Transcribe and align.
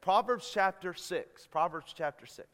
Proverbs 0.00 0.50
chapter 0.52 0.94
6. 0.94 1.46
Proverbs 1.48 1.92
chapter 1.94 2.26
6. 2.26 2.46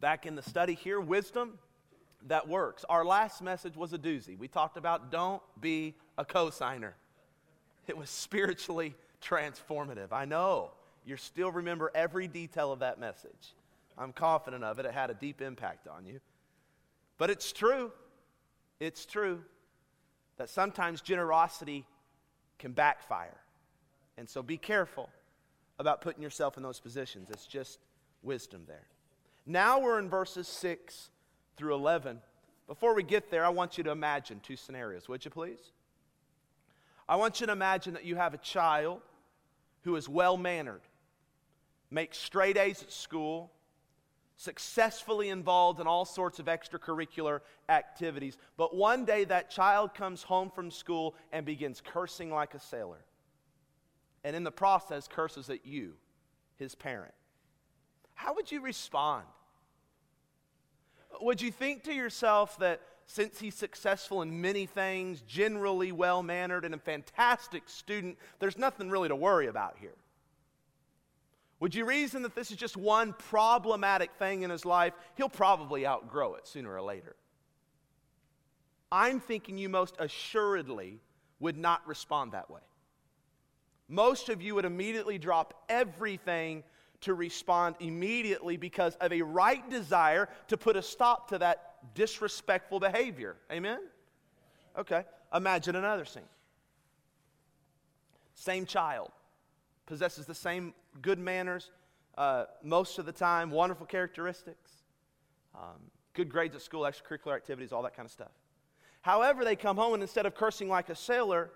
Back 0.00 0.26
in 0.26 0.34
the 0.34 0.42
study 0.42 0.74
here, 0.74 1.00
wisdom 1.00 1.58
that 2.26 2.48
works. 2.48 2.84
Our 2.88 3.04
last 3.04 3.42
message 3.42 3.76
was 3.76 3.92
a 3.92 3.98
doozy. 3.98 4.38
We 4.38 4.48
talked 4.48 4.76
about 4.76 5.12
don't 5.12 5.42
be 5.60 5.94
a 6.16 6.24
cosigner. 6.24 6.92
It 7.86 7.96
was 7.96 8.10
spiritually 8.10 8.94
transformative. 9.22 10.12
I 10.12 10.24
know 10.24 10.70
you 11.04 11.16
still 11.16 11.50
remember 11.50 11.90
every 11.94 12.28
detail 12.28 12.72
of 12.72 12.78
that 12.80 12.98
message. 12.98 13.54
I'm 13.98 14.12
confident 14.12 14.64
of 14.64 14.78
it. 14.78 14.86
It 14.86 14.92
had 14.92 15.10
a 15.10 15.14
deep 15.14 15.42
impact 15.42 15.86
on 15.86 16.06
you. 16.06 16.20
But 17.18 17.30
it's 17.30 17.52
true. 17.52 17.92
It's 18.80 19.04
true 19.04 19.44
that 20.38 20.48
sometimes 20.48 21.02
generosity 21.02 21.84
can 22.58 22.72
backfire. 22.72 23.41
And 24.22 24.30
so 24.30 24.40
be 24.40 24.56
careful 24.56 25.10
about 25.80 26.00
putting 26.00 26.22
yourself 26.22 26.56
in 26.56 26.62
those 26.62 26.78
positions. 26.78 27.28
It's 27.28 27.44
just 27.44 27.80
wisdom 28.22 28.62
there. 28.68 28.86
Now 29.46 29.80
we're 29.80 29.98
in 29.98 30.08
verses 30.08 30.46
6 30.46 31.10
through 31.56 31.74
11. 31.74 32.20
Before 32.68 32.94
we 32.94 33.02
get 33.02 33.32
there, 33.32 33.44
I 33.44 33.48
want 33.48 33.76
you 33.76 33.82
to 33.82 33.90
imagine 33.90 34.38
two 34.38 34.54
scenarios, 34.54 35.08
would 35.08 35.24
you 35.24 35.32
please? 35.32 35.72
I 37.08 37.16
want 37.16 37.40
you 37.40 37.46
to 37.48 37.52
imagine 37.52 37.94
that 37.94 38.04
you 38.04 38.14
have 38.14 38.32
a 38.32 38.38
child 38.38 39.00
who 39.82 39.96
is 39.96 40.08
well 40.08 40.36
mannered, 40.36 40.82
makes 41.90 42.16
straight 42.16 42.56
A's 42.56 42.80
at 42.80 42.92
school, 42.92 43.50
successfully 44.36 45.30
involved 45.30 45.80
in 45.80 45.88
all 45.88 46.04
sorts 46.04 46.38
of 46.38 46.46
extracurricular 46.46 47.40
activities. 47.68 48.38
But 48.56 48.72
one 48.72 49.04
day 49.04 49.24
that 49.24 49.50
child 49.50 49.94
comes 49.94 50.22
home 50.22 50.48
from 50.48 50.70
school 50.70 51.16
and 51.32 51.44
begins 51.44 51.82
cursing 51.84 52.30
like 52.30 52.54
a 52.54 52.60
sailor. 52.60 53.04
And 54.24 54.36
in 54.36 54.44
the 54.44 54.52
process, 54.52 55.08
curses 55.08 55.50
at 55.50 55.66
you, 55.66 55.94
his 56.56 56.74
parent. 56.74 57.14
How 58.14 58.34
would 58.34 58.52
you 58.52 58.60
respond? 58.60 59.24
Would 61.20 61.42
you 61.42 61.50
think 61.50 61.82
to 61.84 61.92
yourself 61.92 62.58
that 62.58 62.80
since 63.06 63.40
he's 63.40 63.54
successful 63.54 64.22
in 64.22 64.40
many 64.40 64.66
things, 64.66 65.22
generally 65.22 65.92
well 65.92 66.22
mannered, 66.22 66.64
and 66.64 66.74
a 66.74 66.78
fantastic 66.78 67.68
student, 67.68 68.16
there's 68.38 68.56
nothing 68.56 68.90
really 68.90 69.08
to 69.08 69.16
worry 69.16 69.48
about 69.48 69.76
here? 69.80 69.96
Would 71.60 71.74
you 71.74 71.84
reason 71.84 72.22
that 72.22 72.34
this 72.34 72.50
is 72.50 72.56
just 72.56 72.76
one 72.76 73.12
problematic 73.12 74.12
thing 74.18 74.42
in 74.42 74.50
his 74.50 74.64
life? 74.64 74.94
He'll 75.16 75.28
probably 75.28 75.86
outgrow 75.86 76.34
it 76.34 76.48
sooner 76.48 76.74
or 76.74 76.82
later. 76.82 77.14
I'm 78.90 79.20
thinking 79.20 79.58
you 79.58 79.68
most 79.68 79.94
assuredly 79.98 81.00
would 81.38 81.56
not 81.56 81.86
respond 81.86 82.32
that 82.32 82.50
way. 82.50 82.60
Most 83.92 84.30
of 84.30 84.40
you 84.40 84.54
would 84.54 84.64
immediately 84.64 85.18
drop 85.18 85.64
everything 85.68 86.64
to 87.02 87.12
respond 87.12 87.76
immediately 87.78 88.56
because 88.56 88.94
of 89.02 89.12
a 89.12 89.20
right 89.20 89.68
desire 89.68 90.30
to 90.48 90.56
put 90.56 90.76
a 90.76 90.82
stop 90.82 91.28
to 91.28 91.36
that 91.36 91.74
disrespectful 91.94 92.80
behavior. 92.80 93.36
Amen? 93.52 93.80
Okay, 94.78 95.04
imagine 95.34 95.76
another 95.76 96.06
scene. 96.06 96.22
Same 98.34 98.64
child, 98.64 99.10
possesses 99.84 100.24
the 100.24 100.34
same 100.34 100.72
good 101.02 101.18
manners 101.18 101.70
uh, 102.16 102.44
most 102.62 102.98
of 102.98 103.04
the 103.04 103.12
time, 103.12 103.50
wonderful 103.50 103.84
characteristics, 103.84 104.70
um, 105.54 105.82
good 106.14 106.30
grades 106.30 106.54
at 106.54 106.62
school, 106.62 106.82
extracurricular 106.82 107.36
activities, 107.36 107.72
all 107.72 107.82
that 107.82 107.94
kind 107.94 108.06
of 108.06 108.12
stuff. 108.12 108.32
However, 109.02 109.44
they 109.44 109.54
come 109.54 109.76
home 109.76 109.92
and 109.92 110.02
instead 110.02 110.24
of 110.24 110.34
cursing 110.34 110.70
like 110.70 110.88
a 110.88 110.94
sailor, 110.96 111.50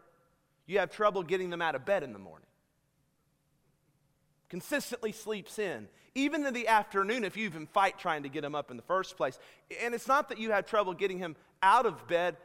you 0.66 0.78
have 0.78 0.90
trouble 0.90 1.22
getting 1.22 1.50
them 1.50 1.62
out 1.62 1.74
of 1.74 1.84
bed 1.84 2.02
in 2.02 2.12
the 2.12 2.18
morning 2.18 2.46
consistently 4.48 5.12
sleeps 5.12 5.58
in, 5.58 5.88
even 6.14 6.46
in 6.46 6.54
the 6.54 6.68
afternoon 6.68 7.24
if 7.24 7.36
you 7.36 7.44
even 7.44 7.66
fight 7.66 7.98
trying 7.98 8.22
to 8.22 8.28
get 8.28 8.44
him 8.44 8.54
up 8.54 8.70
in 8.70 8.76
the 8.76 8.82
first 8.82 9.16
place. 9.16 9.38
And 9.82 9.94
it's 9.94 10.08
not 10.08 10.28
that 10.28 10.38
you 10.38 10.52
have 10.52 10.66
trouble 10.66 10.94
getting 10.94 11.18
him 11.18 11.36
out 11.62 11.86
of 11.86 12.06
bed 12.06 12.36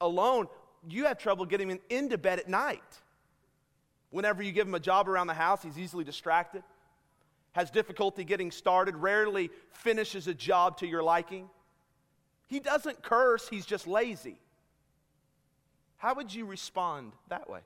alone, 0.00 0.48
you 0.88 1.06
have 1.06 1.18
trouble 1.18 1.46
getting 1.46 1.70
him 1.70 1.78
into 1.88 2.18
bed 2.18 2.38
at 2.38 2.48
night. 2.48 2.82
Whenever 4.10 4.42
you 4.42 4.52
give 4.52 4.66
him 4.66 4.74
a 4.74 4.80
job 4.80 5.08
around 5.08 5.26
the 5.26 5.34
house, 5.34 5.62
he's 5.62 5.78
easily 5.78 6.04
distracted, 6.04 6.62
has 7.52 7.70
difficulty 7.70 8.24
getting 8.24 8.50
started, 8.50 8.96
rarely 8.96 9.50
finishes 9.70 10.26
a 10.26 10.34
job 10.34 10.78
to 10.78 10.86
your 10.86 11.02
liking. 11.02 11.48
He 12.46 12.60
doesn't 12.60 13.02
curse, 13.02 13.48
he's 13.48 13.66
just 13.66 13.86
lazy. 13.86 14.38
How 15.96 16.14
would 16.14 16.32
you 16.32 16.44
respond 16.44 17.12
that 17.28 17.48
way? 17.48 17.60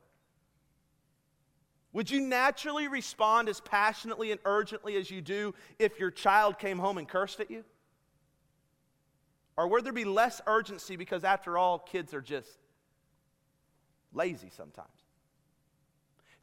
Would 1.92 2.10
you 2.10 2.20
naturally 2.20 2.86
respond 2.86 3.48
as 3.48 3.60
passionately 3.60 4.30
and 4.30 4.40
urgently 4.44 4.96
as 4.96 5.10
you 5.10 5.20
do 5.20 5.54
if 5.78 5.98
your 5.98 6.10
child 6.10 6.58
came 6.58 6.78
home 6.78 6.98
and 6.98 7.08
cursed 7.08 7.40
at 7.40 7.50
you? 7.50 7.64
Or 9.56 9.66
would 9.68 9.84
there 9.84 9.92
be 9.92 10.04
less 10.04 10.40
urgency 10.46 10.96
because, 10.96 11.24
after 11.24 11.58
all, 11.58 11.78
kids 11.78 12.14
are 12.14 12.22
just 12.22 12.58
lazy 14.12 14.50
sometimes? 14.56 14.88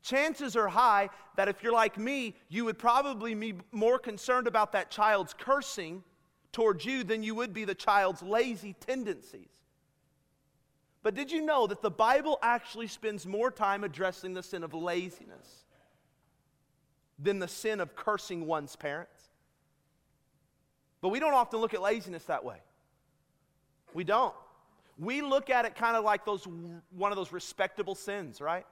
Chances 0.03 0.55
are 0.55 0.67
high 0.67 1.09
that 1.35 1.47
if 1.47 1.63
you're 1.63 1.73
like 1.73 1.97
me, 1.97 2.35
you 2.49 2.65
would 2.65 2.77
probably 2.77 3.33
be 3.33 3.55
more 3.71 3.97
concerned 3.97 4.47
about 4.47 4.73
that 4.73 4.91
child's 4.91 5.33
cursing 5.33 6.03
towards 6.51 6.85
you 6.85 7.03
than 7.03 7.23
you 7.23 7.35
would 7.35 7.53
be 7.53 7.65
the 7.65 7.75
child's 7.75 8.21
lazy 8.21 8.73
tendencies. 8.73 9.49
But 11.07 11.16
did 11.16 11.31
you 11.31 11.40
know 11.40 11.68
that 11.68 11.81
the 11.81 11.90
Bible 11.90 12.38
actually 12.41 12.88
spends 12.88 13.25
more 13.25 13.50
time 13.50 13.85
addressing 13.85 14.34
the 14.34 14.44
sin 14.44 14.62
of 14.62 14.73
laziness 14.73 15.63
than 17.18 17.40
the 17.40 17.47
sin 17.47 17.79
of 17.79 17.95
cursing 17.95 18.45
one's 18.45 18.75
parents? 18.75 19.22
But 21.00 21.07
we 21.07 21.22
don't 21.22 21.34
often 21.34 21.62
look 21.62 21.73
at 21.73 21.81
laziness 21.81 22.25
that 22.25 22.44
way. 22.44 22.57
We 23.94 24.03
don't. 24.03 24.34
We 25.00 25.22
look 25.22 25.50
at 25.50 25.63
it 25.63 25.78
kind 25.78 25.96
of 25.96 26.03
like 26.03 26.25
those 26.25 26.46
one 26.46 27.13
of 27.13 27.16
those 27.16 27.31
respectable 27.31 27.96
sins, 27.96 28.41
right? 28.41 28.66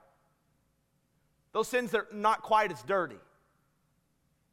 Those 1.54 1.68
sins 1.68 1.90
that 1.92 2.00
are 2.00 2.08
not 2.12 2.42
quite 2.42 2.70
as 2.70 2.82
dirty, 2.82 3.16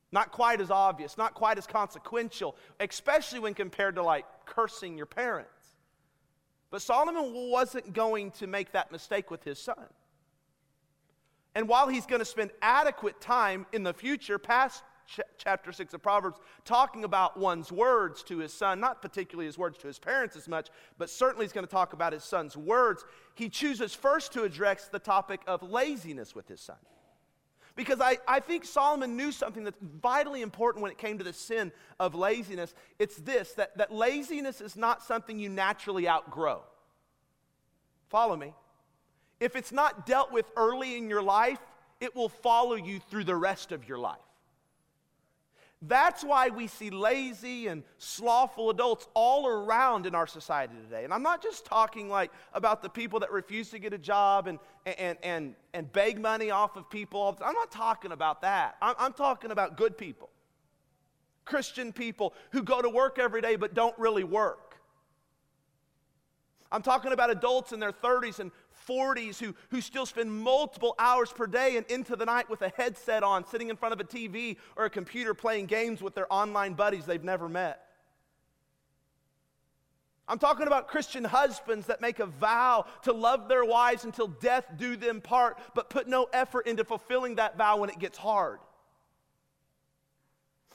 not 0.10 0.32
quite 0.32 0.62
as 0.62 0.72
obvious, 0.72 1.18
not 1.18 1.34
quite 1.34 1.58
as 1.58 1.68
consequential, 1.68 2.56
especially 2.80 3.40
when 3.40 3.54
compared 3.54 3.96
to 3.96 4.04
like 4.04 4.24
cursing 4.46 4.96
your 4.96 5.06
parents. 5.06 5.63
But 6.74 6.82
Solomon 6.82 7.52
wasn't 7.52 7.94
going 7.94 8.32
to 8.32 8.48
make 8.48 8.72
that 8.72 8.92
mistake 8.92 9.30
with 9.30 9.44
his 9.44 9.60
son. 9.60 9.86
And 11.54 11.68
while 11.68 11.88
he's 11.88 12.08
going 12.08 12.18
to 12.18 12.26
spend 12.26 12.50
adequate 12.64 13.22
time 13.22 13.68
in 13.74 13.84
the 13.84 13.94
future, 13.94 14.40
past 14.40 14.82
ch- 15.06 15.20
chapter 15.38 15.72
6 15.72 15.94
of 15.94 16.02
Proverbs, 16.02 16.40
talking 16.66 17.04
about 17.04 17.38
one's 17.38 17.72
words 17.72 18.24
to 18.24 18.40
his 18.40 18.52
son, 18.52 18.80
not 18.80 19.04
particularly 19.04 19.46
his 19.46 19.56
words 19.56 19.78
to 19.78 19.88
his 19.88 20.00
parents 20.00 20.36
as 20.36 20.48
much, 20.48 20.70
but 20.98 21.12
certainly 21.12 21.46
he's 21.46 21.54
going 21.54 21.64
to 21.64 21.72
talk 21.72 21.94
about 21.94 22.12
his 22.12 22.24
son's 22.24 22.58
words, 22.58 23.06
he 23.36 23.50
chooses 23.50 23.94
first 23.94 24.34
to 24.34 24.42
address 24.42 24.88
the 24.88 24.98
topic 24.98 25.42
of 25.46 25.62
laziness 25.62 26.34
with 26.34 26.48
his 26.48 26.60
son. 26.60 26.78
Because 27.76 28.00
I, 28.00 28.18
I 28.28 28.40
think 28.40 28.66
Solomon 28.66 29.18
knew 29.18 29.32
something 29.32 29.64
that's 29.64 29.80
vitally 29.82 30.42
important 30.42 30.84
when 30.84 30.92
it 30.92 30.98
came 30.98 31.18
to 31.18 31.24
the 31.24 31.34
sin 31.34 31.72
of 32.00 32.14
laziness. 32.14 32.74
It's 33.00 33.16
this 33.18 33.54
that, 33.54 33.78
that 33.78 33.92
laziness 33.92 34.62
is 34.62 34.76
not 34.76 35.02
something 35.02 35.40
you 35.40 35.50
naturally 35.50 36.08
outgrow. 36.08 36.62
Follow 38.10 38.36
me. 38.36 38.54
If 39.40 39.56
it's 39.56 39.72
not 39.72 40.06
dealt 40.06 40.32
with 40.32 40.46
early 40.56 40.98
in 40.98 41.10
your 41.10 41.24
life, 41.24 41.60
it 42.00 42.16
will 42.16 42.30
follow 42.30 42.76
you 42.76 43.00
through 43.00 43.24
the 43.24 43.36
rest 43.36 43.72
of 43.72 43.88
your 43.88 43.98
life. 43.98 44.20
That's 45.86 46.24
why 46.24 46.48
we 46.48 46.68
see 46.68 46.90
lazy 46.90 47.68
and 47.68 47.84
slothful 47.98 48.70
adults 48.70 49.06
all 49.14 49.48
around 49.48 50.06
in 50.06 50.16
our 50.16 50.28
society 50.28 50.76
today. 50.82 51.04
And 51.04 51.14
I'm 51.14 51.24
not 51.24 51.44
just 51.44 51.66
talking 51.66 52.08
like 52.08 52.32
about 52.54 52.82
the 52.82 52.90
people 52.90 53.20
that 53.20 53.32
refuse 53.32 53.70
to 53.72 53.80
get 53.80 53.92
a 53.92 53.98
job 53.98 54.48
and, 54.48 54.60
and, 54.86 55.18
and, 55.24 55.56
and 55.74 55.92
beg 55.92 56.22
money 56.22 56.52
off 56.52 56.78
of 56.78 56.90
people. 56.90 57.38
I'm 57.44 57.54
not 57.54 57.70
talking 57.70 58.14
about 58.14 58.42
that. 58.44 58.78
I'm, 58.82 58.96
I'm 58.98 59.14
talking 59.14 59.52
about 59.52 59.76
good 59.76 59.98
people, 59.98 60.30
Christian 61.44 61.92
people 61.92 62.34
who 62.52 62.64
go 62.64 62.82
to 62.82 62.90
work 62.90 63.20
every 63.20 63.42
day 63.42 63.58
but 63.58 63.74
don't 63.74 63.98
really 64.00 64.24
work. 64.24 64.78
I'm 66.72 66.82
talking 66.82 67.12
about 67.12 67.30
adults 67.30 67.74
in 67.74 67.80
their 67.80 67.92
30s 67.92 68.40
and 68.40 68.52
40s 68.88 69.40
who, 69.40 69.56
who 69.70 69.82
still 69.82 70.06
spend 70.06 70.32
multiple 70.32 70.96
hours 71.00 71.32
per 71.32 71.48
day 71.48 71.78
and 71.78 71.86
into 71.88 72.16
the 72.16 72.26
night 72.26 72.50
with 72.50 72.62
a 72.62 72.70
headset 72.76 73.24
on, 73.24 73.46
sitting 73.46 73.70
in 73.70 73.76
front 73.76 73.94
of 73.94 74.00
a 74.00 74.04
TV 74.04 74.58
or 74.76 74.86
a 74.86 74.90
computer 74.90 75.34
playing 75.34 75.66
games 75.66 76.02
with 76.02 76.16
their 76.16 76.32
online 76.32 76.74
buddies 76.74 77.06
they've 77.06 77.24
never 77.24 77.48
met. 77.48 77.84
I'm 80.28 80.40
talking 80.40 80.68
about 80.68 80.88
Christian 80.88 81.26
husbands 81.26 81.88
that 81.88 82.00
make 82.00 82.20
a 82.20 82.26
vow 82.26 82.86
to 83.04 83.12
love 83.12 83.50
their 83.50 83.66
wives 83.66 84.06
until 84.06 84.28
death 84.28 84.66
do 84.78 84.96
them 84.96 85.20
part, 85.20 85.60
but 85.76 85.90
put 85.90 86.08
no 86.08 86.28
effort 86.32 86.66
into 86.66 86.86
fulfilling 86.86 87.36
that 87.36 87.58
vow 87.58 87.78
when 87.78 87.90
it 87.90 88.00
gets 88.00 88.18
hard. 88.18 88.60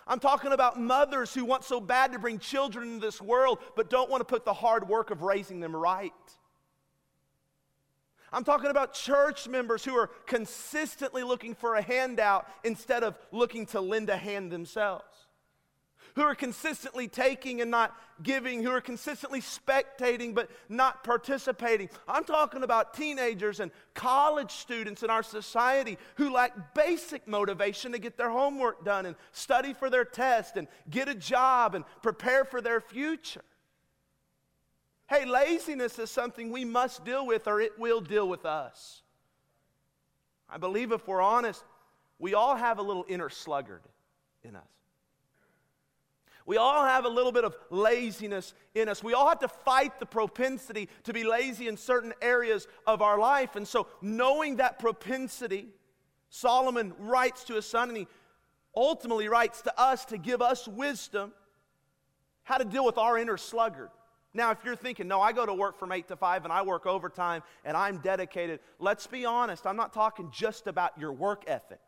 I'm 0.06 0.20
talking 0.20 0.52
about 0.52 0.80
mothers 0.80 1.34
who 1.34 1.44
want 1.44 1.64
so 1.64 1.80
bad 1.80 2.12
to 2.12 2.18
bring 2.18 2.38
children 2.38 2.94
into 2.94 3.06
this 3.06 3.20
world, 3.20 3.58
but 3.76 3.90
don't 3.90 4.10
want 4.10 4.20
to 4.22 4.24
put 4.24 4.44
the 4.44 4.54
hard 4.54 4.88
work 4.88 5.10
of 5.10 5.22
raising 5.22 5.60
them 5.60 5.76
right. 5.76 6.12
I'm 8.32 8.44
talking 8.44 8.70
about 8.70 8.92
church 8.92 9.48
members 9.48 9.84
who 9.84 9.94
are 9.96 10.08
consistently 10.26 11.22
looking 11.22 11.54
for 11.54 11.76
a 11.76 11.82
handout 11.82 12.46
instead 12.64 13.02
of 13.02 13.16
looking 13.32 13.66
to 13.66 13.80
lend 13.80 14.10
a 14.10 14.16
hand 14.16 14.52
themselves. 14.52 15.04
Who 16.14 16.22
are 16.22 16.34
consistently 16.34 17.06
taking 17.06 17.60
and 17.60 17.70
not 17.70 17.96
giving, 18.22 18.62
who 18.62 18.70
are 18.70 18.80
consistently 18.80 19.40
spectating 19.40 20.34
but 20.34 20.50
not 20.68 21.04
participating. 21.04 21.90
I'm 22.08 22.24
talking 22.24 22.64
about 22.64 22.94
teenagers 22.94 23.60
and 23.60 23.70
college 23.94 24.50
students 24.50 25.02
in 25.02 25.10
our 25.10 25.22
society 25.22 25.96
who 26.16 26.32
lack 26.32 26.74
basic 26.74 27.28
motivation 27.28 27.92
to 27.92 27.98
get 27.98 28.16
their 28.16 28.30
homework 28.30 28.84
done 28.84 29.06
and 29.06 29.16
study 29.32 29.74
for 29.74 29.90
their 29.90 30.04
test 30.04 30.56
and 30.56 30.66
get 30.90 31.08
a 31.08 31.14
job 31.14 31.74
and 31.74 31.84
prepare 32.02 32.44
for 32.44 32.60
their 32.60 32.80
future. 32.80 33.44
Hey, 35.08 35.24
laziness 35.24 35.98
is 35.98 36.10
something 36.10 36.50
we 36.50 36.64
must 36.64 37.04
deal 37.04 37.26
with 37.26 37.46
or 37.46 37.60
it 37.60 37.78
will 37.78 38.00
deal 38.00 38.28
with 38.28 38.44
us. 38.44 39.02
I 40.50 40.58
believe 40.58 40.92
if 40.92 41.06
we're 41.08 41.22
honest, 41.22 41.64
we 42.18 42.34
all 42.34 42.56
have 42.56 42.78
a 42.78 42.82
little 42.82 43.06
inner 43.08 43.30
sluggard 43.30 43.82
in 44.42 44.54
us. 44.54 44.68
We 46.44 46.56
all 46.56 46.84
have 46.84 47.04
a 47.04 47.08
little 47.08 47.32
bit 47.32 47.44
of 47.44 47.54
laziness 47.70 48.54
in 48.74 48.88
us. 48.88 49.02
We 49.02 49.12
all 49.12 49.28
have 49.28 49.40
to 49.40 49.48
fight 49.48 50.00
the 50.00 50.06
propensity 50.06 50.88
to 51.04 51.12
be 51.12 51.22
lazy 51.22 51.68
in 51.68 51.76
certain 51.76 52.14
areas 52.22 52.66
of 52.86 53.02
our 53.02 53.18
life. 53.18 53.54
And 53.54 53.68
so, 53.68 53.86
knowing 54.00 54.56
that 54.56 54.78
propensity, 54.78 55.68
Solomon 56.30 56.94
writes 56.98 57.44
to 57.44 57.54
his 57.54 57.66
son, 57.66 57.90
and 57.90 57.98
he 57.98 58.06
ultimately 58.74 59.28
writes 59.28 59.60
to 59.62 59.78
us 59.78 60.06
to 60.06 60.16
give 60.16 60.40
us 60.40 60.66
wisdom 60.66 61.32
how 62.44 62.56
to 62.56 62.64
deal 62.64 62.86
with 62.86 62.96
our 62.96 63.18
inner 63.18 63.36
sluggard. 63.36 63.90
Now, 64.34 64.50
if 64.50 64.58
you're 64.64 64.76
thinking, 64.76 65.08
no, 65.08 65.20
I 65.20 65.32
go 65.32 65.46
to 65.46 65.54
work 65.54 65.78
from 65.78 65.90
8 65.90 66.08
to 66.08 66.16
5 66.16 66.44
and 66.44 66.52
I 66.52 66.62
work 66.62 66.86
overtime 66.86 67.42
and 67.64 67.76
I'm 67.76 67.98
dedicated, 67.98 68.60
let's 68.78 69.06
be 69.06 69.24
honest, 69.24 69.66
I'm 69.66 69.76
not 69.76 69.92
talking 69.92 70.30
just 70.32 70.66
about 70.66 70.98
your 70.98 71.12
work 71.12 71.44
ethic. 71.46 71.80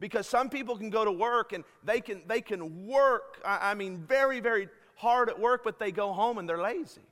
Because 0.00 0.26
some 0.26 0.48
people 0.48 0.76
can 0.76 0.90
go 0.90 1.04
to 1.04 1.12
work 1.12 1.52
and 1.52 1.62
they 1.84 2.00
can, 2.00 2.22
they 2.26 2.40
can 2.40 2.88
work, 2.88 3.40
I, 3.44 3.74
mean, 3.74 3.98
very, 3.98 4.40
very 4.40 4.68
hard 4.96 5.28
at 5.28 5.38
work, 5.38 5.62
but 5.62 5.78
they 5.78 5.92
go 5.92 6.12
home 6.12 6.38
and 6.38 6.48
they're 6.48 6.60
lazy. 6.60 7.02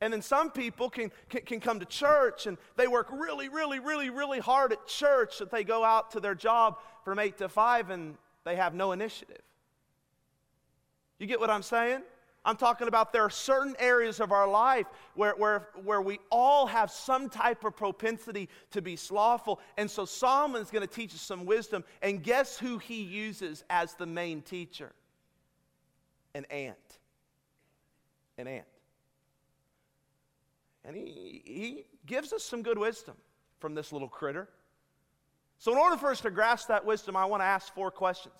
And 0.00 0.12
then 0.12 0.22
some 0.22 0.50
people 0.50 0.90
can, 0.90 1.12
can, 1.28 1.42
can, 1.42 1.60
come 1.60 1.78
to 1.78 1.86
church 1.86 2.48
and 2.48 2.58
they 2.74 2.88
work 2.88 3.06
really, 3.12 3.48
really, 3.48 3.78
really, 3.78 4.10
really 4.10 4.40
hard 4.40 4.72
at 4.72 4.84
church, 4.88 5.38
that 5.38 5.52
they 5.52 5.62
go 5.62 5.84
out 5.84 6.10
to 6.10 6.20
their 6.20 6.34
job 6.34 6.78
from 7.04 7.20
8 7.20 7.38
to 7.38 7.48
5 7.48 7.90
and 7.90 8.16
they 8.44 8.56
have 8.56 8.74
no 8.74 8.90
initiative. 8.90 9.42
You 11.22 11.28
get 11.28 11.38
what 11.38 11.50
I'm 11.50 11.62
saying? 11.62 12.02
I'm 12.44 12.56
talking 12.56 12.88
about 12.88 13.12
there 13.12 13.22
are 13.22 13.30
certain 13.30 13.76
areas 13.78 14.18
of 14.18 14.32
our 14.32 14.48
life 14.48 14.86
where, 15.14 15.34
where, 15.36 15.68
where 15.84 16.02
we 16.02 16.18
all 16.32 16.66
have 16.66 16.90
some 16.90 17.28
type 17.28 17.62
of 17.62 17.76
propensity 17.76 18.48
to 18.72 18.82
be 18.82 18.96
slothful. 18.96 19.60
And 19.78 19.88
so 19.88 20.04
Solomon's 20.04 20.72
going 20.72 20.84
to 20.84 20.92
teach 20.92 21.14
us 21.14 21.20
some 21.20 21.46
wisdom. 21.46 21.84
And 22.02 22.24
guess 22.24 22.58
who 22.58 22.78
he 22.78 23.04
uses 23.04 23.62
as 23.70 23.94
the 23.94 24.04
main 24.04 24.42
teacher? 24.42 24.90
An 26.34 26.44
ant. 26.46 26.98
An 28.36 28.48
ant. 28.48 28.66
And 30.84 30.96
he, 30.96 31.42
he 31.44 31.84
gives 32.04 32.32
us 32.32 32.42
some 32.42 32.64
good 32.64 32.78
wisdom 32.78 33.14
from 33.60 33.76
this 33.76 33.92
little 33.92 34.08
critter. 34.08 34.48
So, 35.58 35.70
in 35.70 35.78
order 35.78 35.96
for 35.96 36.10
us 36.10 36.20
to 36.22 36.32
grasp 36.32 36.66
that 36.66 36.84
wisdom, 36.84 37.16
I 37.16 37.26
want 37.26 37.42
to 37.42 37.46
ask 37.46 37.72
four 37.72 37.92
questions 37.92 38.34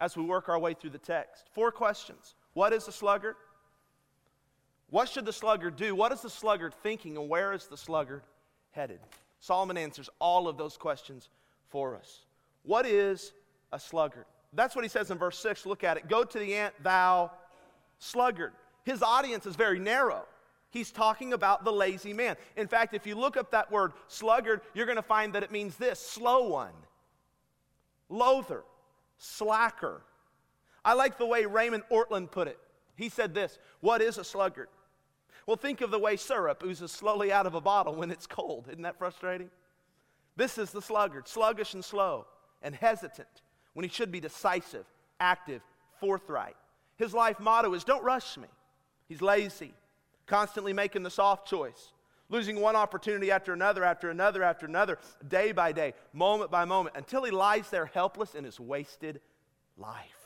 as 0.00 0.16
we 0.16 0.22
work 0.24 0.48
our 0.48 0.58
way 0.58 0.74
through 0.74 0.90
the 0.90 0.98
text. 0.98 1.48
Four 1.52 1.70
questions. 1.70 2.34
What 2.54 2.72
is 2.72 2.86
the 2.86 2.92
sluggard? 2.92 3.36
What 4.88 5.08
should 5.08 5.24
the 5.24 5.32
sluggard 5.32 5.76
do? 5.76 5.94
What 5.94 6.12
is 6.12 6.22
the 6.22 6.30
sluggard 6.30 6.74
thinking, 6.82 7.16
and 7.16 7.28
where 7.28 7.52
is 7.52 7.66
the 7.66 7.76
sluggard 7.76 8.22
headed? 8.72 9.00
Solomon 9.38 9.76
answers 9.76 10.10
all 10.18 10.48
of 10.48 10.58
those 10.58 10.76
questions 10.76 11.28
for 11.68 11.96
us. 11.96 12.20
What 12.64 12.86
is 12.86 13.32
a 13.72 13.78
sluggard? 13.78 14.24
That's 14.52 14.74
what 14.74 14.84
he 14.84 14.88
says 14.88 15.10
in 15.10 15.18
verse 15.18 15.38
6. 15.38 15.64
Look 15.64 15.84
at 15.84 15.96
it. 15.96 16.08
Go 16.08 16.24
to 16.24 16.38
the 16.38 16.54
ant, 16.54 16.74
thou 16.82 17.30
sluggard. 17.98 18.52
His 18.84 19.02
audience 19.02 19.46
is 19.46 19.54
very 19.54 19.78
narrow. 19.78 20.24
He's 20.70 20.90
talking 20.90 21.32
about 21.32 21.64
the 21.64 21.72
lazy 21.72 22.12
man. 22.12 22.36
In 22.56 22.66
fact, 22.66 22.94
if 22.94 23.06
you 23.06 23.14
look 23.14 23.36
up 23.36 23.50
that 23.52 23.70
word 23.70 23.92
sluggard, 24.08 24.60
you're 24.74 24.86
going 24.86 24.96
to 24.96 25.02
find 25.02 25.34
that 25.34 25.42
it 25.42 25.52
means 25.52 25.76
this 25.76 25.98
slow 25.98 26.48
one, 26.48 26.72
loather, 28.08 28.62
slacker. 29.20 30.02
I 30.84 30.94
like 30.94 31.18
the 31.18 31.26
way 31.26 31.44
Raymond 31.44 31.84
Ortlund 31.92 32.30
put 32.30 32.48
it. 32.48 32.58
He 32.96 33.08
said 33.08 33.34
this 33.34 33.58
What 33.80 34.02
is 34.02 34.18
a 34.18 34.24
sluggard? 34.24 34.68
Well, 35.46 35.56
think 35.56 35.80
of 35.80 35.90
the 35.90 35.98
way 35.98 36.16
syrup 36.16 36.62
oozes 36.64 36.90
slowly 36.90 37.32
out 37.32 37.46
of 37.46 37.54
a 37.54 37.60
bottle 37.60 37.94
when 37.94 38.10
it's 38.10 38.26
cold. 38.26 38.66
Isn't 38.68 38.82
that 38.82 38.98
frustrating? 38.98 39.50
This 40.36 40.58
is 40.58 40.70
the 40.70 40.82
sluggard, 40.82 41.28
sluggish 41.28 41.74
and 41.74 41.84
slow 41.84 42.26
and 42.62 42.74
hesitant 42.74 43.42
when 43.74 43.84
he 43.84 43.90
should 43.90 44.12
be 44.12 44.20
decisive, 44.20 44.84
active, 45.18 45.62
forthright. 45.98 46.56
His 46.96 47.14
life 47.14 47.40
motto 47.40 47.74
is 47.74 47.84
don't 47.84 48.04
rush 48.04 48.36
me. 48.36 48.48
He's 49.08 49.22
lazy, 49.22 49.74
constantly 50.26 50.72
making 50.72 51.02
the 51.02 51.10
soft 51.10 51.48
choice, 51.48 51.92
losing 52.30 52.58
one 52.60 52.76
opportunity 52.76 53.30
after 53.30 53.52
another, 53.52 53.84
after 53.84 54.08
another, 54.08 54.42
after 54.42 54.64
another, 54.64 54.98
day 55.28 55.52
by 55.52 55.72
day, 55.72 55.92
moment 56.14 56.50
by 56.50 56.64
moment, 56.64 56.96
until 56.96 57.24
he 57.24 57.30
lies 57.30 57.68
there 57.68 57.86
helpless 57.86 58.34
in 58.34 58.44
his 58.44 58.58
wasted 58.58 59.20
life. 59.76 60.16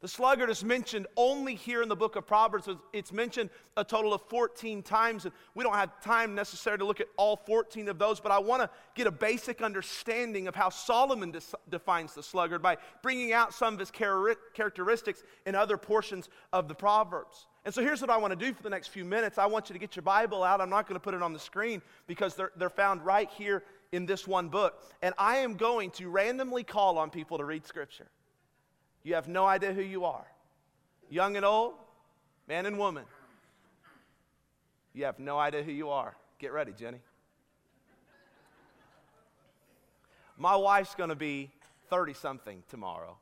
The 0.00 0.08
sluggard 0.08 0.50
is 0.50 0.64
mentioned 0.64 1.06
only 1.16 1.54
here 1.54 1.80
in 1.80 1.88
the 1.88 1.94
book 1.94 2.16
of 2.16 2.26
Proverbs. 2.26 2.68
It's 2.92 3.12
mentioned 3.12 3.50
a 3.76 3.84
total 3.84 4.12
of 4.12 4.22
14 4.22 4.82
times. 4.82 5.26
And 5.26 5.34
we 5.54 5.62
don't 5.62 5.76
have 5.76 6.00
time 6.02 6.34
necessarily 6.34 6.80
to 6.80 6.84
look 6.84 7.00
at 7.00 7.06
all 7.16 7.36
14 7.36 7.88
of 7.88 8.00
those, 8.00 8.18
but 8.18 8.32
I 8.32 8.40
want 8.40 8.62
to 8.62 8.70
get 8.96 9.06
a 9.06 9.12
basic 9.12 9.62
understanding 9.62 10.48
of 10.48 10.56
how 10.56 10.70
Solomon 10.70 11.32
defines 11.68 12.14
the 12.14 12.22
sluggard 12.24 12.62
by 12.62 12.78
bringing 13.00 13.32
out 13.32 13.54
some 13.54 13.74
of 13.74 13.80
his 13.80 13.92
characteristics 13.92 15.22
in 15.46 15.54
other 15.54 15.76
portions 15.76 16.28
of 16.52 16.66
the 16.66 16.74
Proverbs. 16.74 17.46
And 17.64 17.72
so 17.72 17.80
here's 17.80 18.00
what 18.00 18.10
I 18.10 18.16
want 18.16 18.38
to 18.38 18.46
do 18.46 18.52
for 18.52 18.62
the 18.62 18.70
next 18.70 18.88
few 18.88 19.04
minutes. 19.04 19.38
I 19.38 19.46
want 19.46 19.68
you 19.68 19.74
to 19.74 19.78
get 19.78 19.94
your 19.94 20.02
Bible 20.02 20.42
out. 20.42 20.60
I'm 20.60 20.70
not 20.70 20.88
going 20.88 20.96
to 20.96 21.00
put 21.00 21.14
it 21.14 21.22
on 21.22 21.32
the 21.32 21.38
screen 21.38 21.80
because 22.06 22.34
they're, 22.34 22.50
they're 22.56 22.70
found 22.70 23.04
right 23.06 23.30
here 23.30 23.62
in 23.92 24.04
this 24.04 24.26
one 24.26 24.48
book. 24.48 24.82
And 25.00 25.14
I 25.16 25.36
am 25.38 25.54
going 25.54 25.90
to 25.92 26.08
randomly 26.08 26.64
call 26.64 26.98
on 26.98 27.10
people 27.10 27.38
to 27.38 27.44
read 27.44 27.64
Scripture. 27.64 28.08
You 29.04 29.14
have 29.14 29.28
no 29.28 29.46
idea 29.46 29.72
who 29.72 29.82
you 29.82 30.04
are. 30.04 30.26
Young 31.08 31.36
and 31.36 31.44
old, 31.44 31.74
man 32.48 32.66
and 32.66 32.78
woman. 32.78 33.04
You 34.92 35.04
have 35.04 35.18
no 35.18 35.38
idea 35.38 35.62
who 35.62 35.72
you 35.72 35.90
are. 35.90 36.16
Get 36.38 36.52
ready, 36.52 36.72
Jenny. 36.72 36.98
My 40.36 40.56
wife's 40.56 40.94
going 40.94 41.10
to 41.10 41.16
be 41.16 41.50
30 41.88 42.14
something 42.14 42.62
tomorrow. 42.68 43.16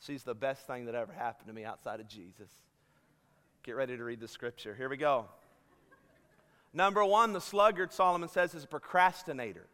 She's 0.00 0.22
the 0.22 0.34
best 0.34 0.66
thing 0.66 0.86
that 0.86 0.94
ever 0.94 1.12
happened 1.12 1.48
to 1.48 1.54
me 1.54 1.64
outside 1.64 2.00
of 2.00 2.08
Jesus. 2.08 2.50
Get 3.62 3.76
ready 3.76 3.96
to 3.96 4.02
read 4.02 4.20
the 4.20 4.28
scripture. 4.28 4.74
Here 4.74 4.88
we 4.88 4.96
go. 4.96 5.26
Number 6.72 7.04
one, 7.04 7.32
the 7.32 7.40
sluggard, 7.40 7.92
Solomon 7.92 8.28
says, 8.28 8.54
is 8.54 8.64
a 8.64 8.66
procrastinator. 8.66 9.66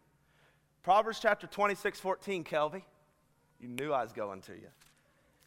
Proverbs 0.83 1.21
chapter 1.21 1.47
26, 1.47 2.01
14, 2.01 2.45
Kelvy. 2.45 2.85
You 3.61 3.69
knew 3.69 3.93
I 3.93 4.03
was 4.03 4.13
going 4.13 4.41
to 4.43 4.53
you. 4.53 4.69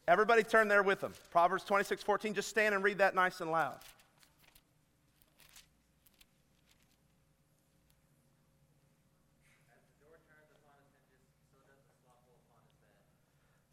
Everybody 0.07 0.43
turn 0.43 0.67
there 0.67 0.83
with 0.83 1.01
them. 1.01 1.13
Proverbs 1.31 1.63
26, 1.63 2.01
14. 2.03 2.33
Just 2.33 2.50
stand 2.50 2.74
and 2.74 2.83
read 2.83 3.00
that 3.00 3.15
nice 3.15 3.41
and 3.41 3.51
loud. 3.51 3.77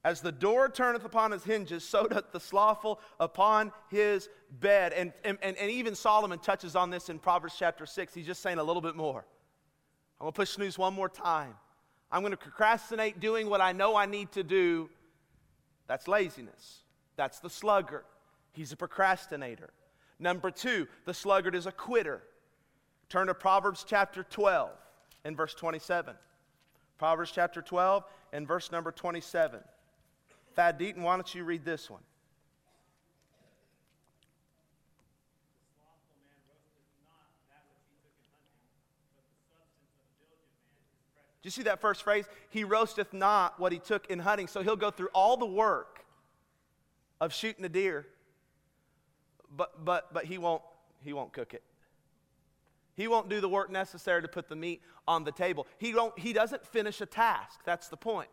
As 0.07 0.21
the 0.21 0.31
door 0.31 0.69
turneth 0.69 1.05
upon 1.05 1.33
his 1.33 1.43
hinges, 1.43 1.83
so 1.83 2.07
doth 2.07 2.31
the 2.31 2.39
slothful 2.39 3.01
upon 3.19 3.73
his 3.91 4.29
bed. 4.61 4.93
And, 4.93 5.13
and, 5.25 5.37
and 5.43 5.69
even 5.69 5.97
Solomon 5.97 6.39
touches 6.39 6.77
on 6.77 6.91
this 6.91 7.09
in 7.09 7.19
Proverbs 7.19 7.57
chapter 7.59 7.87
6. 7.87 8.15
He's 8.15 8.25
just 8.25 8.41
saying 8.41 8.59
a 8.59 8.63
little 8.63 8.81
bit 8.81 8.95
more. 8.95 9.27
I'm 10.21 10.27
going 10.27 10.33
to 10.33 10.37
push 10.37 10.51
snooze 10.51 10.79
one 10.79 10.95
more 10.95 11.09
time. 11.09 11.55
I'm 12.13 12.23
going 12.23 12.31
to 12.31 12.37
procrastinate 12.37 13.19
doing 13.19 13.51
what 13.51 13.61
I 13.61 13.73
know 13.73 13.97
I 13.97 14.07
need 14.07 14.31
to 14.33 14.45
do. 14.45 14.91
That's 15.89 16.07
laziness. 16.07 16.85
That's 17.17 17.41
the 17.41 17.51
sluggard. 17.51 18.05
He's 18.53 18.71
a 18.71 18.77
procrastinator. 18.77 19.71
Number 20.21 20.53
two, 20.53 20.87
the 21.05 21.15
sluggard 21.15 21.57
is 21.57 21.67
a 21.67 21.73
quitter. 21.73 22.23
Turn 23.09 23.27
to 23.27 23.35
Proverbs 23.35 23.85
chapter 23.85 24.23
12 24.23 24.71
and 25.25 25.37
verse 25.37 25.55
27. 25.55 26.15
Proverbs 26.97 27.33
chapter 27.35 27.61
12 27.61 28.05
and 28.33 28.47
verse 28.47 28.71
number 28.71 28.93
27. 28.93 29.59
Thad 30.57 30.79
Deaton, 30.81 31.03
why 31.03 31.15
don't 31.17 31.35
you 31.35 31.45
read 31.45 31.65
this 31.65 31.91
one? 31.91 32.01
Do 41.43 41.47
you 41.47 41.51
see 41.53 41.63
that 41.65 41.81
first 41.81 42.03
phrase? 42.03 42.25
He 42.49 42.65
roasteth 42.65 43.13
not 43.13 43.61
what 43.61 43.71
he 43.71 43.79
took 43.79 44.11
in 44.11 44.19
hunting. 44.19 44.49
So 44.49 44.63
he'll 44.63 44.75
go 44.75 44.91
through 44.91 45.11
all 45.15 45.37
the 45.37 45.47
work 45.47 46.05
of 47.21 47.33
shooting 47.33 47.65
a 47.65 47.69
deer, 47.69 48.07
but, 49.55 49.85
but, 49.85 50.13
but 50.13 50.25
he, 50.25 50.39
won't, 50.39 50.63
he 51.05 51.13
won't 51.13 51.33
cook 51.33 51.55
it. 51.55 51.63
He 52.97 53.07
won't 53.07 53.29
do 53.29 53.41
the 53.41 53.49
work 53.49 53.71
necessary 53.71 54.23
to 54.23 54.29
put 54.29 54.49
the 54.49 54.57
meat 54.57 54.81
on 55.07 55.23
the 55.23 55.31
table. 55.31 55.67
He, 55.79 55.95
won't, 55.95 56.19
he 56.19 56.33
doesn't 56.33 56.67
finish 56.67 57.01
a 57.01 57.07
task. 57.07 57.61
That's 57.65 57.89
the 57.89 57.97
point. 57.97 58.31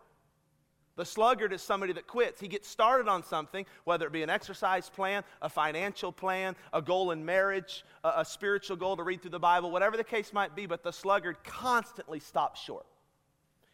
The 0.96 1.06
sluggard 1.06 1.54
is 1.54 1.62
somebody 1.62 1.94
that 1.94 2.06
quits. 2.06 2.40
He 2.40 2.48
gets 2.48 2.68
started 2.68 3.08
on 3.08 3.24
something, 3.24 3.66
whether 3.84 4.06
it 4.06 4.14
be 4.14 4.22
an 4.22 4.30
exercise 4.30 4.90
plan, 4.90 5.24
a 5.42 5.50
financial 5.50 6.12
plan, 6.12 6.56
a 6.72 6.82
goal 6.82 7.12
in 7.12 7.26
marriage, 7.26 7.84
a, 8.04 8.14
a, 8.18 8.26
spiritual 8.26 8.78
goal 8.78 8.96
to 8.98 9.04
read 9.04 9.22
through 9.22 9.32
the 9.32 9.40
Bible, 9.40 9.72
whatever 9.72 9.98
the 9.98 10.04
case 10.04 10.32
might 10.34 10.56
be, 10.56 10.68
but 10.68 10.84
the 10.84 10.92
sluggard 10.92 11.38
constantly 11.44 12.20
stops 12.20 12.62
short. 12.62 12.86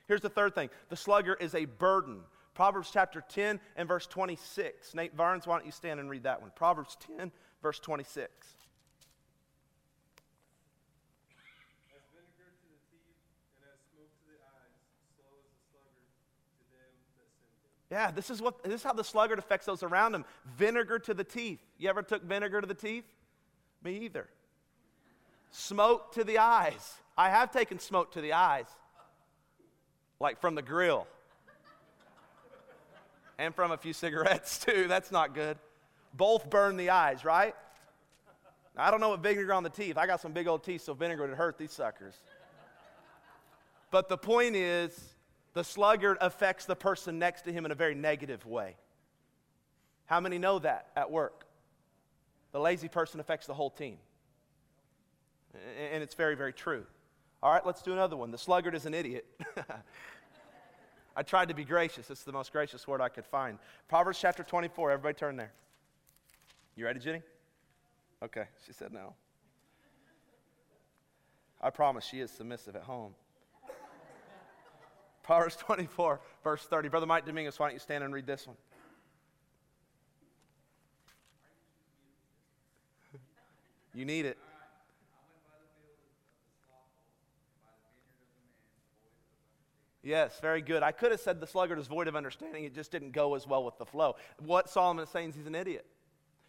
Here's 0.08 0.22
the 0.22 0.30
third 0.30 0.56
thing 0.56 0.70
the 0.90 0.96
sluggard 0.96 1.38
is 1.42 1.56
a 1.56 1.66
burden. 1.66 2.22
Proverbs 2.54 2.90
chapter 2.92 3.24
10 3.28 3.60
and 3.78 3.88
verse 3.88 4.06
26. 4.08 4.94
Nate 4.94 5.16
Barnes, 5.16 5.48
why 5.48 5.58
don't 5.58 5.66
you 5.66 5.72
stand 5.72 6.00
and 6.00 6.10
read 6.10 6.24
that 6.24 6.42
one? 6.42 6.52
Proverbs 6.56 6.98
10, 7.18 7.32
verse 7.62 7.80
26. 7.80 8.58
Yeah, 17.92 18.12
this 18.12 18.30
is, 18.30 18.42
what, 18.42 18.64
this 18.64 18.76
is 18.76 18.84
how 18.84 18.94
the 18.94 19.04
sluggard 19.04 19.40
affects 19.40 19.66
those 19.66 19.82
around 19.82 20.14
him. 20.14 20.24
Vinegar 20.58 21.00
to 21.00 21.14
the 21.14 21.24
teeth. 21.24 21.60
You 21.78 21.90
ever 21.90 22.04
took 22.04 22.24
vinegar 22.24 22.62
to 22.62 22.68
the 22.68 22.76
teeth? 22.76 23.06
Me 23.84 23.98
either. 24.00 24.28
Smoke 25.52 26.14
to 26.14 26.24
the 26.24 26.38
eyes. 26.38 26.94
I 27.18 27.30
have 27.30 27.52
taken 27.52 27.80
smoke 27.80 28.12
to 28.14 28.22
the 28.22 28.34
eyes, 28.34 28.68
like 30.20 30.40
from 30.40 30.56
the 30.56 30.62
grill, 30.62 31.08
and 33.40 33.56
from 33.56 33.72
a 33.72 33.78
few 33.78 33.94
cigarettes 33.94 34.60
too. 34.66 34.88
That's 34.88 35.12
not 35.12 35.34
good. 35.34 35.58
Both 36.14 36.50
burn 36.50 36.78
the 36.78 36.92
eyes, 36.92 37.26
right? 37.26 37.56
I 38.78 38.92
don't 38.92 39.02
know 39.02 39.10
what 39.10 39.22
vinegar 39.22 39.54
on 39.54 39.64
the 39.64 39.70
teeth. 39.70 39.98
I 39.98 40.06
got 40.06 40.22
some 40.22 40.32
big 40.32 40.48
old 40.48 40.64
teeth, 40.64 40.84
so 40.84 40.94
vinegar 40.94 41.28
would 41.28 41.36
hurt 41.36 41.58
these 41.58 41.72
suckers. 41.72 42.14
But 43.92 44.08
the 44.08 44.18
point 44.18 44.56
is, 44.56 44.98
the 45.60 45.64
sluggard 45.66 46.18
affects 46.22 46.64
the 46.64 46.76
person 46.76 47.20
next 47.20 47.42
to 47.42 47.52
him 47.52 47.66
in 47.66 47.72
a 47.74 47.76
very 47.76 47.94
negative 47.94 48.46
way. 48.46 48.78
How 50.06 50.22
many 50.22 50.38
know 50.38 50.58
that 50.60 50.88
at 50.96 51.12
work? 51.12 51.48
The 52.54 52.62
lazy 52.62 52.88
person 52.88 53.20
affects 53.20 53.46
the 53.46 53.54
whole 53.54 53.70
team. 53.70 53.98
And 55.92 56.02
it's 56.02 56.16
very, 56.16 56.36
very 56.36 56.54
true. 56.54 56.86
All 57.44 57.52
right, 57.52 57.66
let's 57.66 57.82
do 57.82 57.92
another 57.92 58.16
one. 58.16 58.32
The 58.32 58.38
sluggard 58.38 58.74
is 58.74 58.86
an 58.86 58.94
idiot. 58.94 59.26
I 61.18 61.24
tried 61.24 61.50
to 61.50 61.54
be 61.54 61.66
gracious. 61.66 62.10
It's 62.10 62.24
the 62.24 62.32
most 62.32 62.54
gracious 62.54 62.88
word 62.88 63.02
I 63.02 63.10
could 63.10 63.26
find. 63.26 63.58
Proverbs 63.90 64.18
chapter 64.18 64.44
24. 64.44 64.92
Everybody 64.92 65.14
turn 65.14 65.36
there. 65.36 65.52
You 66.78 66.86
ready, 66.86 67.02
Jenny? 67.02 67.22
Okay, 68.24 68.46
she 68.66 68.72
said 68.72 68.94
no. 68.94 69.14
I 71.60 71.70
promise 71.70 72.06
she 72.06 72.22
is 72.22 72.32
submissive 72.32 72.78
at 72.78 72.84
home. 72.84 73.14
Proverbs 75.30 75.56
24, 75.58 76.20
verse 76.44 76.64
30. 76.64 76.90
Brother 76.90 77.06
Mike 77.06 77.24
Dominguez, 77.24 77.60
why 77.60 77.68
don't 77.68 77.76
you 77.76 77.80
stand 77.80 78.04
and 78.04 78.12
read 78.12 78.26
this 78.26 78.48
one? 78.48 78.58
you 83.94 84.06
need 84.06 84.26
it. 84.26 84.40
Yes, 90.02 90.40
very 90.42 90.64
good. 90.64 90.82
I 90.82 90.92
could 90.92 91.12
have 91.12 91.20
said 91.20 91.40
the 91.40 91.46
sluggard 91.46 91.78
is 91.78 91.86
void 91.86 92.08
of 92.08 92.16
understanding. 92.16 92.64
It 92.64 92.74
just 92.74 92.92
didn't 92.92 93.12
go 93.12 93.36
as 93.36 93.46
well 93.46 93.64
with 93.64 93.78
the 93.78 93.86
flow. 93.86 94.16
What 94.40 94.68
Solomon 94.68 95.04
is 95.04 95.10
saying 95.12 95.30
is 95.30 95.36
he's 95.36 95.46
an 95.46 95.54
idiot. 95.54 95.86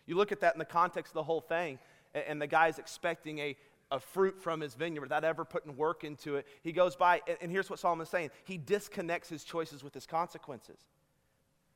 You 0.07 0.17
look 0.17 0.33
at 0.33 0.41
that 0.41 0.55
in 0.55 0.59
the 0.59 0.65
context 0.65 1.11
of 1.11 1.17
the 1.17 1.25
whole 1.25 1.43
thing, 1.43 1.79
and 2.15 2.41
the 2.41 2.47
guy's 2.47 2.79
expecting 2.79 3.41
a, 3.41 3.57
a 3.91 3.99
fruit 3.99 4.41
from 4.41 4.61
his 4.61 4.75
vineyard 4.75 5.03
without 5.03 5.25
ever 5.25 5.45
putting 5.45 5.77
work 5.77 6.05
into 6.05 6.37
it. 6.37 6.47
He 6.63 6.73
goes 6.73 6.97
by, 6.97 7.23
and 7.41 7.51
here's 7.51 7.69
what 7.69 7.79
Solomon's 7.79 8.09
saying 8.09 8.31
he 8.45 8.57
disconnects 8.57 9.29
his 9.29 9.45
choices 9.45 9.83
with 9.83 9.95
his 9.95 10.07
consequences. 10.07 10.79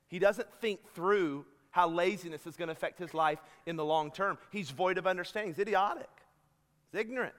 He 0.09 0.19
doesn't 0.19 0.53
think 0.61 0.81
through 0.95 1.45
how 1.71 1.89
laziness 1.89 2.47
is 2.47 2.57
going 2.57 2.69
to 2.69 2.73
affect 2.73 2.99
his 2.99 3.15
life 3.15 3.41
in 3.67 3.77
the 3.77 3.85
long 3.85 4.11
term. 4.13 4.39
He's 4.51 4.71
void 4.71 4.97
of 4.99 5.07
understanding, 5.07 5.53
he's 5.53 5.59
idiotic, 5.59 6.11
he's 6.93 7.01
ignorant. 7.01 7.35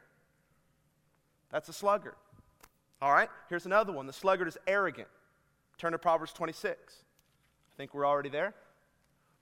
That's 1.51 1.70
a 1.70 1.74
sluggard. 1.74 2.15
All 3.01 3.13
right, 3.13 3.29
here's 3.50 3.65
another 3.65 3.94
one. 3.94 4.08
The 4.08 4.13
sluggard 4.13 4.48
is 4.48 4.58
arrogant. 4.67 5.08
Turn 5.77 5.91
to 5.91 5.98
Proverbs 5.98 6.34
26. 6.34 6.74
I 6.74 7.77
think 7.77 7.94
we're 7.94 8.05
already 8.05 8.29
there. 8.29 8.53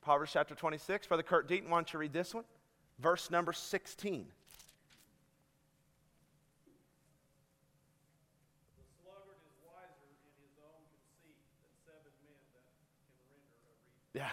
Proverbs 0.01 0.31
chapter 0.33 0.53
26. 0.53 1.07
Brother 1.07 1.23
Kurt 1.23 1.47
Deaton, 1.47 1.69
why 1.69 1.77
don't 1.77 1.93
you 1.93 1.99
read 1.99 2.13
this 2.13 2.33
one? 2.33 2.43
Verse 2.99 3.31
number 3.31 3.53
16. 3.53 4.27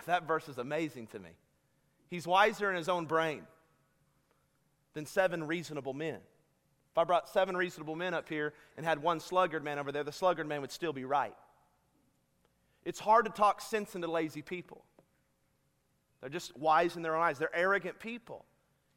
that 0.07 0.27
verse 0.27 0.49
is 0.49 0.59
amazing 0.59 1.09
to 1.09 1.19
me. 1.19 1.31
He's 2.09 2.27
wiser 2.27 2.71
in 2.71 2.77
his 2.77 2.89
own 2.89 3.07
brain 3.07 3.43
than 4.95 5.07
seven 5.07 5.47
reasonable 5.47 5.95
men. 5.95 6.19
If 6.91 6.99
I 6.99 7.05
brought 7.05 7.29
seven 7.29 7.57
reasonable 7.57 7.95
men 7.95 8.15
up 8.15 8.29
here 8.29 8.53
and 8.77 8.85
had 8.85 9.01
one 9.01 9.21
sluggard 9.21 9.63
man 9.63 9.79
over 9.79 9.93
there, 9.93 10.03
the 10.03 10.13
sluggard 10.13 10.49
man 10.49 10.61
would 10.61 10.73
still 10.73 10.93
be 10.93 11.05
right. 11.05 11.35
It's 12.85 12.99
hard 12.99 13.27
to 13.27 13.31
talk 13.31 13.61
sense 13.61 13.95
into 13.95 14.11
lazy 14.11 14.43
people. 14.43 14.85
They're 16.21 16.31
just 16.31 16.57
wise 16.57 16.97
in 16.97 17.03
their 17.03 17.17
own 17.17 17.23
eyes. 17.23 17.39
They're 17.39 17.55
arrogant 17.55 18.01
people. 18.01 18.45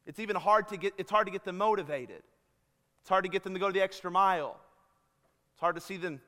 It's 0.06 0.18
even 0.18 0.36
hard 0.36 0.68
to 0.68 0.76
get, 0.76 0.94
it's 0.98 1.10
hard 1.10 1.26
to 1.26 1.32
get 1.32 1.44
them 1.44 1.56
motivated. 1.56 2.22
It's 3.00 3.08
hard 3.08 3.24
to 3.24 3.30
get 3.30 3.44
them 3.44 3.54
to 3.54 3.60
go 3.60 3.70
the 3.70 3.82
extra 3.82 4.10
mile. 4.10 4.58
It's 5.52 5.60
hard 5.60 5.76
to 5.76 5.80
see 5.80 5.96
them, 5.96 6.20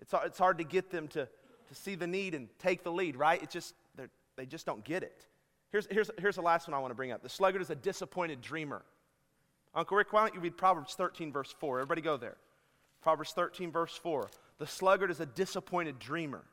it's, 0.00 0.12
it's 0.24 0.38
hard 0.38 0.58
to 0.58 0.64
get 0.64 0.90
them 0.90 1.08
to, 1.08 1.26
to 1.68 1.74
see 1.74 1.94
the 1.94 2.06
need 2.06 2.34
and 2.34 2.48
take 2.58 2.82
the 2.82 2.92
lead, 2.92 3.16
right? 3.16 3.42
It's 3.42 3.52
just, 3.52 3.74
they 4.36 4.46
just 4.46 4.66
don't 4.66 4.84
get 4.84 5.02
it. 5.02 5.26
Here's, 5.70 5.86
here's, 5.90 6.10
here's 6.18 6.36
the 6.36 6.42
last 6.42 6.68
one 6.68 6.74
I 6.74 6.78
want 6.78 6.90
to 6.90 6.94
bring 6.94 7.12
up. 7.12 7.22
The 7.22 7.28
sluggard 7.28 7.62
is 7.62 7.70
a 7.70 7.74
disappointed 7.74 8.40
dreamer. 8.40 8.82
Uncle 9.74 9.96
Rick, 9.96 10.12
why 10.12 10.20
don't 10.20 10.34
you 10.34 10.40
read 10.40 10.56
Proverbs 10.56 10.94
13, 10.94 11.32
verse 11.32 11.54
4? 11.58 11.80
Everybody 11.80 12.02
go 12.02 12.16
there. 12.16 12.36
Proverbs 13.02 13.32
13, 13.32 13.72
verse 13.72 13.96
4. 13.96 14.28
The 14.58 14.66
sluggard 14.66 15.10
is 15.10 15.20
a 15.20 15.26
disappointed 15.26 15.98
dreamer. 15.98 16.44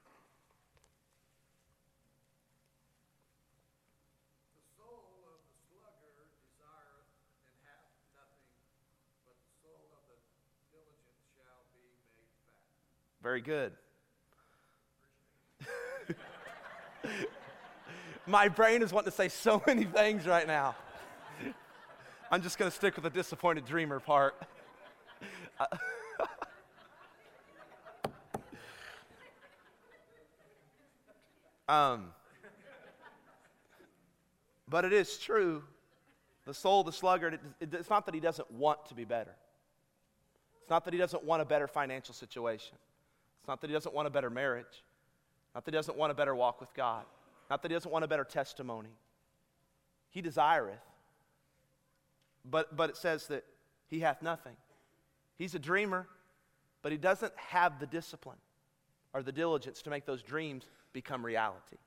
Very 13.21 13.41
good. 13.41 13.74
My 18.29 18.48
brain 18.48 18.81
is 18.83 18.93
wanting 18.93 19.09
to 19.09 19.17
say 19.17 19.27
so 19.27 19.62
many 19.67 19.86
things 19.86 20.27
right 20.27 20.45
now. 20.45 20.75
I'm 22.31 22.43
just 22.43 22.59
going 22.59 22.69
to 22.69 22.75
stick 22.75 22.93
with 22.95 23.03
the 23.03 23.09
disappointed 23.09 23.65
dreamer 23.65 24.00
part. 24.00 24.36
um, 31.67 32.12
but 34.67 34.86
it 34.86 34.93
is 34.93 35.17
true. 35.17 35.63
The 36.45 36.53
soul 36.53 36.81
of 36.81 36.86
the 36.86 36.91
sluggard, 36.91 37.33
it, 37.33 37.41
it, 37.59 37.74
it's 37.74 37.89
not 37.89 38.05
that 38.05 38.13
he 38.13 38.21
doesn't 38.21 38.51
want 38.51 38.86
to 38.89 38.93
be 38.93 39.05
better. 39.05 39.33
It's 40.62 40.69
not 40.69 40.86
that 40.86 40.93
he 40.93 41.00
doesn't 41.00 41.24
want 41.24 41.41
a 41.41 41.45
better 41.45 41.67
financial 41.67 42.13
situation. 42.13 42.75
It's 43.39 43.48
not 43.48 43.59
that 43.62 43.71
he 43.71 43.74
doesn't 43.74 43.95
want 43.95 44.07
a 44.07 44.12
better 44.12 44.29
marriage. 44.29 44.83
Not 45.55 45.65
that 45.65 45.74
he 45.74 45.77
doesn't 45.77 45.98
want 45.98 46.12
a 46.12 46.13
better 46.15 46.36
walk 46.36 46.62
with 46.62 46.71
God. 46.75 47.05
Not 47.50 47.62
that 47.62 47.72
he 47.72 47.75
doesn't 47.75 47.91
want 47.91 48.06
a 48.06 48.08
better 48.08 48.24
testimony. 48.24 48.96
He 50.10 50.22
desireth. 50.22 50.79
But, 52.46 52.75
but 52.75 52.89
it 52.89 52.98
says 52.98 53.27
that 53.27 53.44
he 53.88 54.00
hath 54.00 54.22
nothing. 54.22 54.56
He's 55.38 55.56
a 55.56 55.60
dreamer, 55.60 56.08
but 56.82 56.91
he 56.91 56.98
doesn't 56.98 57.34
have 57.36 57.79
the 57.79 57.88
discipline 57.88 58.38
or 59.13 59.24
the 59.24 59.32
diligence 59.32 59.82
to 59.84 59.89
make 59.89 60.06
those 60.06 60.22
dreams 60.22 60.65
become 60.94 61.25
reality. 61.25 61.77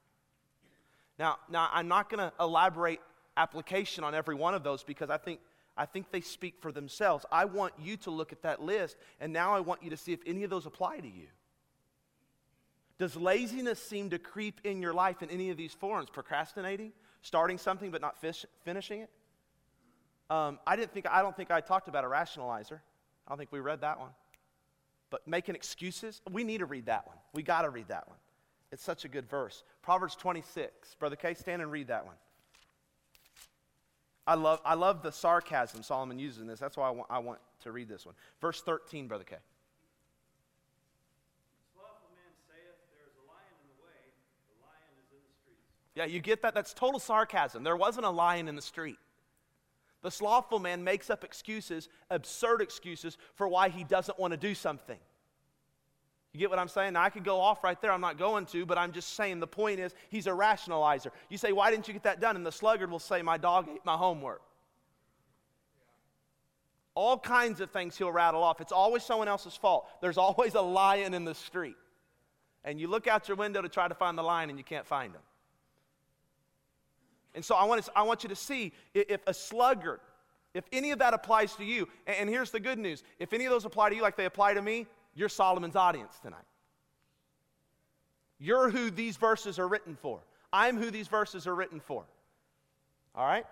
Now, 1.19 1.37
now 1.49 1.69
I'm 1.73 1.88
not 1.88 2.11
going 2.11 2.19
to 2.19 2.33
elaborate 2.40 3.00
application 3.37 4.04
on 4.04 4.14
every 4.14 4.35
one 4.35 4.54
of 4.54 4.62
those 4.62 4.83
because 4.83 5.11
I 5.11 5.19
think, 5.19 5.40
I 5.76 5.87
think 5.87 6.11
they 6.11 6.21
speak 6.21 6.57
for 6.61 6.73
themselves. 6.73 7.25
I 7.31 7.45
want 7.45 7.73
you 7.81 7.97
to 7.99 8.11
look 8.11 8.33
at 8.33 8.42
that 8.42 8.62
list, 8.62 8.97
and 9.21 9.33
now 9.33 9.54
I 9.54 9.61
want 9.61 9.83
you 9.83 9.90
to 9.90 9.97
see 9.97 10.12
if 10.12 10.21
any 10.26 10.42
of 10.42 10.50
those 10.50 10.66
apply 10.66 10.99
to 10.99 11.09
you. 11.09 11.28
Does 13.02 13.16
laziness 13.16 13.82
seem 13.82 14.11
to 14.11 14.18
creep 14.21 14.61
in 14.62 14.80
your 14.80 14.94
life 14.94 15.25
in 15.25 15.30
any 15.30 15.50
of 15.50 15.56
these 15.56 15.73
forms? 15.75 16.09
Procrastinating, 16.09 16.92
starting 17.21 17.59
something 17.59 17.90
but 17.90 18.00
not 18.00 18.16
fish, 18.21 18.47
finishing 18.62 19.00
it? 19.00 19.11
Um, 20.30 20.61
I 20.64 20.76
didn't 20.76 20.92
think 20.92 21.06
I 21.11 21.21
don't 21.21 21.37
think 21.37 21.50
I 21.50 21.61
talked 21.61 21.88
about 21.88 22.04
a 22.04 22.06
rationalizer. 22.06 22.78
I 23.26 23.28
don't 23.28 23.38
think 23.38 23.50
we 23.50 23.59
read 23.59 23.80
that 23.80 23.99
one. 23.99 24.11
But 25.11 25.26
making 25.26 25.56
excuses, 25.56 26.23
we 26.30 26.44
need 26.44 26.59
to 26.59 26.64
read 26.64 26.87
that 26.87 27.09
one. 27.09 27.16
We 27.32 27.42
got 27.42 27.62
to 27.62 27.71
read 27.71 27.88
that 27.88 28.06
one. 28.06 28.18
It's 28.71 28.85
such 28.85 29.04
a 29.04 29.09
good 29.09 29.28
verse. 29.28 29.64
Proverbs 29.82 30.14
26. 30.14 30.94
Brother 30.94 31.16
K, 31.16 31.35
stand 31.35 31.61
and 31.61 31.73
read 31.73 31.88
that 31.88 32.06
one. 32.06 32.14
I 34.28 34.37
love, 34.37 34.61
I 34.64 34.75
love 34.75 35.02
the 35.02 35.11
sarcasm 35.11 35.82
Solomon 35.82 36.21
uses 36.21 36.40
in 36.40 36.47
this. 36.47 36.61
That's 36.61 36.76
why 36.76 36.87
I 36.87 36.90
want, 36.92 37.11
I 37.11 37.18
want 37.18 37.40
to 37.62 37.73
read 37.73 37.88
this 37.88 38.06
one. 38.06 38.14
Verse 38.40 38.62
13, 38.62 39.09
Brother 39.09 39.25
K. 39.25 39.38
Yeah, 45.94 46.06
you 46.06 46.20
get 46.20 46.42
that? 46.42 46.54
That's 46.54 46.72
total 46.72 46.99
sarcasm. 46.99 47.64
There 47.64 47.76
wasn't 47.76 48.06
a 48.06 48.11
lion 48.11 48.49
in 48.49 48.56
the 48.56 48.62
street. 48.62 48.99
The 50.02 50.11
slothful 50.11 50.58
man 50.58 50.82
makes 50.82 51.11
up 51.11 51.22
excuses, 51.22 51.88
absurd 52.11 52.61
excuses, 52.61 53.16
for 53.34 53.46
why 53.46 53.68
he 53.68 53.84
doesn't 53.84 54.18
want 54.18 54.32
to 54.32 54.37
do 54.37 54.54
something. 54.54 54.99
You 56.32 56.40
get 56.40 56.50
what 56.50 56.58
I'm 56.58 56.68
saying? 56.68 56.94
Now, 56.94 57.02
I 57.02 57.11
could 57.11 57.25
go 57.25 57.40
off 57.40 57.62
right 57.62 57.80
there. 57.80 57.92
I'm 57.92 58.00
not 58.00 58.18
going 58.18 58.46
to, 58.46 58.64
but 58.64 58.78
I'm 58.78 58.92
just 58.92 59.14
saying 59.14 59.38
the 59.38 59.46
point 59.46 59.78
is 59.78 59.94
he's 60.08 60.26
a 60.26 60.30
rationalizer. 60.30 61.11
You 61.28 61.37
say, 61.37 61.52
Why 61.52 61.70
didn't 61.70 61.88
you 61.88 61.94
get 61.94 62.04
that 62.04 62.20
done? 62.20 62.37
And 62.37 62.44
the 62.44 62.52
sluggard 62.52 62.90
will 62.90 62.99
say, 62.99 63.20
My 63.20 63.37
dog 63.37 63.68
ate 63.72 63.84
my 63.84 63.96
homework. 63.96 64.40
All 66.94 67.18
kinds 67.18 67.61
of 67.61 67.70
things 67.70 67.96
he'll 67.96 68.12
rattle 68.12 68.42
off. 68.42 68.61
It's 68.61 68.72
always 68.72 69.02
someone 69.02 69.28
else's 69.28 69.56
fault. 69.56 69.87
There's 70.00 70.18
always 70.18 70.54
a 70.54 70.61
lion 70.61 71.14
in 71.14 71.25
the 71.25 71.34
street. 71.34 71.76
And 72.64 72.80
you 72.80 72.88
look 72.88 73.06
out 73.06 73.28
your 73.28 73.37
window 73.37 73.61
to 73.61 73.68
try 73.68 73.88
to 73.88 73.94
find 73.94 74.16
the 74.16 74.22
lion 74.22 74.49
and 74.49 74.58
you 74.58 74.64
can't 74.64 74.87
find 74.87 75.12
him. 75.14 75.20
And 77.34 77.44
so 77.44 77.54
I 77.54 77.64
want, 77.64 77.84
to, 77.84 77.92
I 77.96 78.02
want 78.02 78.22
you 78.22 78.28
to 78.28 78.36
see 78.36 78.72
if 78.94 79.20
a 79.26 79.32
sluggard, 79.32 80.00
if 80.54 80.64
any 80.72 80.90
of 80.90 80.98
that 80.98 81.14
applies 81.14 81.54
to 81.56 81.64
you, 81.64 81.88
and 82.06 82.28
here's 82.28 82.50
the 82.50 82.60
good 82.60 82.78
news 82.78 83.02
if 83.18 83.32
any 83.32 83.46
of 83.46 83.50
those 83.50 83.64
apply 83.64 83.90
to 83.90 83.96
you 83.96 84.02
like 84.02 84.16
they 84.16 84.26
apply 84.26 84.54
to 84.54 84.62
me, 84.62 84.86
you're 85.14 85.28
Solomon's 85.28 85.76
audience 85.76 86.18
tonight. 86.22 86.44
You're 88.38 88.70
who 88.70 88.90
these 88.90 89.16
verses 89.16 89.58
are 89.58 89.68
written 89.68 89.96
for. 90.00 90.20
I'm 90.52 90.76
who 90.76 90.90
these 90.90 91.08
verses 91.08 91.46
are 91.46 91.54
written 91.54 91.80
for. 91.80 92.04
All 93.14 93.26
right? 93.26 93.46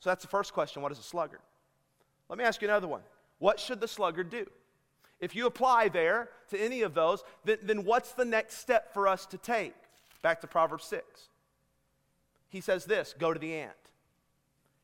So 0.00 0.10
that's 0.10 0.22
the 0.22 0.28
first 0.28 0.52
question 0.52 0.82
what 0.82 0.92
is 0.92 0.98
a 0.98 1.02
sluggard? 1.02 1.40
Let 2.28 2.38
me 2.38 2.44
ask 2.44 2.60
you 2.60 2.68
another 2.68 2.88
one. 2.88 3.02
What 3.38 3.60
should 3.60 3.80
the 3.80 3.88
sluggard 3.88 4.30
do? 4.30 4.46
If 5.20 5.36
you 5.36 5.46
apply 5.46 5.88
there 5.88 6.30
to 6.50 6.58
any 6.58 6.82
of 6.82 6.94
those, 6.94 7.22
then, 7.44 7.58
then 7.62 7.84
what's 7.84 8.12
the 8.12 8.24
next 8.24 8.58
step 8.58 8.92
for 8.92 9.06
us 9.06 9.26
to 9.26 9.38
take? 9.38 9.74
Back 10.22 10.40
to 10.40 10.46
Proverbs 10.46 10.84
6 10.84 11.28
he 12.52 12.60
says 12.60 12.84
this 12.84 13.14
go 13.18 13.32
to 13.32 13.40
the 13.40 13.54
ant 13.54 13.72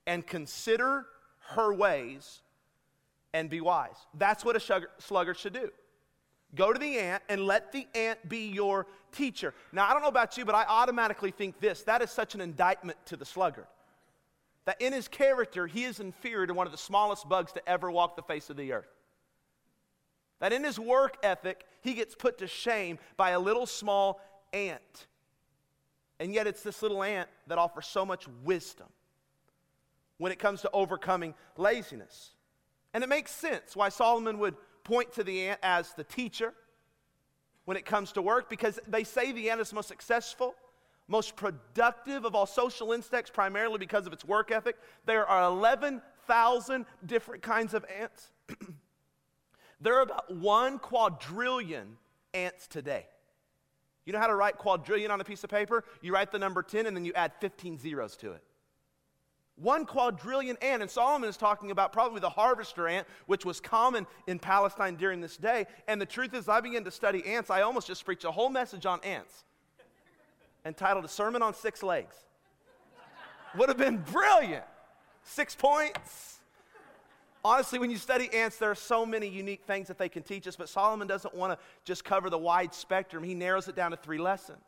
and 0.06 0.26
consider 0.26 1.06
her 1.50 1.72
ways 1.72 2.40
and 3.34 3.50
be 3.50 3.60
wise. 3.60 4.06
That's 4.14 4.42
what 4.42 4.56
a 4.56 4.88
sluggard 4.98 5.36
should 5.36 5.52
do. 5.52 5.70
Go 6.54 6.72
to 6.72 6.78
the 6.78 6.98
ant 6.98 7.22
and 7.28 7.44
let 7.44 7.72
the 7.72 7.86
ant 7.94 8.26
be 8.26 8.48
your 8.48 8.86
teacher. 9.12 9.52
Now, 9.70 9.86
I 9.86 9.92
don't 9.92 10.00
know 10.00 10.08
about 10.08 10.38
you, 10.38 10.46
but 10.46 10.54
I 10.54 10.64
automatically 10.64 11.30
think 11.30 11.60
this 11.60 11.82
that 11.82 12.00
is 12.00 12.10
such 12.10 12.34
an 12.34 12.40
indictment 12.40 12.96
to 13.06 13.18
the 13.18 13.26
sluggard. 13.26 13.66
That 14.64 14.80
in 14.80 14.94
his 14.94 15.08
character, 15.08 15.66
he 15.66 15.84
is 15.84 16.00
inferior 16.00 16.46
to 16.46 16.54
one 16.54 16.66
of 16.66 16.72
the 16.72 16.78
smallest 16.78 17.28
bugs 17.28 17.52
to 17.52 17.68
ever 17.68 17.90
walk 17.90 18.16
the 18.16 18.22
face 18.22 18.48
of 18.48 18.56
the 18.56 18.72
earth. 18.72 18.88
That 20.40 20.54
in 20.54 20.64
his 20.64 20.78
work 20.78 21.18
ethic, 21.22 21.64
he 21.82 21.92
gets 21.92 22.14
put 22.14 22.38
to 22.38 22.46
shame 22.46 22.98
by 23.18 23.30
a 23.30 23.38
little 23.38 23.66
small 23.66 24.20
ant. 24.54 25.06
And 26.20 26.34
yet, 26.34 26.46
it's 26.46 26.62
this 26.62 26.82
little 26.82 27.02
ant 27.02 27.28
that 27.46 27.58
offers 27.58 27.86
so 27.86 28.04
much 28.04 28.26
wisdom 28.44 28.88
when 30.18 30.32
it 30.32 30.38
comes 30.38 30.62
to 30.62 30.70
overcoming 30.72 31.34
laziness. 31.56 32.30
And 32.92 33.04
it 33.04 33.08
makes 33.08 33.30
sense 33.30 33.76
why 33.76 33.88
Solomon 33.88 34.38
would 34.38 34.56
point 34.84 35.12
to 35.12 35.24
the 35.24 35.48
ant 35.48 35.60
as 35.62 35.92
the 35.94 36.04
teacher 36.04 36.52
when 37.64 37.76
it 37.76 37.84
comes 37.84 38.12
to 38.12 38.22
work 38.22 38.48
because 38.48 38.80
they 38.88 39.04
say 39.04 39.30
the 39.30 39.50
ant 39.50 39.60
is 39.60 39.72
most 39.72 39.88
successful, 39.88 40.54
most 41.06 41.36
productive 41.36 42.24
of 42.24 42.34
all 42.34 42.46
social 42.46 42.92
insects, 42.92 43.30
primarily 43.30 43.78
because 43.78 44.06
of 44.06 44.12
its 44.12 44.24
work 44.24 44.50
ethic. 44.50 44.76
There 45.06 45.26
are 45.26 45.44
11,000 45.44 46.86
different 47.04 47.42
kinds 47.42 47.74
of 47.74 47.84
ants. 48.00 48.32
there 49.80 49.96
are 49.98 50.02
about 50.02 50.34
one 50.34 50.78
quadrillion 50.78 51.98
ants 52.34 52.66
today. 52.66 53.06
You 54.08 54.12
know 54.12 54.20
how 54.20 54.28
to 54.28 54.36
write 54.36 54.56
quadrillion 54.56 55.10
on 55.10 55.20
a 55.20 55.24
piece 55.24 55.44
of 55.44 55.50
paper? 55.50 55.84
You 56.00 56.14
write 56.14 56.32
the 56.32 56.38
number 56.38 56.62
10 56.62 56.86
and 56.86 56.96
then 56.96 57.04
you 57.04 57.12
add 57.12 57.32
15 57.40 57.78
zeros 57.78 58.16
to 58.16 58.32
it. 58.32 58.42
One 59.56 59.84
quadrillion 59.84 60.56
ant, 60.62 60.80
and 60.80 60.90
Solomon 60.90 61.28
is 61.28 61.36
talking 61.36 61.70
about 61.70 61.92
probably 61.92 62.20
the 62.20 62.30
harvester 62.30 62.88
ant, 62.88 63.06
which 63.26 63.44
was 63.44 63.60
common 63.60 64.06
in 64.26 64.38
Palestine 64.38 64.96
during 64.96 65.20
this 65.20 65.36
day. 65.36 65.66
And 65.86 66.00
the 66.00 66.06
truth 66.06 66.32
is, 66.32 66.48
I 66.48 66.62
began 66.62 66.84
to 66.84 66.90
study 66.90 67.22
ants. 67.26 67.50
I 67.50 67.60
almost 67.60 67.86
just 67.86 68.02
preached 68.02 68.24
a 68.24 68.30
whole 68.30 68.48
message 68.48 68.86
on 68.86 68.98
ants 69.04 69.44
entitled 70.64 71.04
A 71.04 71.08
Sermon 71.08 71.42
on 71.42 71.52
Six 71.52 71.82
Legs. 71.82 72.16
Would 73.58 73.68
have 73.68 73.76
been 73.76 73.98
brilliant. 74.10 74.64
Six 75.22 75.54
points, 75.54 76.37
Honestly, 77.44 77.78
when 77.78 77.90
you 77.90 77.96
study 77.96 78.28
ants, 78.32 78.56
there 78.56 78.70
are 78.70 78.74
so 78.74 79.06
many 79.06 79.28
unique 79.28 79.62
things 79.66 79.88
that 79.88 79.98
they 79.98 80.08
can 80.08 80.22
teach 80.22 80.46
us, 80.46 80.56
but 80.56 80.68
Solomon 80.68 81.06
doesn't 81.06 81.34
want 81.34 81.52
to 81.52 81.64
just 81.84 82.04
cover 82.04 82.30
the 82.30 82.38
wide 82.38 82.74
spectrum. 82.74 83.22
He 83.22 83.34
narrows 83.34 83.68
it 83.68 83.76
down 83.76 83.92
to 83.92 83.96
three 83.96 84.18
lessons. 84.18 84.58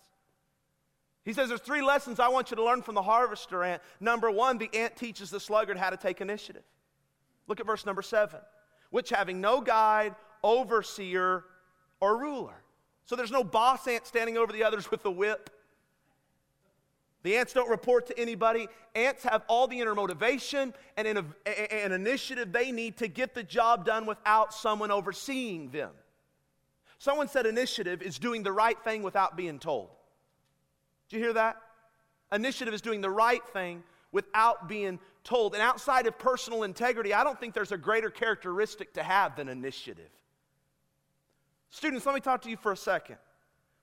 He 1.24 1.32
says 1.32 1.48
there's 1.48 1.60
three 1.60 1.82
lessons 1.82 2.18
I 2.18 2.28
want 2.28 2.50
you 2.50 2.56
to 2.56 2.64
learn 2.64 2.82
from 2.82 2.94
the 2.94 3.02
harvester 3.02 3.62
ant. 3.62 3.82
Number 3.98 4.30
one, 4.30 4.56
the 4.58 4.70
ant 4.72 4.96
teaches 4.96 5.30
the 5.30 5.40
sluggard 5.40 5.76
how 5.76 5.90
to 5.90 5.96
take 5.96 6.20
initiative. 6.20 6.62
Look 7.46 7.60
at 7.60 7.66
verse 7.66 7.84
number 7.84 8.02
seven. 8.02 8.40
Which 8.90 9.10
having 9.10 9.40
no 9.40 9.60
guide, 9.60 10.14
overseer, 10.42 11.44
or 12.00 12.18
ruler. 12.18 12.62
So 13.04 13.16
there's 13.16 13.30
no 13.30 13.44
boss 13.44 13.86
ant 13.86 14.06
standing 14.06 14.38
over 14.38 14.52
the 14.52 14.64
others 14.64 14.90
with 14.90 15.02
the 15.02 15.10
whip. 15.10 15.50
The 17.22 17.36
ants 17.36 17.52
don't 17.52 17.68
report 17.68 18.06
to 18.06 18.18
anybody. 18.18 18.68
Ants 18.94 19.24
have 19.24 19.42
all 19.46 19.66
the 19.66 19.78
inner 19.78 19.94
motivation 19.94 20.72
and 20.96 21.06
an 21.06 21.92
initiative 21.92 22.52
they 22.52 22.72
need 22.72 22.96
to 22.98 23.08
get 23.08 23.34
the 23.34 23.42
job 23.42 23.84
done 23.84 24.06
without 24.06 24.54
someone 24.54 24.90
overseeing 24.90 25.70
them. 25.70 25.90
Someone 26.98 27.28
said 27.28 27.46
initiative 27.46 28.02
is 28.02 28.18
doing 28.18 28.42
the 28.42 28.52
right 28.52 28.82
thing 28.84 29.02
without 29.02 29.36
being 29.36 29.58
told. 29.58 29.90
Did 31.08 31.16
you 31.16 31.22
hear 31.22 31.32
that? 31.34 31.56
Initiative 32.32 32.72
is 32.72 32.80
doing 32.80 33.00
the 33.00 33.10
right 33.10 33.46
thing 33.52 33.82
without 34.12 34.68
being 34.68 34.98
told. 35.24 35.54
And 35.54 35.62
outside 35.62 36.06
of 36.06 36.18
personal 36.18 36.62
integrity, 36.62 37.12
I 37.12 37.24
don't 37.24 37.38
think 37.38 37.52
there's 37.52 37.72
a 37.72 37.78
greater 37.78 38.10
characteristic 38.10 38.94
to 38.94 39.02
have 39.02 39.36
than 39.36 39.48
initiative. 39.48 40.10
Students, 41.70 42.06
let 42.06 42.14
me 42.14 42.20
talk 42.20 42.42
to 42.42 42.50
you 42.50 42.56
for 42.56 42.72
a 42.72 42.76
second. 42.76 43.16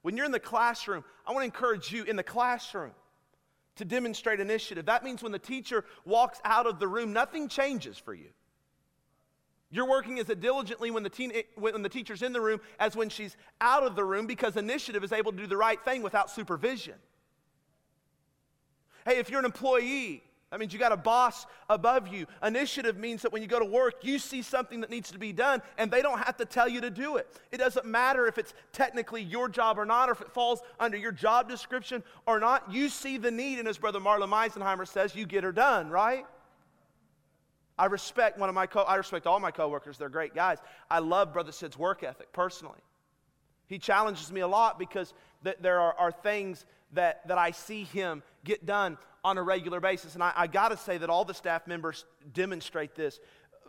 When 0.01 0.15
you're 0.17 0.25
in 0.25 0.31
the 0.31 0.39
classroom, 0.39 1.03
I 1.25 1.31
want 1.31 1.41
to 1.41 1.45
encourage 1.45 1.91
you 1.91 2.03
in 2.03 2.15
the 2.15 2.23
classroom 2.23 2.91
to 3.77 3.85
demonstrate 3.85 4.39
initiative. 4.39 4.85
That 4.85 5.03
means 5.03 5.23
when 5.23 5.31
the 5.31 5.39
teacher 5.39 5.85
walks 6.05 6.39
out 6.43 6.67
of 6.67 6.79
the 6.79 6.87
room, 6.87 7.13
nothing 7.13 7.47
changes 7.47 7.97
for 7.97 8.13
you. 8.13 8.29
You're 9.69 9.89
working 9.89 10.17
as 10.19 10.27
diligently 10.27 10.91
when 10.91 11.03
the, 11.03 11.09
teen, 11.09 11.33
when 11.55 11.81
the 11.81 11.89
teacher's 11.89 12.21
in 12.21 12.31
the 12.31 12.39
room 12.39 12.61
as 12.79 12.95
when 12.95 13.09
she's 13.09 13.35
out 13.59 13.83
of 13.83 13.95
the 13.95 14.03
room 14.03 14.25
because 14.25 14.55
initiative 14.55 15.03
is 15.03 15.11
able 15.11 15.31
to 15.31 15.37
do 15.37 15.47
the 15.47 15.57
right 15.57 15.83
thing 15.83 16.01
without 16.01 16.31
supervision. 16.31 16.95
Hey, 19.05 19.17
if 19.17 19.29
you're 19.29 19.39
an 19.39 19.45
employee, 19.45 20.23
that 20.49 20.61
means 20.61 20.71
you 20.71 20.79
got 20.79 20.93
a 20.93 20.97
boss 20.97 21.45
above 21.69 22.07
you. 22.07 22.25
Initiative 22.41 22.95
means 22.97 23.21
that 23.21 23.33
when 23.33 23.41
you 23.41 23.49
go 23.49 23.59
to 23.59 23.65
work, 23.65 23.95
you 24.03 24.17
see 24.17 24.41
something 24.41 24.79
that 24.79 24.89
needs 24.89 25.11
to 25.11 25.19
be 25.19 25.33
done 25.33 25.61
and 25.77 25.91
they 25.91 26.01
don't 26.01 26.19
have 26.19 26.37
to 26.37 26.45
tell 26.45 26.69
you 26.69 26.79
to 26.81 26.89
do 26.89 27.17
it. 27.17 27.27
It 27.51 27.57
doesn't 27.57 27.85
matter 27.85 28.27
if 28.27 28.37
it's 28.37 28.53
technically 28.71 29.21
your 29.21 29.49
job 29.49 29.77
or 29.77 29.85
not, 29.85 30.07
or 30.07 30.13
if 30.13 30.21
it 30.21 30.31
falls 30.31 30.61
under 30.79 30.95
your 30.95 31.11
job 31.11 31.49
description 31.49 32.01
or 32.25 32.39
not. 32.39 32.71
You 32.71 32.87
see 32.87 33.17
the 33.17 33.31
need, 33.31 33.59
and 33.59 33.67
as 33.67 33.77
Brother 33.77 33.99
Marlon 33.99 34.29
Meisenheimer 34.29 34.87
says, 34.87 35.13
you 35.13 35.25
get 35.25 35.43
her 35.43 35.51
done, 35.51 35.89
right? 35.89 36.25
I 37.77 37.87
respect 37.87 38.39
one 38.39 38.47
of 38.47 38.55
my 38.55 38.67
co- 38.67 38.83
I 38.83 38.95
respect 38.95 39.27
all 39.27 39.39
my 39.39 39.51
coworkers. 39.51 39.97
They're 39.97 40.09
great 40.09 40.33
guys. 40.33 40.59
I 40.89 40.99
love 40.99 41.33
Brother 41.33 41.51
Sid's 41.51 41.77
work 41.77 42.03
ethic 42.03 42.31
personally. 42.31 42.79
He 43.67 43.79
challenges 43.79 44.31
me 44.31 44.41
a 44.41 44.47
lot 44.47 44.79
because 44.79 45.13
th- 45.43 45.57
there 45.59 45.79
are, 45.79 45.93
are 45.99 46.11
things 46.11 46.65
that, 46.93 47.27
that 47.27 47.37
I 47.37 47.51
see 47.51 47.83
him 47.83 48.23
get 48.43 48.65
done 48.65 48.97
on 49.27 49.37
a 49.37 49.43
regular 49.43 49.81
basis. 49.81 50.13
And 50.13 50.23
I, 50.23 50.31
I 50.35 50.47
got 50.47 50.69
to 50.69 50.77
say 50.77 50.97
that 50.97 51.09
all 51.09 51.25
the 51.25 51.33
staff 51.33 51.67
members 51.67 52.05
demonstrate 52.33 52.95
this. 52.95 53.19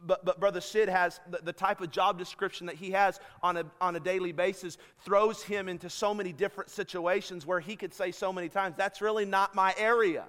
But, 0.00 0.24
but 0.24 0.38
Brother 0.38 0.60
Sid 0.60 0.88
has 0.88 1.18
the, 1.28 1.38
the, 1.38 1.52
type 1.52 1.80
of 1.80 1.90
job 1.90 2.16
description 2.16 2.68
that 2.68 2.76
he 2.76 2.92
has 2.92 3.18
on 3.42 3.56
a, 3.56 3.64
on 3.80 3.96
a 3.96 4.00
daily 4.00 4.30
basis 4.30 4.78
throws 5.04 5.42
him 5.42 5.68
into 5.68 5.90
so 5.90 6.14
many 6.14 6.32
different 6.32 6.70
situations 6.70 7.44
where 7.44 7.58
he 7.58 7.74
could 7.74 7.92
say 7.92 8.12
so 8.12 8.32
many 8.32 8.48
times, 8.48 8.76
That's 8.78 9.00
really 9.00 9.24
not 9.24 9.56
my 9.56 9.74
area. 9.76 10.26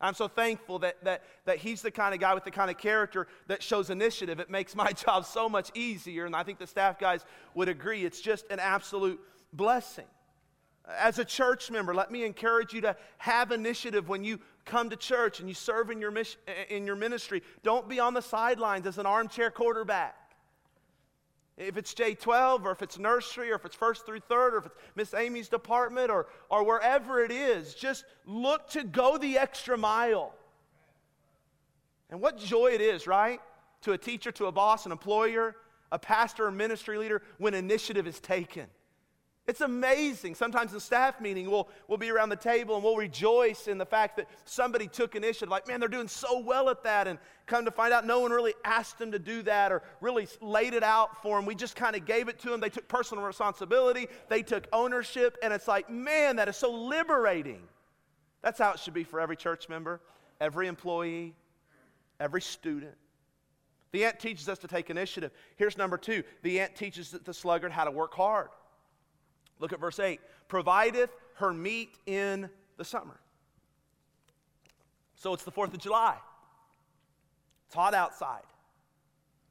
I'm 0.00 0.14
so 0.14 0.28
thankful 0.28 0.78
that, 0.78 1.04
that, 1.04 1.22
that 1.44 1.58
he's 1.58 1.82
the 1.82 1.90
kind 1.90 2.14
of 2.14 2.20
guy 2.20 2.32
with 2.32 2.44
the 2.44 2.50
kind 2.50 2.70
of 2.70 2.78
character 2.78 3.26
that 3.48 3.62
shows 3.62 3.90
initiative. 3.90 4.40
It 4.40 4.48
makes 4.48 4.74
my 4.74 4.92
job 5.06 5.26
so 5.26 5.50
much 5.50 5.70
easier, 5.74 6.24
and 6.24 6.34
I 6.34 6.42
think 6.42 6.58
the 6.58 6.66
staff 6.66 6.98
guys 6.98 7.26
would 7.54 7.68
agree. 7.68 8.06
It's 8.06 8.20
just 8.22 8.46
an 8.50 8.58
absolute 8.58 9.20
blessing. 9.52 10.06
As 10.88 11.18
a 11.18 11.24
church 11.24 11.70
member, 11.70 11.94
let 11.94 12.10
me 12.12 12.24
encourage 12.24 12.72
you 12.72 12.80
to 12.82 12.96
have 13.18 13.50
initiative 13.50 14.08
when 14.08 14.22
you 14.22 14.38
come 14.64 14.88
to 14.90 14.96
church 14.96 15.40
and 15.40 15.48
you 15.48 15.54
serve 15.54 15.90
in 15.90 16.00
your, 16.00 16.10
mission, 16.10 16.40
in 16.68 16.86
your 16.86 16.96
ministry. 16.96 17.42
Don't 17.62 17.88
be 17.88 17.98
on 17.98 18.14
the 18.14 18.22
sidelines 18.22 18.86
as 18.86 18.98
an 18.98 19.06
armchair 19.06 19.50
quarterback. 19.50 20.14
If 21.56 21.76
it's 21.78 21.94
J12 21.94 22.64
or 22.64 22.70
if 22.70 22.82
it's 22.82 22.98
nursery 22.98 23.50
or 23.50 23.54
if 23.54 23.64
it's 23.64 23.74
first 23.74 24.04
through 24.04 24.20
third 24.20 24.54
or 24.54 24.58
if 24.58 24.66
it's 24.66 24.74
Miss 24.94 25.14
Amy's 25.14 25.48
department 25.48 26.10
or, 26.10 26.26
or 26.50 26.64
wherever 26.64 27.22
it 27.24 27.32
is, 27.32 27.74
just 27.74 28.04
look 28.26 28.68
to 28.70 28.84
go 28.84 29.16
the 29.16 29.38
extra 29.38 29.76
mile. 29.76 30.34
And 32.10 32.20
what 32.20 32.38
joy 32.38 32.72
it 32.72 32.80
is, 32.80 33.06
right? 33.06 33.40
To 33.82 33.92
a 33.92 33.98
teacher, 33.98 34.30
to 34.32 34.46
a 34.46 34.52
boss, 34.52 34.86
an 34.86 34.92
employer, 34.92 35.56
a 35.90 35.98
pastor, 35.98 36.46
a 36.46 36.52
ministry 36.52 36.98
leader 36.98 37.22
when 37.38 37.54
initiative 37.54 38.06
is 38.06 38.20
taken. 38.20 38.66
It's 39.46 39.60
amazing. 39.60 40.34
Sometimes 40.34 40.74
in 40.74 40.80
staff 40.80 41.20
meeting, 41.20 41.48
we'll, 41.48 41.68
we'll 41.86 41.98
be 41.98 42.10
around 42.10 42.30
the 42.30 42.36
table 42.36 42.74
and 42.74 42.82
we'll 42.82 42.96
rejoice 42.96 43.68
in 43.68 43.78
the 43.78 43.86
fact 43.86 44.16
that 44.16 44.26
somebody 44.44 44.88
took 44.88 45.14
initiative. 45.14 45.50
Like, 45.50 45.68
man, 45.68 45.78
they're 45.78 45.88
doing 45.88 46.08
so 46.08 46.40
well 46.40 46.68
at 46.68 46.82
that. 46.82 47.06
And 47.06 47.20
come 47.46 47.64
to 47.64 47.70
find 47.70 47.92
out, 47.92 48.04
no 48.04 48.18
one 48.18 48.32
really 48.32 48.54
asked 48.64 48.98
them 48.98 49.12
to 49.12 49.20
do 49.20 49.42
that 49.42 49.70
or 49.70 49.82
really 50.00 50.26
laid 50.40 50.74
it 50.74 50.82
out 50.82 51.22
for 51.22 51.38
them. 51.38 51.46
We 51.46 51.54
just 51.54 51.76
kind 51.76 51.94
of 51.94 52.04
gave 52.04 52.28
it 52.28 52.40
to 52.40 52.50
them. 52.50 52.58
They 52.58 52.70
took 52.70 52.88
personal 52.88 53.22
responsibility, 53.22 54.08
they 54.28 54.42
took 54.42 54.66
ownership. 54.72 55.38
And 55.44 55.52
it's 55.52 55.68
like, 55.68 55.88
man, 55.88 56.36
that 56.36 56.48
is 56.48 56.56
so 56.56 56.72
liberating. 56.72 57.62
That's 58.42 58.58
how 58.58 58.72
it 58.72 58.80
should 58.80 58.94
be 58.94 59.04
for 59.04 59.20
every 59.20 59.36
church 59.36 59.68
member, 59.68 60.00
every 60.40 60.66
employee, 60.66 61.34
every 62.18 62.42
student. 62.42 62.94
The 63.92 64.04
ant 64.04 64.18
teaches 64.18 64.48
us 64.48 64.58
to 64.58 64.66
take 64.66 64.90
initiative. 64.90 65.30
Here's 65.54 65.78
number 65.78 65.98
two 65.98 66.24
the 66.42 66.58
ant 66.58 66.74
teaches 66.74 67.12
the 67.12 67.32
sluggard 67.32 67.70
how 67.70 67.84
to 67.84 67.92
work 67.92 68.12
hard. 68.12 68.48
Look 69.58 69.72
at 69.72 69.80
verse 69.80 69.98
8 69.98 70.20
provideth 70.48 71.10
her 71.34 71.52
meat 71.52 71.96
in 72.06 72.48
the 72.76 72.84
summer. 72.84 73.18
So 75.16 75.32
it's 75.34 75.44
the 75.44 75.52
4th 75.52 75.74
of 75.74 75.78
July. 75.78 76.16
It's 77.66 77.74
hot 77.74 77.94
outside, 77.94 78.44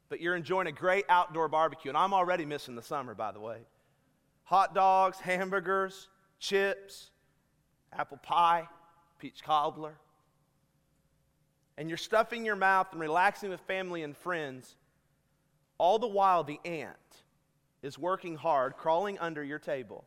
but 0.08 0.20
you're 0.20 0.36
enjoying 0.36 0.68
a 0.68 0.72
great 0.72 1.04
outdoor 1.08 1.48
barbecue. 1.48 1.90
And 1.90 1.98
I'm 1.98 2.14
already 2.14 2.46
missing 2.46 2.76
the 2.76 2.82
summer, 2.82 3.14
by 3.14 3.32
the 3.32 3.40
way. 3.40 3.58
Hot 4.44 4.74
dogs, 4.74 5.18
hamburgers, 5.18 6.08
chips, 6.38 7.10
apple 7.92 8.18
pie, 8.18 8.68
peach 9.18 9.42
cobbler. 9.42 9.96
And 11.76 11.90
you're 11.90 11.98
stuffing 11.98 12.46
your 12.46 12.56
mouth 12.56 12.86
and 12.92 13.00
relaxing 13.00 13.50
with 13.50 13.60
family 13.62 14.02
and 14.02 14.16
friends. 14.16 14.76
All 15.78 15.98
the 15.98 16.06
while, 16.06 16.42
the 16.42 16.58
ant 16.64 16.96
is 17.82 17.98
working 17.98 18.36
hard, 18.36 18.76
crawling 18.76 19.18
under 19.18 19.42
your 19.42 19.58
table, 19.58 20.04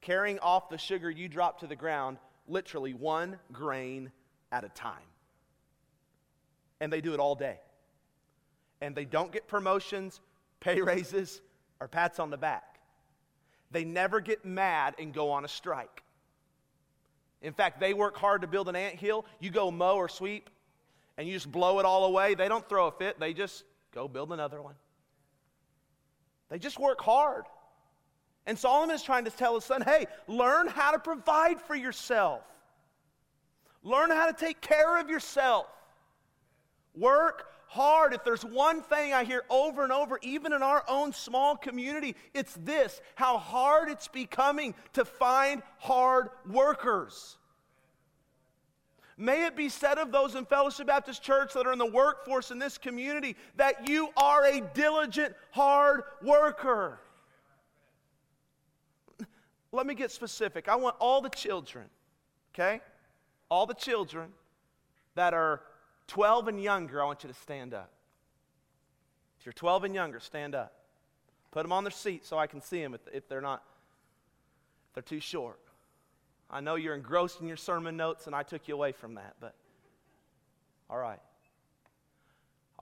carrying 0.00 0.38
off 0.38 0.68
the 0.68 0.78
sugar 0.78 1.10
you 1.10 1.28
drop 1.28 1.60
to 1.60 1.66
the 1.66 1.76
ground, 1.76 2.18
literally 2.48 2.94
one 2.94 3.38
grain 3.52 4.10
at 4.52 4.64
a 4.64 4.68
time. 4.70 4.96
And 6.80 6.92
they 6.92 7.00
do 7.00 7.14
it 7.14 7.20
all 7.20 7.34
day. 7.34 7.60
And 8.80 8.94
they 8.94 9.04
don't 9.04 9.30
get 9.30 9.46
promotions, 9.46 10.20
pay 10.60 10.80
raises, 10.80 11.42
or 11.80 11.88
pats 11.88 12.18
on 12.18 12.30
the 12.30 12.38
back. 12.38 12.78
They 13.70 13.84
never 13.84 14.20
get 14.20 14.44
mad 14.44 14.94
and 14.98 15.12
go 15.12 15.30
on 15.30 15.44
a 15.44 15.48
strike. 15.48 16.02
In 17.42 17.52
fact, 17.52 17.80
they 17.80 17.94
work 17.94 18.16
hard 18.16 18.42
to 18.42 18.46
build 18.46 18.68
an 18.68 18.76
ant 18.76 18.96
hill. 18.96 19.24
You 19.38 19.50
go 19.50 19.70
mow 19.70 19.96
or 19.96 20.08
sweep, 20.08 20.50
and 21.16 21.26
you 21.26 21.34
just 21.34 21.50
blow 21.50 21.78
it 21.78 21.86
all 21.86 22.04
away. 22.04 22.34
They 22.34 22.48
don't 22.48 22.68
throw 22.68 22.88
a 22.88 22.92
fit, 22.92 23.20
they 23.20 23.32
just 23.32 23.64
go 23.92 24.08
build 24.08 24.32
another 24.32 24.60
one. 24.60 24.74
They 26.50 26.58
just 26.58 26.78
work 26.78 27.00
hard. 27.00 27.44
And 28.46 28.58
Solomon 28.58 28.94
is 28.94 29.02
trying 29.02 29.24
to 29.24 29.30
tell 29.30 29.54
his 29.54 29.64
son, 29.64 29.82
hey, 29.82 30.06
learn 30.26 30.66
how 30.66 30.90
to 30.90 30.98
provide 30.98 31.60
for 31.60 31.74
yourself. 31.74 32.42
Learn 33.82 34.10
how 34.10 34.26
to 34.26 34.32
take 34.32 34.60
care 34.60 34.98
of 34.98 35.08
yourself. 35.08 35.66
Work 36.94 37.46
hard. 37.68 38.12
If 38.12 38.24
there's 38.24 38.44
one 38.44 38.82
thing 38.82 39.12
I 39.12 39.24
hear 39.24 39.44
over 39.48 39.84
and 39.84 39.92
over, 39.92 40.18
even 40.22 40.52
in 40.52 40.62
our 40.62 40.84
own 40.88 41.12
small 41.12 41.56
community, 41.56 42.16
it's 42.34 42.54
this 42.54 43.00
how 43.14 43.38
hard 43.38 43.88
it's 43.88 44.08
becoming 44.08 44.74
to 44.94 45.04
find 45.04 45.62
hard 45.78 46.30
workers. 46.50 47.38
May 49.20 49.44
it 49.44 49.54
be 49.54 49.68
said 49.68 49.98
of 49.98 50.12
those 50.12 50.34
in 50.34 50.46
Fellowship 50.46 50.86
Baptist 50.86 51.22
Church 51.22 51.52
that 51.52 51.66
are 51.66 51.72
in 51.74 51.78
the 51.78 51.84
workforce 51.84 52.50
in 52.50 52.58
this 52.58 52.78
community 52.78 53.36
that 53.56 53.86
you 53.86 54.08
are 54.16 54.46
a 54.46 54.62
diligent, 54.72 55.34
hard 55.50 56.04
worker. 56.22 56.98
Let 59.72 59.86
me 59.86 59.94
get 59.94 60.10
specific. 60.10 60.70
I 60.70 60.76
want 60.76 60.96
all 61.00 61.20
the 61.20 61.28
children, 61.28 61.84
okay? 62.54 62.80
All 63.50 63.66
the 63.66 63.74
children 63.74 64.30
that 65.16 65.34
are 65.34 65.60
12 66.06 66.48
and 66.48 66.62
younger, 66.62 67.02
I 67.02 67.04
want 67.04 67.22
you 67.22 67.28
to 67.28 67.34
stand 67.34 67.74
up. 67.74 67.92
If 69.38 69.44
you're 69.44 69.52
12 69.52 69.84
and 69.84 69.94
younger, 69.94 70.18
stand 70.18 70.54
up. 70.54 70.72
Put 71.50 71.64
them 71.64 71.72
on 71.72 71.84
their 71.84 71.90
seat 71.90 72.24
so 72.24 72.38
I 72.38 72.46
can 72.46 72.62
see 72.62 72.80
them 72.80 72.94
if, 72.94 73.02
if 73.12 73.28
they're 73.28 73.42
not, 73.42 73.62
if 74.88 74.94
they're 74.94 75.02
too 75.02 75.20
short. 75.20 75.60
I 76.50 76.60
know 76.60 76.74
you're 76.74 76.94
engrossed 76.94 77.40
in 77.40 77.46
your 77.46 77.56
sermon 77.56 77.96
notes, 77.96 78.26
and 78.26 78.34
I 78.34 78.42
took 78.42 78.66
you 78.66 78.74
away 78.74 78.92
from 78.92 79.14
that, 79.14 79.36
but 79.40 79.54
all 80.88 80.98
right. 80.98 81.20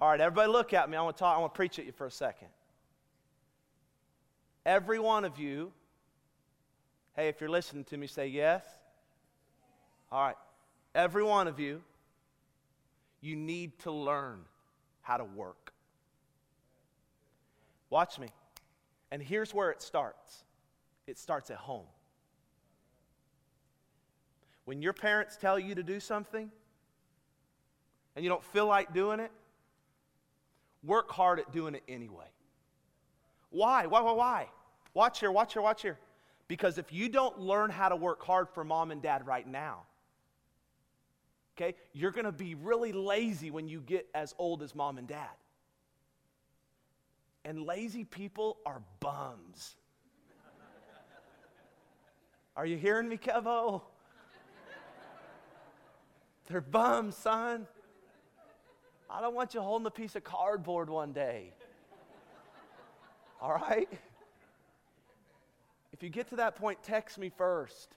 All 0.01 0.09
right, 0.09 0.21
everybody 0.21 0.51
look 0.51 0.73
at 0.73 0.89
me. 0.89 0.97
I 0.97 1.03
want 1.03 1.17
to 1.17 1.21
talk, 1.21 1.37
I 1.37 1.41
want 1.41 1.53
to 1.53 1.57
preach 1.57 1.79
at 1.79 1.85
you 1.85 1.93
for 1.93 2.07
a 2.07 2.11
second. 2.11 2.49
Every 4.65 4.99
one 4.99 5.25
of 5.25 5.39
you, 5.39 5.73
hey, 7.17 7.29
if 7.29 7.41
you're 7.41 7.51
listening 7.51 7.85
to 7.85 7.97
me, 7.97 8.07
say 8.07 8.29
yes. 8.29 8.65
All 10.11 10.23
right. 10.23 10.37
Every 10.95 11.23
one 11.23 11.49
of 11.49 11.61
you, 11.61 11.83
you 13.21 13.37
need 13.37 13.79
to 13.81 13.91
learn 13.91 14.41
how 15.03 15.17
to 15.17 15.25
work. 15.25 15.73
Watch 17.91 18.19
me. 18.19 18.29
And 19.11 19.23
here's 19.23 19.53
where 19.53 19.71
it 19.71 19.83
starts 19.83 20.45
it 21.07 21.19
starts 21.19 21.51
at 21.51 21.57
home. 21.57 21.87
When 24.69 24.83
your 24.83 24.93
parents 24.93 25.39
tell 25.41 25.59
you 25.59 25.75
to 25.77 25.83
do 25.83 25.99
something 25.99 26.51
and 28.15 28.23
you 28.23 28.29
don't 28.29 28.45
feel 28.45 28.67
like 28.67 28.93
doing 28.93 29.19
it, 29.19 29.31
work 30.85 31.11
hard 31.11 31.39
at 31.39 31.51
doing 31.53 31.75
it 31.75 31.83
anyway. 31.89 32.27
Why? 33.49 33.87
Why, 33.87 34.03
why, 34.03 34.13
why? 34.13 34.49
Watch 34.93 35.21
here, 35.21 35.33
watch 35.33 35.55
here, 35.55 35.63
watch 35.63 35.81
here. 35.81 35.99
Because 36.49 36.77
if 36.77 36.93
you 36.93 37.09
don't 37.09 37.39
learn 37.41 37.71
how 37.71 37.89
to 37.89 37.97
work 37.97 38.23
hard 38.23 38.47
for 38.51 38.63
mom 38.63 38.91
and 38.91 39.01
dad 39.01 39.27
right 39.27 39.49
now, 39.49 39.85
okay, 41.57 41.75
you're 41.95 42.13
to 42.27 42.31
be 42.31 42.55
really 42.55 42.93
lazy 42.93 43.51
when 43.51 43.69
you 43.69 43.81
get 43.81 44.07
as 44.15 44.35
old 44.37 44.63
as 44.63 44.75
mom 44.75 44.99
and 44.99 45.09
dad. 45.09 45.31
And 47.47 47.63
lazy 47.63 48.05
people 48.05 48.59
are 48.67 48.83
bums. 49.01 49.77
Are 52.55 52.67
you 52.67 52.77
hearing 52.77 53.09
me, 53.09 53.17
Kevo? 53.17 53.81
They're 56.49 56.61
bums, 56.61 57.17
son. 57.17 57.67
I 59.11 59.21
don't 59.21 59.35
want 59.35 59.55
you 59.55 59.61
holding 59.61 59.87
a 59.87 59.91
piece 59.91 60.17
of 60.17 60.25
cardboard 60.25 60.89
one 60.91 61.13
day. 61.13 61.53
All 63.41 63.55
right? 63.55 63.89
If 65.93 66.03
you 66.03 66.09
get 66.09 66.29
to 66.29 66.37
that 66.37 66.57
point, 66.57 66.83
text 66.83 67.19
me 67.19 67.31
first. 67.37 67.95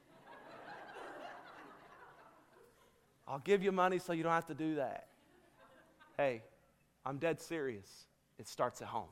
I'll 3.28 3.40
give 3.40 3.64
you 3.64 3.72
money 3.72 4.00
so 4.00 4.12
you 4.12 4.24
don't 4.24 4.34
have 4.34 4.48
to 4.48 4.54
do 4.54 4.76
that. 4.76 5.08
Hey, 6.18 6.42
I'm 7.06 7.18
dead 7.18 7.40
serious. 7.40 8.06
It 8.38 8.48
starts 8.48 8.82
at 8.82 8.88
home. 8.88 9.08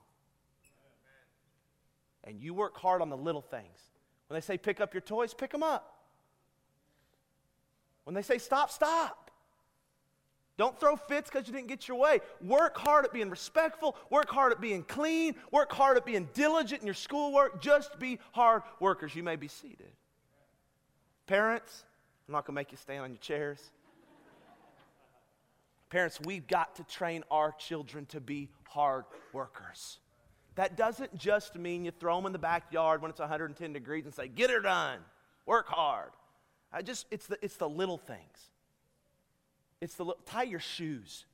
And 2.25 2.41
you 2.41 2.53
work 2.53 2.77
hard 2.77 3.01
on 3.01 3.09
the 3.09 3.17
little 3.17 3.41
things. 3.41 3.79
When 4.27 4.35
they 4.35 4.45
say 4.45 4.57
pick 4.57 4.81
up 4.81 4.93
your 4.93 5.01
toys, 5.01 5.33
pick 5.33 5.51
them 5.51 5.63
up. 5.63 5.95
When 8.03 8.13
they 8.13 8.21
say 8.21 8.37
stop, 8.37 8.71
stop. 8.71 9.28
Don't 10.59 10.77
throw 10.77 10.97
fits 10.97 11.29
because 11.31 11.47
you 11.47 11.53
didn't 11.53 11.69
get 11.69 11.87
your 11.87 11.95
way. 11.95 12.19
Work 12.41 12.77
hard 12.77 13.05
at 13.05 13.13
being 13.13 13.29
respectful. 13.29 13.95
Work 14.09 14.29
hard 14.29 14.51
at 14.51 14.59
being 14.59 14.83
clean. 14.83 15.35
Work 15.53 15.71
hard 15.71 15.95
at 15.95 16.05
being 16.05 16.27
diligent 16.33 16.81
in 16.81 16.85
your 16.85 16.93
schoolwork. 16.93 17.61
Just 17.61 17.97
be 17.97 18.19
hard 18.33 18.63
workers. 18.81 19.15
You 19.15 19.23
may 19.23 19.37
be 19.37 19.47
seated. 19.47 19.93
Parents, 21.27 21.85
I'm 22.27 22.33
not 22.33 22.45
going 22.45 22.55
to 22.55 22.59
make 22.59 22.73
you 22.73 22.77
stand 22.77 23.03
on 23.03 23.11
your 23.11 23.19
chairs. 23.19 23.71
Parents, 25.89 26.19
we've 26.25 26.45
got 26.45 26.75
to 26.75 26.83
train 26.83 27.23
our 27.31 27.53
children 27.53 28.05
to 28.07 28.19
be 28.19 28.49
hard 28.67 29.05
workers. 29.31 29.99
That 30.55 30.75
doesn't 30.75 31.17
just 31.17 31.55
mean 31.55 31.85
you 31.85 31.91
throw 31.91 32.17
them 32.17 32.25
in 32.25 32.33
the 32.33 32.37
backyard 32.37 33.01
when 33.01 33.09
it's 33.09 33.21
110 33.21 33.71
degrees 33.71 34.03
and 34.03 34.13
say, 34.13 34.27
get 34.27 34.49
her 34.49 34.59
done, 34.59 34.99
work 35.45 35.69
hard. 35.69 36.09
I 36.73 36.81
just, 36.81 37.05
it's 37.11 37.27
the, 37.27 37.37
it's 37.41 37.55
the 37.55 37.69
little 37.69 37.97
things. 37.97 38.49
It's 39.81 39.95
the 39.95 40.13
tie 40.25 40.43
your 40.43 40.59
shoes. 40.59 41.25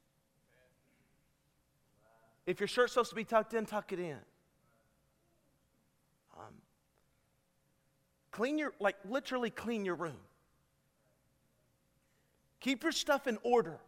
If 2.45 2.59
your 2.59 2.67
shirt's 2.67 2.93
supposed 2.93 3.09
to 3.09 3.15
be 3.15 3.23
tucked 3.23 3.53
in, 3.53 3.65
tuck 3.65 3.91
it 3.91 3.99
in. 3.99 4.17
Um, 6.37 6.53
clean 8.31 8.59
your, 8.59 8.73
like 8.79 8.97
literally 9.09 9.49
clean 9.49 9.83
your 9.83 9.95
room. 9.95 10.17
Keep 12.59 12.83
your 12.83 12.91
stuff 12.91 13.25
in 13.25 13.39
order. 13.43 13.79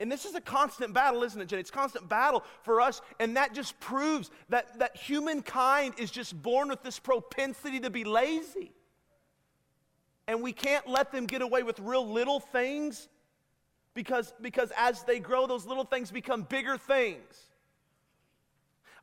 And 0.00 0.12
this 0.12 0.24
is 0.24 0.34
a 0.34 0.40
constant 0.40 0.94
battle, 0.94 1.22
isn't 1.24 1.40
it, 1.40 1.48
Jenny? 1.48 1.60
It's 1.60 1.70
a 1.70 1.72
constant 1.72 2.08
battle 2.08 2.44
for 2.62 2.80
us, 2.80 3.00
and 3.18 3.36
that 3.36 3.52
just 3.52 3.78
proves 3.80 4.30
that, 4.48 4.78
that 4.78 4.96
humankind 4.96 5.94
is 5.98 6.10
just 6.10 6.40
born 6.40 6.68
with 6.68 6.82
this 6.82 6.98
propensity 6.98 7.80
to 7.80 7.90
be 7.90 8.04
lazy 8.04 8.72
and 10.28 10.42
we 10.42 10.52
can't 10.52 10.86
let 10.86 11.10
them 11.10 11.26
get 11.26 11.42
away 11.42 11.64
with 11.64 11.80
real 11.80 12.06
little 12.06 12.38
things 12.38 13.08
Because, 13.94 14.32
because 14.40 14.70
as 14.76 15.02
they 15.02 15.18
grow, 15.18 15.48
those 15.48 15.66
little 15.66 15.82
things 15.82 16.12
become 16.12 16.42
bigger 16.42 16.78
things. 16.78 17.48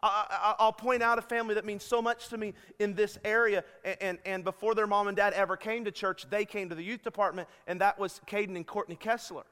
I, 0.02 0.56
will 0.60 0.72
point 0.72 1.02
out 1.02 1.18
a 1.18 1.22
family 1.22 1.56
that 1.56 1.66
means 1.66 1.84
so 1.84 2.02
much 2.02 2.30
to 2.30 2.38
me 2.38 2.54
in 2.80 2.94
this 2.94 3.18
area. 3.26 3.64
And, 3.84 3.98
and, 4.02 4.18
and, 4.26 4.44
before 4.44 4.76
their 4.76 4.88
mom 4.88 5.08
and 5.08 5.18
dad 5.18 5.34
ever 5.34 5.58
came 5.58 5.84
to 5.86 5.92
church, 5.92 6.30
they 6.30 6.46
came 6.46 6.70
to 6.70 6.76
the 6.76 6.84
youth 6.84 7.04
department, 7.04 7.50
and 7.68 7.82
that 7.82 8.00
was 8.00 8.22
Caden 8.28 8.56
and 8.56 8.66
Courtney 8.66 8.96
Kessler. 8.96 9.44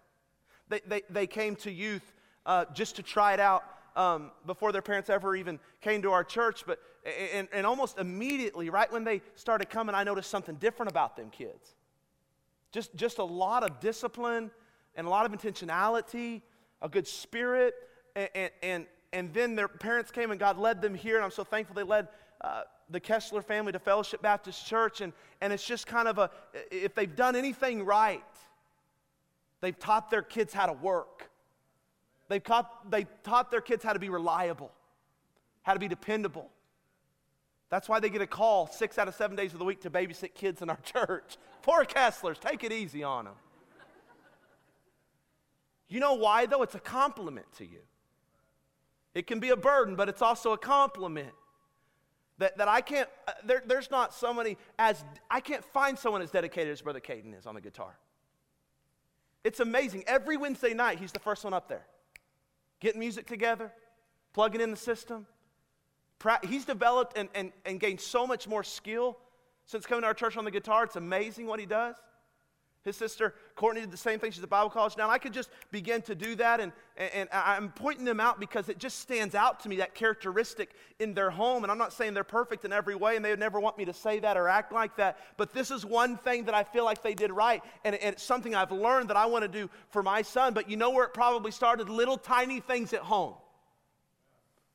They, 0.70 0.82
they, 0.88 1.02
they 1.10 1.28
came 1.28 1.56
to 1.58 1.72
youth 1.72 2.14
uh, 2.46 2.66
just 2.74 2.96
to 2.98 3.04
try 3.04 3.34
it 3.34 3.40
out 3.40 3.64
um, 3.96 4.32
before 4.46 4.72
their 4.72 4.82
parents 4.82 5.10
ever 5.10 5.36
even 5.36 5.60
came 5.82 6.04
to 6.04 6.12
our 6.12 6.24
church. 6.24 6.64
But, 6.66 6.80
and, 7.06 7.48
and 7.52 7.66
almost 7.66 7.98
immediately, 7.98 8.70
right 8.70 8.92
when 8.92 9.04
they 9.04 9.22
started 9.36 9.70
coming, 9.70 9.96
I 9.96 10.04
noticed 10.04 10.30
something 10.30 10.56
different 10.56 10.92
about 10.92 11.18
them 11.18 11.30
kids. 11.30 11.76
Just, 12.72 12.96
just 12.96 13.18
a 13.18 13.24
lot 13.24 13.64
of 13.64 13.80
discipline 13.80 14.52
and 14.96 15.06
a 15.06 15.10
lot 15.10 15.26
of 15.26 15.32
intentionality, 15.32 16.42
a 16.82 16.90
good 16.90 17.08
spirit, 17.08 17.76
and, 18.16 18.30
and, 18.36 18.52
and, 18.62 18.86
and 19.12 19.34
then 19.34 19.56
their 19.56 19.68
parents 19.68 20.12
came 20.12 20.32
and 20.32 20.40
God 20.40 20.58
led 20.58 20.82
them 20.82 20.96
here, 20.96 21.18
and 21.18 21.26
I'm 21.26 21.32
so 21.32 21.44
thankful 21.44 21.76
they 21.76 21.84
led 21.84 22.08
uh, 22.42 22.62
the 22.90 23.00
Kessler 23.00 23.42
family 23.42 23.72
to 23.72 23.80
Fellowship 23.80 24.22
Baptist 24.22 24.66
Church, 24.66 25.02
and, 25.02 25.14
and 25.42 25.52
it's 25.52 25.66
just 25.66 25.88
kind 25.88 26.08
of 26.08 26.18
a, 26.18 26.30
if 26.72 26.96
they've 26.96 27.16
done 27.16 27.36
anything 27.36 27.84
right, 27.84 28.24
they've 29.62 29.78
taught 29.78 30.10
their 30.10 30.22
kids 30.22 30.54
how 30.54 30.66
to 30.66 30.74
work. 30.74 31.30
They've 32.30 32.44
taught, 32.44 32.90
they 32.90 33.06
taught 33.24 33.52
their 33.52 33.62
kids 33.62 33.84
how 33.84 33.94
to 33.94 34.00
be 34.00 34.10
reliable, 34.10 34.72
how 35.62 35.74
to 35.74 35.80
be 35.80 35.88
dependable. 35.88 36.50
That's 37.74 37.90
why 37.90 38.00
they 38.00 38.12
get 38.12 38.22
a 38.22 38.28
call 38.28 38.68
six 38.68 39.00
out 39.00 39.08
of 39.08 39.16
seven 39.16 39.36
days 39.36 39.52
of 39.54 39.58
the 39.58 39.66
week 39.66 39.82
to 39.82 39.90
babysit 39.90 40.36
kids 40.36 40.62
in 40.62 40.70
our 40.70 40.78
church. 40.84 41.38
Poor 41.64 41.84
Kesslers, 41.86 42.40
take 42.40 42.64
it 42.64 42.72
easy 42.72 43.04
on 43.04 43.26
them. 43.26 43.34
You 45.90 46.00
know 46.00 46.14
why, 46.14 46.46
though? 46.46 46.62
It's 46.62 46.76
a 46.76 46.80
compliment 46.80 47.48
to 47.58 47.66
you. 47.66 47.80
It 49.16 49.26
can 49.26 49.40
be 49.40 49.50
a 49.50 49.58
burden, 49.58 49.96
but 49.96 50.08
it's 50.08 50.22
also 50.22 50.54
a 50.54 50.58
compliment. 50.58 51.34
That, 52.38 52.60
that 52.60 52.68
I 52.68 52.82
can't, 52.82 53.10
uh, 53.28 53.32
there, 53.44 53.64
there's 53.66 53.90
not 53.90 54.14
somebody 54.14 54.56
as, 54.78 55.04
I 55.32 55.40
can't 55.40 55.66
find 55.66 55.98
someone 55.98 56.22
as 56.22 56.30
dedicated 56.30 56.72
as 56.72 56.84
Brother 56.84 57.00
Caden 57.00 57.36
is 57.36 57.48
on 57.48 57.56
the 57.56 57.62
guitar. 57.62 57.98
It's 59.44 59.60
amazing. 59.60 60.04
Every 60.06 60.38
Wednesday 60.38 60.76
night, 60.76 61.00
he's 61.00 61.12
the 61.12 61.18
first 61.18 61.44
one 61.44 61.56
up 61.56 61.70
there. 61.70 61.88
Getting 62.80 63.00
music 63.00 63.26
together, 63.26 63.74
plugging 64.32 64.62
in 64.62 64.70
the 64.70 64.78
system. 64.78 65.26
He's 66.44 66.66
developed 66.66 67.18
and, 67.18 67.30
and, 67.36 67.52
and 67.66 67.80
gained 67.80 68.00
so 68.00 68.26
much 68.26 68.48
more 68.48 68.64
skill 68.64 69.18
since 69.66 69.86
coming 69.86 70.02
to 70.02 70.08
our 70.08 70.14
church 70.14 70.38
on 70.38 70.46
the 70.46 70.52
guitar. 70.52 70.86
It's 70.86 70.96
amazing 70.96 71.48
what 71.48 71.60
he 71.60 71.66
does. 71.66 71.96
His 72.84 72.98
sister 72.98 73.34
Courtney 73.56 73.82
did 73.82 73.92
the 73.92 73.98
same 73.98 74.20
thing. 74.20 74.32
She's 74.32 74.44
at 74.44 74.50
Bible 74.50 74.70
college 74.70 74.98
now. 74.98 75.10
I 75.10 75.18
could 75.18 75.32
just 75.32 75.50
begin 75.72 76.02
to 76.02 76.16
do 76.16 76.36
that, 76.36 76.60
and, 76.60 76.74
and 76.98 77.30
I'm 77.32 77.70
pointing 77.72 78.04
them 78.04 78.20
out 78.20 78.42
because 78.42 78.68
it 78.68 78.78
just 78.78 79.00
stands 79.00 79.36
out 79.36 79.62
to 79.62 79.70
me 79.70 79.78
that 79.78 79.96
characteristic 79.96 80.72
in 81.00 81.14
their 81.14 81.30
home. 81.30 81.64
And 81.64 81.72
I'm 81.72 81.78
not 81.78 81.94
saying 81.94 82.14
they're 82.14 82.26
perfect 82.26 82.66
in 82.66 82.74
every 82.74 82.96
way, 82.96 83.16
and 83.16 83.24
they 83.24 83.30
would 83.30 83.40
never 83.40 83.60
want 83.62 83.78
me 83.78 83.86
to 83.86 83.94
say 83.94 84.20
that 84.20 84.36
or 84.36 84.50
act 84.50 84.74
like 84.74 84.98
that. 84.98 85.18
But 85.38 85.54
this 85.54 85.72
is 85.72 85.86
one 85.86 86.18
thing 86.18 86.44
that 86.46 86.56
I 86.56 86.66
feel 86.66 86.84
like 86.84 87.02
they 87.02 87.14
did 87.14 87.32
right, 87.32 87.64
and, 87.86 87.96
and 87.96 88.16
it's 88.16 88.24
something 88.24 88.54
I've 88.54 88.72
learned 88.72 89.10
that 89.10 89.18
I 89.18 89.28
want 89.28 89.44
to 89.44 89.48
do 89.48 89.70
for 89.90 90.04
my 90.04 90.22
son. 90.22 90.54
But 90.54 90.70
you 90.70 90.76
know 90.76 90.90
where 90.90 91.06
it 91.06 91.14
probably 91.14 91.52
started? 91.52 91.88
Little 91.88 92.18
tiny 92.18 92.60
things 92.60 92.92
at 92.92 93.02
home. 93.02 93.36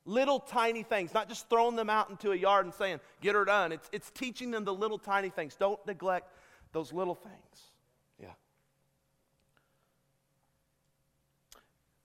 Little 0.09 0.40
tiny 0.40 0.85
things, 0.85 1.12
not 1.12 1.29
just 1.29 1.51
throwing 1.51 1.77
them 1.77 1.90
out 1.90 2.09
into 2.09 2.33
a 2.33 2.35
yard 2.35 2.64
and 2.64 2.73
saying, 2.73 2.99
get 3.21 3.35
her 3.35 3.44
done. 3.44 3.73
It's, 3.73 3.90
it's 3.92 4.11
teaching 4.11 4.51
them 4.51 4.64
the 4.64 4.73
little 4.73 4.97
tiny 4.97 5.29
things. 5.29 5.55
Don't 5.55 5.79
neglect 5.87 6.33
those 6.73 6.94
little 6.94 7.14
things. 7.14 7.35
Yeah. 8.18 8.31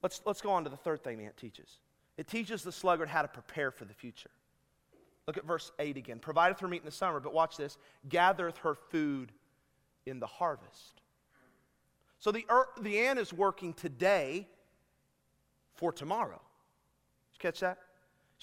Let's, 0.02 0.22
let's 0.26 0.42
go 0.42 0.52
on 0.52 0.66
to 0.66 0.70
the 0.70 0.76
third 0.76 1.02
thing 1.02 1.18
the 1.18 1.24
ant 1.24 1.38
teaches. 1.38 1.78
It 2.18 2.28
teaches 2.28 2.62
the 2.62 2.74
sluggard 2.74 3.08
how 3.08 3.22
to 3.22 3.30
prepare 3.30 3.72
for 3.72 3.86
the 3.86 3.94
future. 3.94 4.32
Look 5.26 5.38
at 5.38 5.46
verse 5.46 5.72
8 5.80 5.96
again. 5.96 6.20
Provideth 6.20 6.60
her 6.60 6.68
meat 6.68 6.82
in 6.82 6.86
the 6.86 6.92
summer, 6.92 7.22
but 7.22 7.34
watch 7.34 7.56
this 7.56 7.78
gathereth 8.10 8.58
her 8.58 8.76
food 8.76 9.32
in 10.06 10.20
the 10.20 10.28
harvest. 10.28 11.00
So 12.20 12.34
the, 12.34 12.46
er, 12.52 12.68
the 12.82 13.00
ant 13.00 13.18
is 13.18 13.32
working 13.32 13.72
today 13.72 14.46
for 15.76 15.94
tomorrow. 15.94 16.42
Did 17.32 17.36
you 17.36 17.40
catch 17.40 17.62
that? 17.62 17.78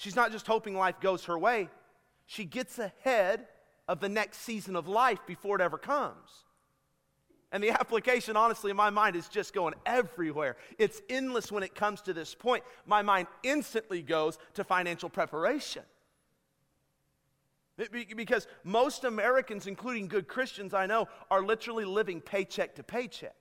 She's 0.01 0.15
not 0.15 0.31
just 0.31 0.47
hoping 0.47 0.75
life 0.75 0.99
goes 0.99 1.25
her 1.25 1.37
way, 1.37 1.69
she 2.25 2.43
gets 2.43 2.79
ahead 2.79 3.45
of 3.87 3.99
the 3.99 4.09
next 4.09 4.39
season 4.39 4.75
of 4.75 4.87
life 4.87 5.19
before 5.27 5.57
it 5.57 5.61
ever 5.61 5.77
comes. 5.77 6.27
And 7.51 7.63
the 7.63 7.69
application, 7.69 8.35
honestly, 8.35 8.71
in 8.71 8.77
my 8.77 8.89
mind 8.89 9.15
is 9.15 9.27
just 9.27 9.53
going 9.53 9.75
everywhere. 9.85 10.57
It's 10.79 11.03
endless 11.07 11.51
when 11.51 11.61
it 11.61 11.75
comes 11.75 12.01
to 12.01 12.13
this 12.13 12.33
point. 12.33 12.63
My 12.87 13.03
mind 13.03 13.27
instantly 13.43 14.01
goes 14.01 14.39
to 14.55 14.63
financial 14.63 15.07
preparation. 15.07 15.83
Because 18.15 18.47
most 18.63 19.03
Americans, 19.03 19.67
including 19.67 20.07
good 20.07 20.27
Christians 20.27 20.73
I 20.73 20.87
know, 20.87 21.09
are 21.29 21.43
literally 21.43 21.85
living 21.85 22.21
paycheck 22.21 22.73
to 22.75 22.83
paycheck. 22.83 23.35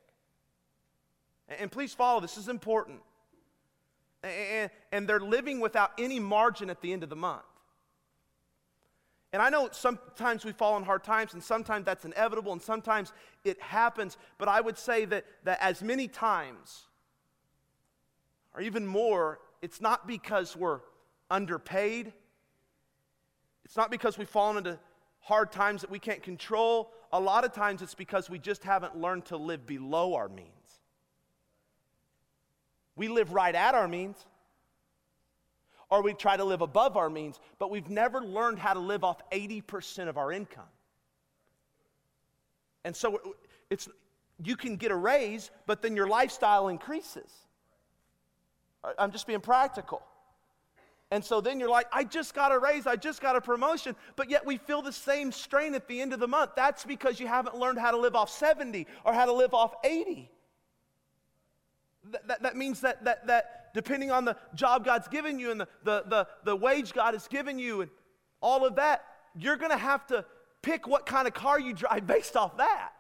And 1.48 1.72
please 1.72 1.94
follow, 1.94 2.20
this 2.20 2.36
is 2.36 2.48
important. 2.48 3.00
And 4.22 5.08
they're 5.08 5.20
living 5.20 5.60
without 5.60 5.92
any 5.98 6.18
margin 6.18 6.70
at 6.70 6.80
the 6.80 6.92
end 6.92 7.02
of 7.02 7.08
the 7.08 7.16
month. 7.16 7.42
And 9.32 9.40
I 9.40 9.48
know 9.48 9.68
sometimes 9.72 10.44
we 10.44 10.52
fall 10.52 10.76
in 10.76 10.82
hard 10.82 11.04
times, 11.04 11.34
and 11.34 11.42
sometimes 11.42 11.86
that's 11.86 12.04
inevitable, 12.04 12.52
and 12.52 12.60
sometimes 12.60 13.12
it 13.44 13.60
happens. 13.60 14.16
But 14.38 14.48
I 14.48 14.60
would 14.60 14.76
say 14.76 15.04
that, 15.04 15.24
that 15.44 15.58
as 15.60 15.82
many 15.82 16.08
times, 16.08 16.88
or 18.54 18.60
even 18.60 18.86
more, 18.86 19.38
it's 19.62 19.80
not 19.80 20.08
because 20.08 20.56
we're 20.56 20.80
underpaid. 21.30 22.12
It's 23.64 23.76
not 23.76 23.90
because 23.90 24.18
we've 24.18 24.28
fallen 24.28 24.56
into 24.56 24.78
hard 25.20 25.52
times 25.52 25.82
that 25.82 25.90
we 25.90 26.00
can't 26.00 26.22
control. 26.22 26.90
A 27.12 27.20
lot 27.20 27.44
of 27.44 27.52
times 27.52 27.82
it's 27.82 27.94
because 27.94 28.28
we 28.28 28.40
just 28.40 28.64
haven't 28.64 28.96
learned 28.96 29.26
to 29.26 29.36
live 29.36 29.64
below 29.64 30.14
our 30.14 30.28
means. 30.28 30.48
We 33.00 33.08
live 33.08 33.32
right 33.32 33.54
at 33.54 33.74
our 33.74 33.88
means 33.88 34.26
or 35.88 36.02
we 36.02 36.12
try 36.12 36.36
to 36.36 36.44
live 36.44 36.60
above 36.60 36.98
our 36.98 37.08
means, 37.08 37.40
but 37.58 37.70
we've 37.70 37.88
never 37.88 38.20
learned 38.20 38.58
how 38.58 38.74
to 38.74 38.78
live 38.78 39.04
off 39.04 39.22
80% 39.32 40.06
of 40.10 40.18
our 40.18 40.30
income. 40.30 40.68
And 42.84 42.94
so 42.94 43.18
it's 43.70 43.88
you 44.44 44.54
can 44.54 44.76
get 44.76 44.90
a 44.90 44.94
raise, 44.94 45.50
but 45.64 45.80
then 45.80 45.96
your 45.96 46.08
lifestyle 46.08 46.68
increases. 46.68 47.32
I'm 48.98 49.12
just 49.12 49.26
being 49.26 49.40
practical. 49.40 50.02
And 51.10 51.24
so 51.24 51.40
then 51.40 51.58
you're 51.58 51.70
like, 51.70 51.86
I 51.94 52.04
just 52.04 52.34
got 52.34 52.52
a 52.52 52.58
raise, 52.58 52.86
I 52.86 52.96
just 52.96 53.22
got 53.22 53.34
a 53.34 53.40
promotion, 53.40 53.96
but 54.14 54.28
yet 54.28 54.44
we 54.44 54.58
feel 54.58 54.82
the 54.82 54.92
same 54.92 55.32
strain 55.32 55.74
at 55.74 55.88
the 55.88 56.02
end 56.02 56.12
of 56.12 56.20
the 56.20 56.28
month. 56.28 56.50
That's 56.54 56.84
because 56.84 57.18
you 57.18 57.28
haven't 57.28 57.56
learned 57.56 57.78
how 57.78 57.92
to 57.92 57.96
live 57.96 58.14
off 58.14 58.28
70 58.28 58.86
or 59.06 59.14
how 59.14 59.24
to 59.24 59.32
live 59.32 59.54
off 59.54 59.74
80. 59.84 60.30
That, 62.10 62.28
that, 62.28 62.42
that 62.42 62.56
means 62.56 62.80
that, 62.80 63.04
that, 63.04 63.26
that 63.26 63.72
depending 63.74 64.10
on 64.10 64.24
the 64.24 64.36
job 64.54 64.84
God's 64.84 65.08
given 65.08 65.38
you 65.38 65.50
and 65.50 65.60
the, 65.60 65.68
the, 65.84 66.04
the, 66.08 66.28
the 66.44 66.56
wage 66.56 66.92
God 66.92 67.14
has 67.14 67.28
given 67.28 67.58
you 67.58 67.82
and 67.82 67.90
all 68.40 68.66
of 68.66 68.76
that, 68.76 69.04
you're 69.36 69.56
going 69.56 69.70
to 69.70 69.78
have 69.78 70.06
to 70.08 70.24
pick 70.62 70.86
what 70.86 71.06
kind 71.06 71.26
of 71.26 71.34
car 71.34 71.58
you 71.58 71.72
drive 71.72 72.06
based 72.06 72.36
off 72.36 72.56
that, 72.56 72.92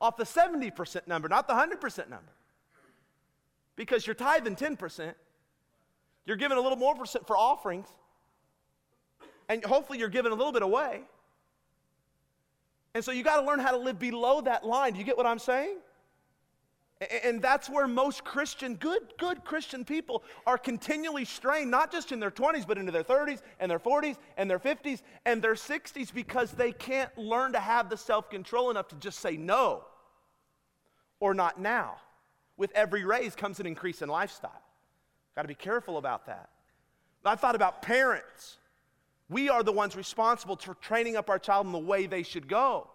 off 0.00 0.16
the 0.16 0.24
70% 0.24 1.06
number, 1.06 1.28
not 1.28 1.46
the 1.46 1.54
100% 1.54 2.08
number. 2.08 2.32
Because 3.76 4.06
you're 4.06 4.14
tithing 4.14 4.56
10%, 4.56 5.14
you're 6.26 6.36
giving 6.36 6.58
a 6.58 6.60
little 6.60 6.78
more 6.78 6.94
percent 6.94 7.26
for 7.26 7.36
offerings, 7.36 7.88
and 9.48 9.64
hopefully 9.64 9.98
you're 9.98 10.08
giving 10.08 10.32
a 10.32 10.34
little 10.34 10.52
bit 10.52 10.62
away. 10.62 11.02
And 12.94 13.04
so 13.04 13.12
you 13.12 13.22
got 13.22 13.40
to 13.40 13.46
learn 13.46 13.60
how 13.60 13.70
to 13.70 13.76
live 13.76 13.98
below 13.98 14.40
that 14.42 14.66
line. 14.66 14.92
Do 14.92 14.98
you 14.98 15.04
get 15.04 15.16
what 15.16 15.26
I'm 15.26 15.38
saying? 15.38 15.76
And 17.24 17.40
that's 17.40 17.70
where 17.70 17.88
most 17.88 18.24
Christian, 18.24 18.74
good, 18.74 19.00
good 19.18 19.42
Christian 19.42 19.86
people 19.86 20.22
are 20.46 20.58
continually 20.58 21.24
strained, 21.24 21.70
not 21.70 21.90
just 21.90 22.12
in 22.12 22.20
their 22.20 22.30
20s, 22.30 22.66
but 22.66 22.76
into 22.76 22.92
their 22.92 23.02
30s 23.02 23.40
and 23.58 23.70
their 23.70 23.78
40s 23.78 24.16
and 24.36 24.50
their 24.50 24.58
50s 24.58 25.00
and 25.24 25.40
their 25.40 25.54
60s 25.54 26.12
because 26.12 26.52
they 26.52 26.72
can't 26.72 27.16
learn 27.16 27.54
to 27.54 27.60
have 27.60 27.88
the 27.88 27.96
self 27.96 28.28
control 28.28 28.70
enough 28.70 28.88
to 28.88 28.96
just 28.96 29.20
say 29.20 29.38
no 29.38 29.84
or 31.20 31.32
not 31.32 31.58
now. 31.58 31.96
With 32.58 32.70
every 32.72 33.06
raise 33.06 33.34
comes 33.34 33.60
an 33.60 33.66
increase 33.66 34.02
in 34.02 34.10
lifestyle. 34.10 34.62
Got 35.34 35.42
to 35.42 35.48
be 35.48 35.54
careful 35.54 35.96
about 35.96 36.26
that. 36.26 36.50
I 37.24 37.34
thought 37.34 37.54
about 37.54 37.80
parents. 37.80 38.58
We 39.30 39.48
are 39.48 39.62
the 39.62 39.72
ones 39.72 39.96
responsible 39.96 40.56
for 40.56 40.74
training 40.74 41.16
up 41.16 41.30
our 41.30 41.38
child 41.38 41.64
in 41.64 41.72
the 41.72 41.78
way 41.78 42.06
they 42.06 42.22
should 42.22 42.46
go. 42.46 42.90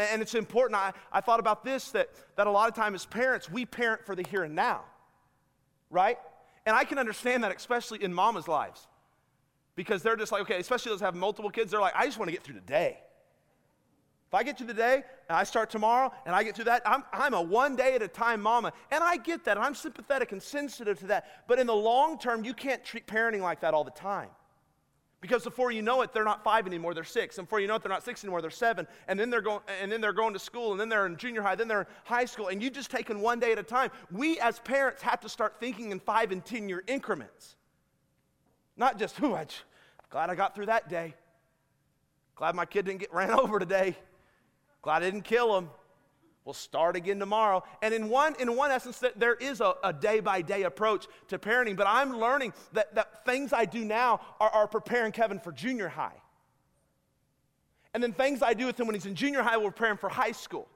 And 0.00 0.22
it's 0.22 0.34
important. 0.34 0.80
I, 0.80 0.92
I 1.12 1.20
thought 1.20 1.40
about 1.40 1.64
this 1.64 1.90
that, 1.90 2.08
that 2.36 2.46
a 2.46 2.50
lot 2.50 2.68
of 2.68 2.74
times 2.74 3.02
as 3.02 3.06
parents, 3.06 3.50
we 3.50 3.66
parent 3.66 4.04
for 4.04 4.14
the 4.14 4.24
here 4.28 4.44
and 4.44 4.54
now, 4.54 4.82
right? 5.90 6.18
And 6.66 6.74
I 6.74 6.84
can 6.84 6.98
understand 6.98 7.44
that, 7.44 7.54
especially 7.54 8.02
in 8.02 8.12
mama's 8.12 8.48
lives. 8.48 8.86
Because 9.76 10.02
they're 10.02 10.16
just 10.16 10.32
like, 10.32 10.42
okay, 10.42 10.58
especially 10.58 10.92
those 10.92 11.00
have 11.00 11.14
multiple 11.14 11.50
kids, 11.50 11.70
they're 11.70 11.80
like, 11.80 11.94
I 11.96 12.06
just 12.06 12.18
want 12.18 12.28
to 12.28 12.32
get 12.32 12.42
through 12.42 12.56
the 12.56 12.60
day. 12.60 12.98
If 14.30 14.34
I 14.34 14.44
get 14.44 14.56
through 14.56 14.68
the 14.68 14.74
day 14.74 15.02
and 15.28 15.36
I 15.36 15.42
start 15.42 15.70
tomorrow 15.70 16.12
and 16.24 16.36
I 16.36 16.44
get 16.44 16.54
through 16.54 16.66
that, 16.66 16.82
I'm, 16.86 17.02
I'm 17.12 17.34
a 17.34 17.42
one 17.42 17.74
day 17.74 17.94
at 17.94 18.02
a 18.02 18.06
time 18.06 18.40
mama. 18.40 18.72
And 18.92 19.02
I 19.02 19.16
get 19.16 19.44
that. 19.46 19.58
I'm 19.58 19.74
sympathetic 19.74 20.30
and 20.30 20.40
sensitive 20.40 21.00
to 21.00 21.06
that. 21.08 21.44
But 21.48 21.58
in 21.58 21.66
the 21.66 21.74
long 21.74 22.16
term, 22.16 22.44
you 22.44 22.54
can't 22.54 22.84
treat 22.84 23.08
parenting 23.08 23.40
like 23.40 23.60
that 23.62 23.74
all 23.74 23.82
the 23.82 23.90
time. 23.90 24.28
Because 25.20 25.44
before 25.44 25.70
you 25.70 25.82
know 25.82 26.00
it, 26.00 26.14
they're 26.14 26.24
not 26.24 26.42
five 26.42 26.66
anymore, 26.66 26.94
they're 26.94 27.04
six. 27.04 27.36
And 27.36 27.46
before 27.46 27.60
you 27.60 27.66
know 27.66 27.74
it, 27.74 27.82
they're 27.82 27.92
not 27.92 28.02
six 28.02 28.24
anymore, 28.24 28.40
they're 28.40 28.50
seven. 28.50 28.86
And 29.06 29.20
then 29.20 29.28
they're 29.28 29.42
going, 29.42 29.60
and 29.82 29.92
then 29.92 30.00
they're 30.00 30.14
going 30.14 30.32
to 30.32 30.38
school, 30.38 30.72
and 30.72 30.80
then 30.80 30.88
they're 30.88 31.04
in 31.04 31.16
junior 31.16 31.42
high, 31.42 31.54
then 31.54 31.68
they're 31.68 31.82
in 31.82 31.86
high 32.04 32.24
school, 32.24 32.48
and 32.48 32.62
you've 32.62 32.72
just 32.72 32.90
taken 32.90 33.20
one 33.20 33.38
day 33.38 33.52
at 33.52 33.58
a 33.58 33.62
time. 33.62 33.90
We 34.10 34.40
as 34.40 34.58
parents 34.60 35.02
have 35.02 35.20
to 35.20 35.28
start 35.28 35.56
thinking 35.60 35.90
in 35.90 36.00
five 36.00 36.32
and 36.32 36.42
ten 36.42 36.68
year 36.68 36.82
increments. 36.86 37.56
Not 38.78 38.98
just, 38.98 39.16
who 39.16 39.34
I'm 39.34 39.46
glad 40.10 40.30
I 40.30 40.34
got 40.34 40.54
through 40.54 40.66
that 40.66 40.88
day. 40.88 41.14
Glad 42.34 42.54
my 42.54 42.64
kid 42.64 42.86
didn't 42.86 43.00
get 43.00 43.12
ran 43.12 43.30
over 43.38 43.58
today. 43.58 43.96
Glad 44.80 45.02
I 45.02 45.06
didn't 45.10 45.24
kill 45.24 45.58
him. 45.58 45.68
We'll 46.44 46.54
start 46.54 46.96
again 46.96 47.18
tomorrow. 47.18 47.62
And 47.82 47.92
in 47.92 48.08
one, 48.08 48.34
in 48.40 48.56
one 48.56 48.70
essence, 48.70 49.02
there 49.16 49.34
is 49.34 49.60
a 49.60 49.92
day 49.92 50.20
by 50.20 50.40
day 50.42 50.62
approach 50.62 51.06
to 51.28 51.38
parenting, 51.38 51.76
but 51.76 51.86
I'm 51.86 52.18
learning 52.18 52.54
that, 52.72 52.94
that 52.94 53.24
things 53.26 53.52
I 53.52 53.66
do 53.66 53.84
now 53.84 54.20
are, 54.40 54.50
are 54.50 54.66
preparing 54.66 55.12
Kevin 55.12 55.38
for 55.38 55.52
junior 55.52 55.88
high. 55.88 56.16
And 57.92 58.02
then 58.02 58.12
things 58.12 58.42
I 58.42 58.54
do 58.54 58.66
with 58.66 58.78
him 58.80 58.86
when 58.86 58.94
he's 58.94 59.06
in 59.06 59.14
junior 59.14 59.42
high 59.42 59.56
will 59.56 59.70
prepare 59.70 59.90
him 59.90 59.98
for 59.98 60.08
high 60.08 60.32
school. 60.32 60.68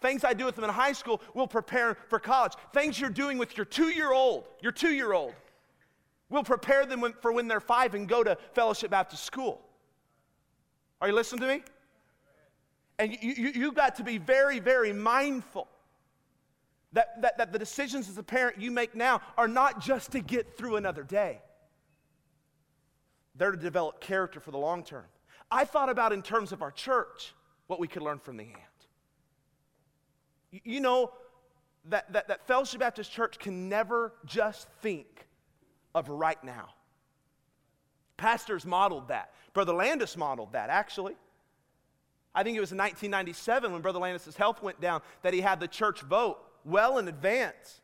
Things 0.00 0.24
I 0.24 0.32
do 0.32 0.46
with 0.46 0.56
him 0.56 0.64
in 0.64 0.70
high 0.70 0.92
school 0.92 1.20
will 1.34 1.46
prepare 1.46 1.90
him 1.90 1.96
for 2.08 2.18
college. 2.18 2.52
Things 2.72 2.98
you're 2.98 3.10
doing 3.10 3.38
with 3.38 3.56
your 3.56 3.64
two 3.66 3.88
year 3.88 4.12
old, 4.12 4.48
your 4.60 4.72
two 4.72 4.92
year 4.92 5.12
old, 5.12 5.34
will 6.30 6.44
prepare 6.44 6.86
them 6.86 7.04
for 7.20 7.32
when 7.32 7.48
they're 7.48 7.60
five 7.60 7.94
and 7.94 8.08
go 8.08 8.22
to 8.22 8.36
Fellowship 8.52 8.90
Baptist 8.90 9.24
School. 9.24 9.60
Are 11.00 11.08
you 11.08 11.14
listening 11.14 11.42
to 11.42 11.48
me? 11.48 11.62
And 12.98 13.16
you, 13.20 13.34
you, 13.36 13.52
you've 13.54 13.74
got 13.74 13.96
to 13.96 14.04
be 14.04 14.18
very, 14.18 14.60
very 14.60 14.92
mindful 14.92 15.68
that, 16.92 17.20
that, 17.22 17.38
that 17.38 17.52
the 17.52 17.58
decisions 17.58 18.08
as 18.08 18.18
a 18.18 18.22
parent 18.22 18.60
you 18.60 18.70
make 18.70 18.94
now 18.94 19.20
are 19.36 19.48
not 19.48 19.80
just 19.80 20.12
to 20.12 20.20
get 20.20 20.56
through 20.56 20.76
another 20.76 21.02
day, 21.02 21.40
they're 23.34 23.50
to 23.50 23.56
develop 23.56 24.00
character 24.00 24.38
for 24.38 24.52
the 24.52 24.58
long 24.58 24.84
term. 24.84 25.04
I 25.50 25.64
thought 25.64 25.88
about 25.88 26.12
in 26.12 26.22
terms 26.22 26.52
of 26.52 26.62
our 26.62 26.70
church 26.70 27.34
what 27.66 27.80
we 27.80 27.88
could 27.88 28.02
learn 28.02 28.18
from 28.18 28.36
the 28.36 28.44
ant. 28.44 28.60
You 30.64 30.80
know 30.80 31.12
that, 31.86 32.12
that, 32.12 32.28
that 32.28 32.46
Fellowship 32.46 32.80
Baptist 32.80 33.10
Church 33.10 33.38
can 33.38 33.68
never 33.68 34.12
just 34.24 34.68
think 34.80 35.26
of 35.94 36.08
right 36.08 36.42
now. 36.44 36.70
Pastors 38.16 38.64
modeled 38.64 39.08
that. 39.08 39.32
Brother 39.52 39.74
Landis 39.74 40.16
modeled 40.16 40.52
that, 40.52 40.70
actually. 40.70 41.16
I 42.34 42.42
think 42.42 42.56
it 42.56 42.60
was 42.60 42.72
in 42.72 42.78
1997 42.78 43.72
when 43.72 43.80
Brother 43.80 44.00
Landis' 44.00 44.36
health 44.36 44.62
went 44.62 44.80
down 44.80 45.02
that 45.22 45.34
he 45.34 45.40
had 45.40 45.60
the 45.60 45.68
church 45.68 46.00
vote 46.00 46.38
well 46.64 46.98
in 46.98 47.08
advance 47.08 47.80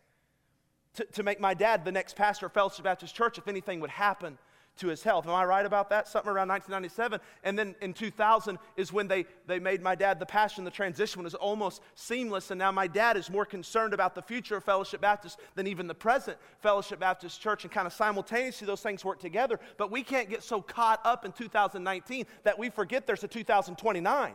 to, 0.94 1.04
to 1.04 1.22
make 1.22 1.40
my 1.40 1.54
dad 1.54 1.84
the 1.84 1.92
next 1.92 2.16
pastor 2.16 2.46
of 2.46 2.52
Fellowship 2.52 2.84
Baptist 2.84 3.14
Church 3.14 3.38
if 3.38 3.46
anything 3.46 3.80
would 3.80 3.90
happen 3.90 4.38
to 4.80 4.88
his 4.88 5.02
health. 5.02 5.26
Am 5.26 5.32
I 5.32 5.44
right 5.44 5.64
about 5.64 5.90
that? 5.90 6.08
Something 6.08 6.30
around 6.30 6.48
1997. 6.48 7.20
And 7.44 7.58
then 7.58 7.74
in 7.80 7.92
2000 7.92 8.58
is 8.76 8.92
when 8.92 9.08
they, 9.08 9.26
they 9.46 9.58
made 9.58 9.82
my 9.82 9.94
dad 9.94 10.18
the 10.18 10.26
and 10.56 10.66
the 10.66 10.70
transition 10.70 11.22
was 11.22 11.34
almost 11.34 11.82
seamless. 11.94 12.50
And 12.50 12.58
now 12.58 12.72
my 12.72 12.86
dad 12.86 13.16
is 13.16 13.30
more 13.30 13.44
concerned 13.44 13.94
about 13.94 14.14
the 14.14 14.22
future 14.22 14.56
of 14.56 14.64
Fellowship 14.64 15.00
Baptist 15.00 15.38
than 15.54 15.66
even 15.66 15.86
the 15.86 15.94
present 15.94 16.38
Fellowship 16.60 16.98
Baptist 16.98 17.40
Church. 17.40 17.64
And 17.64 17.72
kind 17.72 17.86
of 17.86 17.92
simultaneously, 17.92 18.66
those 18.66 18.80
things 18.80 19.04
work 19.04 19.20
together. 19.20 19.60
But 19.76 19.90
we 19.90 20.02
can't 20.02 20.28
get 20.28 20.42
so 20.42 20.60
caught 20.62 21.00
up 21.04 21.24
in 21.24 21.32
2019 21.32 22.26
that 22.44 22.58
we 22.58 22.70
forget 22.70 23.06
there's 23.06 23.24
a 23.24 23.28
2029 23.28 24.32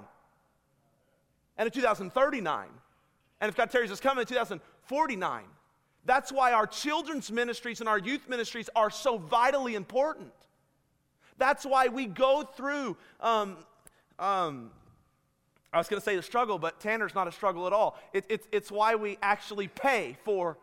and 1.57 1.67
a 1.67 1.71
2039. 1.71 2.67
And 3.41 3.49
if 3.49 3.55
God 3.55 3.71
tarries 3.71 3.91
us 3.91 3.99
coming 3.99 4.21
in 4.21 4.27
2049. 4.27 5.43
That's 6.05 6.31
why 6.31 6.53
our 6.53 6.67
children's 6.67 7.31
ministries 7.31 7.79
and 7.79 7.89
our 7.89 7.97
youth 7.97 8.29
ministries 8.29 8.69
are 8.75 8.89
so 8.89 9.17
vitally 9.17 9.75
important. 9.75 10.31
That's 11.37 11.65
why 11.65 11.87
we 11.87 12.05
go 12.05 12.43
through, 12.43 12.95
um, 13.19 13.57
um, 14.19 14.71
I 15.73 15.77
was 15.77 15.87
going 15.87 15.99
to 15.99 16.05
say 16.05 16.15
the 16.15 16.21
struggle, 16.21 16.59
but 16.59 16.79
Tanner's 16.79 17.15
not 17.15 17.27
a 17.27 17.31
struggle 17.31 17.67
at 17.67 17.73
all. 17.73 17.99
It, 18.13 18.25
it, 18.29 18.47
it's 18.51 18.71
why 18.71 18.95
we 18.95 19.17
actually 19.21 19.67
pay 19.67 20.15
for, 20.23 20.57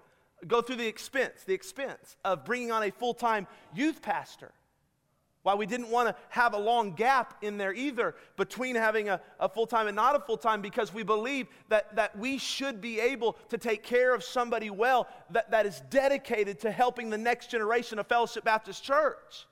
go 0.46 0.62
through 0.62 0.76
the 0.76 0.86
expense, 0.86 1.42
the 1.44 1.54
expense 1.54 2.16
of 2.24 2.44
bringing 2.44 2.70
on 2.70 2.84
a 2.84 2.90
full 2.90 3.12
time 3.12 3.46
youth 3.74 4.00
pastor. 4.00 4.52
Why 5.42 5.54
we 5.54 5.66
didn't 5.66 5.88
want 5.88 6.08
to 6.08 6.14
have 6.28 6.54
a 6.54 6.58
long 6.58 6.92
gap 6.92 7.42
in 7.42 7.58
there 7.58 7.74
either 7.74 8.14
between 8.36 8.76
having 8.76 9.08
a, 9.08 9.20
a 9.40 9.48
full 9.48 9.66
time 9.66 9.88
and 9.88 9.96
not 9.96 10.14
a 10.14 10.20
full 10.20 10.36
time 10.36 10.62
because 10.62 10.94
we 10.94 11.02
believe 11.02 11.48
that, 11.68 11.96
that 11.96 12.16
we 12.16 12.38
should 12.38 12.80
be 12.80 13.00
able 13.00 13.36
to 13.48 13.58
take 13.58 13.82
care 13.82 14.14
of 14.14 14.22
somebody 14.22 14.70
well 14.70 15.08
that, 15.30 15.50
that 15.50 15.66
is 15.66 15.82
dedicated 15.90 16.60
to 16.60 16.70
helping 16.70 17.10
the 17.10 17.18
next 17.18 17.50
generation 17.50 17.98
of 17.98 18.06
Fellowship 18.06 18.44
Baptist 18.44 18.84
Church. 18.84 19.46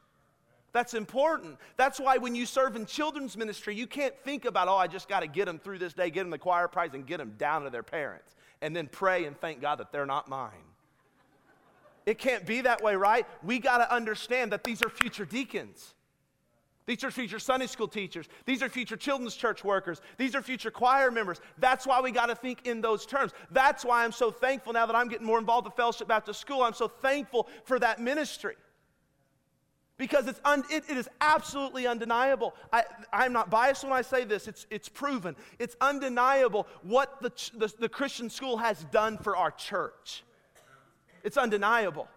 That's 0.72 0.94
important. 0.94 1.58
That's 1.76 1.98
why 1.98 2.18
when 2.18 2.36
you 2.36 2.46
serve 2.46 2.76
in 2.76 2.86
children's 2.86 3.36
ministry, 3.36 3.74
you 3.74 3.88
can't 3.88 4.14
think 4.24 4.44
about, 4.44 4.68
oh, 4.68 4.76
I 4.76 4.86
just 4.86 5.08
got 5.08 5.20
to 5.20 5.26
get 5.26 5.46
them 5.46 5.58
through 5.58 5.78
this 5.78 5.92
day, 5.92 6.10
get 6.10 6.22
them 6.22 6.30
the 6.30 6.38
choir 6.38 6.68
prize, 6.68 6.90
and 6.94 7.04
get 7.04 7.18
them 7.18 7.34
down 7.36 7.64
to 7.64 7.70
their 7.70 7.82
parents, 7.82 8.36
and 8.62 8.76
then 8.76 8.86
pray 8.86 9.24
and 9.24 9.36
thank 9.40 9.60
God 9.60 9.80
that 9.80 9.90
they're 9.90 10.06
not 10.06 10.28
mine. 10.28 10.69
It 12.10 12.18
can't 12.18 12.44
be 12.44 12.62
that 12.62 12.82
way, 12.82 12.96
right? 12.96 13.24
We 13.40 13.60
got 13.60 13.78
to 13.78 13.94
understand 13.94 14.50
that 14.50 14.64
these 14.64 14.82
are 14.82 14.88
future 14.88 15.24
deacons. 15.24 15.94
These 16.84 17.04
are 17.04 17.10
future 17.12 17.38
Sunday 17.38 17.68
school 17.68 17.86
teachers. 17.86 18.28
These 18.46 18.64
are 18.64 18.68
future 18.68 18.96
children's 18.96 19.36
church 19.36 19.62
workers. 19.62 20.00
These 20.18 20.34
are 20.34 20.42
future 20.42 20.72
choir 20.72 21.12
members. 21.12 21.40
That's 21.58 21.86
why 21.86 22.00
we 22.00 22.10
got 22.10 22.26
to 22.26 22.34
think 22.34 22.66
in 22.66 22.80
those 22.80 23.06
terms. 23.06 23.30
That's 23.52 23.84
why 23.84 24.02
I'm 24.02 24.10
so 24.10 24.32
thankful 24.32 24.72
now 24.72 24.86
that 24.86 24.96
I'm 24.96 25.06
getting 25.06 25.24
more 25.24 25.38
involved 25.38 25.66
with 25.66 25.74
Fellowship 25.76 26.08
Baptist 26.08 26.40
School. 26.40 26.62
I'm 26.62 26.74
so 26.74 26.88
thankful 26.88 27.46
for 27.62 27.78
that 27.78 28.00
ministry 28.00 28.56
because 29.96 30.26
it's 30.26 30.40
un, 30.44 30.64
it, 30.68 30.82
it 30.90 30.96
is 30.96 31.08
absolutely 31.20 31.86
undeniable. 31.86 32.56
I, 32.72 32.82
I'm 33.12 33.32
not 33.32 33.50
biased 33.50 33.84
when 33.84 33.92
I 33.92 34.02
say 34.02 34.24
this, 34.24 34.48
it's, 34.48 34.66
it's 34.68 34.88
proven. 34.88 35.36
It's 35.60 35.76
undeniable 35.80 36.66
what 36.82 37.22
the, 37.22 37.30
the, 37.56 37.72
the 37.78 37.88
Christian 37.88 38.30
school 38.30 38.56
has 38.56 38.82
done 38.86 39.16
for 39.16 39.36
our 39.36 39.52
church. 39.52 40.24
It's 41.22 41.36
undeniable. 41.36 42.08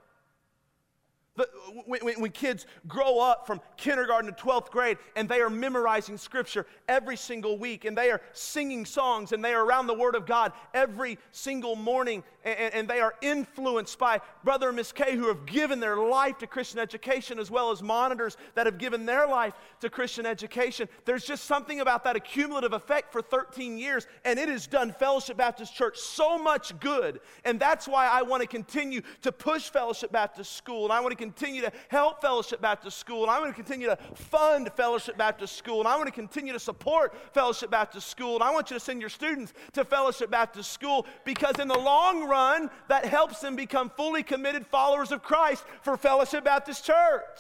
The, 1.35 1.49
when, 1.87 2.21
when, 2.21 2.31
kids 2.31 2.67
grow 2.87 3.19
up 3.19 3.47
from 3.47 3.59
kindergarten 3.75 4.31
to 4.31 4.43
12th 4.43 4.69
grade 4.69 4.99
and 5.15 5.27
they 5.27 5.41
are 5.41 5.49
memorizing 5.49 6.15
scripture 6.15 6.67
every 6.87 7.17
single 7.17 7.57
week 7.57 7.85
and 7.85 7.97
they 7.97 8.11
are 8.11 8.21
singing 8.33 8.85
songs 8.85 9.31
and 9.31 9.43
they 9.43 9.55
are 9.55 9.65
around 9.65 9.87
the 9.87 9.95
Word 9.95 10.13
of 10.13 10.27
God 10.27 10.51
every 10.75 11.17
single 11.31 11.75
morning 11.75 12.23
and, 12.43 12.73
and 12.75 12.87
they 12.87 12.99
are 12.99 13.15
influenced 13.23 13.97
by 13.97 14.21
Brother 14.43 14.67
and 14.67 14.75
Miss 14.75 14.91
Kay 14.91 15.15
who 15.15 15.27
have 15.27 15.47
given 15.47 15.79
their 15.79 15.97
life 15.97 16.37
to 16.37 16.45
Christian 16.45 16.77
education 16.77 17.39
as 17.39 17.49
well 17.49 17.71
as 17.71 17.81
monitors 17.81 18.37
that 18.53 18.67
have 18.67 18.77
given 18.77 19.07
their 19.07 19.27
life 19.27 19.55
to 19.79 19.89
Christian 19.89 20.27
education. 20.27 20.87
There's 21.05 21.25
just 21.25 21.45
something 21.45 21.79
about 21.79 22.03
that 22.03 22.15
accumulative 22.15 22.73
effect 22.73 23.11
for 23.11 23.23
13 23.23 23.79
years 23.79 24.05
and 24.23 24.37
it 24.37 24.49
has 24.49 24.67
done 24.67 24.93
Fellowship 24.99 25.37
Baptist 25.37 25.73
Church 25.73 25.97
so 25.97 26.37
much 26.37 26.79
good. 26.79 27.21
And 27.43 27.59
that's 27.59 27.87
why 27.87 28.07
I 28.07 28.21
want 28.21 28.41
to 28.41 28.47
continue 28.47 29.01
to 29.23 29.31
push 29.31 29.69
Fellowship 29.69 30.11
Baptist 30.11 30.55
School 30.55 30.83
and 30.83 30.93
I 30.93 30.99
want 30.99 31.11
to 31.11 31.22
continue 31.23 31.61
to 31.61 31.71
help 31.87 32.21
Fellowship 32.21 32.61
Baptist 32.61 32.97
School, 32.97 33.23
and 33.23 33.31
I'm 33.31 33.41
going 33.41 33.51
to 33.51 33.55
continue 33.55 33.87
to 33.87 33.97
fund 34.15 34.69
Fellowship 34.75 35.17
Baptist 35.17 35.55
School, 35.55 35.79
and 35.79 35.87
I 35.87 35.95
want 35.95 36.07
to 36.07 36.11
continue 36.11 36.51
to 36.51 36.59
support 36.59 37.15
Fellowship 37.33 37.71
Baptist 37.71 38.07
School, 38.07 38.35
and 38.35 38.43
I 38.43 38.51
want 38.51 38.69
you 38.69 38.75
to 38.75 38.79
send 38.79 38.99
your 38.99 39.09
students 39.09 39.53
to 39.73 39.85
Fellowship 39.85 40.29
Baptist 40.29 40.71
School 40.71 41.05
because 41.23 41.59
in 41.59 41.67
the 41.67 41.77
long 41.77 42.27
run, 42.27 42.69
that 42.89 43.05
helps 43.05 43.39
them 43.39 43.55
become 43.55 43.89
fully 43.95 44.21
committed 44.21 44.67
followers 44.67 45.11
of 45.11 45.23
Christ 45.23 45.63
for 45.81 45.95
Fellowship 45.95 46.43
Baptist 46.43 46.85
Church. 46.85 47.39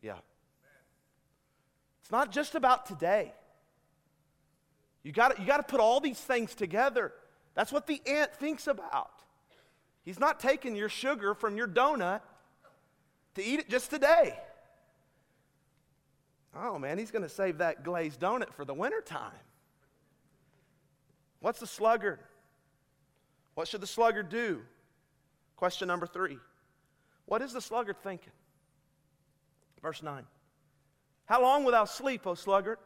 Yeah. 0.00 0.18
It's 2.02 2.12
not 2.12 2.30
just 2.30 2.54
about 2.54 2.86
today. 2.86 3.34
You 5.02 5.12
got 5.12 5.38
you 5.40 5.46
to 5.46 5.62
put 5.62 5.80
all 5.80 6.00
these 6.00 6.20
things 6.20 6.54
together. 6.54 7.12
That's 7.54 7.72
what 7.72 7.86
the 7.86 8.00
ant 8.06 8.32
thinks 8.34 8.68
about. 8.68 9.10
He's 10.06 10.20
not 10.20 10.38
taking 10.38 10.76
your 10.76 10.88
sugar 10.88 11.34
from 11.34 11.56
your 11.56 11.66
donut 11.66 12.20
to 13.34 13.44
eat 13.44 13.58
it 13.58 13.68
just 13.68 13.90
today. 13.90 14.38
Oh 16.54 16.78
man, 16.78 16.96
he's 16.96 17.10
going 17.10 17.24
to 17.24 17.28
save 17.28 17.58
that 17.58 17.82
glazed 17.82 18.20
donut 18.20 18.54
for 18.54 18.64
the 18.64 18.72
wintertime. 18.72 19.32
What's 21.40 21.58
the 21.58 21.66
sluggard? 21.66 22.20
What 23.54 23.66
should 23.66 23.80
the 23.80 23.86
sluggard 23.86 24.28
do? 24.28 24.62
Question 25.56 25.88
number 25.88 26.06
three. 26.06 26.38
What 27.24 27.42
is 27.42 27.52
the 27.52 27.60
sluggard 27.60 27.96
thinking? 28.02 28.32
Verse 29.82 30.04
9. 30.04 30.22
How 31.24 31.42
long 31.42 31.64
wilt 31.64 31.72
thou 31.72 31.84
sleep, 31.84 32.26
O 32.28 32.34
sluggard? 32.34 32.78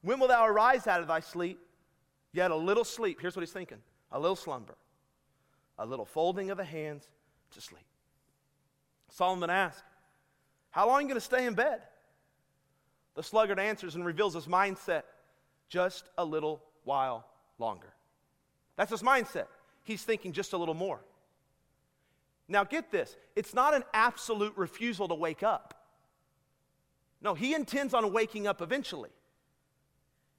When 0.00 0.18
wilt 0.18 0.30
thou 0.30 0.46
arise 0.46 0.86
out 0.86 1.02
of 1.02 1.08
thy 1.08 1.20
sleep? 1.20 1.60
Yet 2.32 2.50
a 2.50 2.56
little 2.56 2.84
sleep. 2.84 3.20
Here's 3.20 3.36
what 3.36 3.42
he's 3.42 3.52
thinking 3.52 3.78
a 4.10 4.18
little 4.18 4.36
slumber 4.36 4.76
a 5.78 5.86
little 5.86 6.04
folding 6.04 6.50
of 6.50 6.56
the 6.56 6.64
hands 6.64 7.08
to 7.52 7.60
sleep. 7.60 7.84
Solomon 9.10 9.50
asks, 9.50 9.82
How 10.70 10.86
long 10.86 10.96
are 10.96 11.02
you 11.02 11.08
going 11.08 11.20
to 11.20 11.24
stay 11.24 11.46
in 11.46 11.54
bed? 11.54 11.80
The 13.14 13.22
sluggard 13.22 13.58
answers 13.58 13.94
and 13.94 14.04
reveals 14.04 14.34
his 14.34 14.46
mindset 14.46 15.02
just 15.68 16.04
a 16.18 16.24
little 16.24 16.62
while 16.84 17.24
longer. 17.58 17.92
That's 18.76 18.90
his 18.90 19.02
mindset. 19.02 19.46
He's 19.84 20.02
thinking 20.02 20.32
just 20.32 20.52
a 20.52 20.56
little 20.56 20.74
more. 20.74 21.00
Now, 22.48 22.64
get 22.64 22.90
this 22.90 23.16
it's 23.36 23.54
not 23.54 23.74
an 23.74 23.84
absolute 23.92 24.54
refusal 24.56 25.08
to 25.08 25.14
wake 25.14 25.42
up. 25.42 25.74
No, 27.22 27.34
he 27.34 27.54
intends 27.54 27.94
on 27.94 28.12
waking 28.12 28.46
up 28.46 28.60
eventually. 28.60 29.10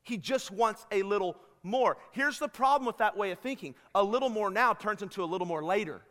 He 0.04 0.18
just 0.18 0.52
wants 0.52 0.86
a 0.92 1.02
little 1.02 1.36
more. 1.66 1.97
Here's 2.11 2.39
the 2.39 2.47
problem 2.47 2.86
with 2.86 2.97
that 2.97 3.18
way 3.18 3.32
of 3.32 3.39
thinking 3.39 3.76
a 3.93 4.03
little 4.03 4.30
more 4.30 4.49
now 4.49 4.74
turns 4.74 5.01
into 5.01 5.24
a 5.24 5.26
little 5.26 5.47
more 5.47 5.63
later. 5.63 6.01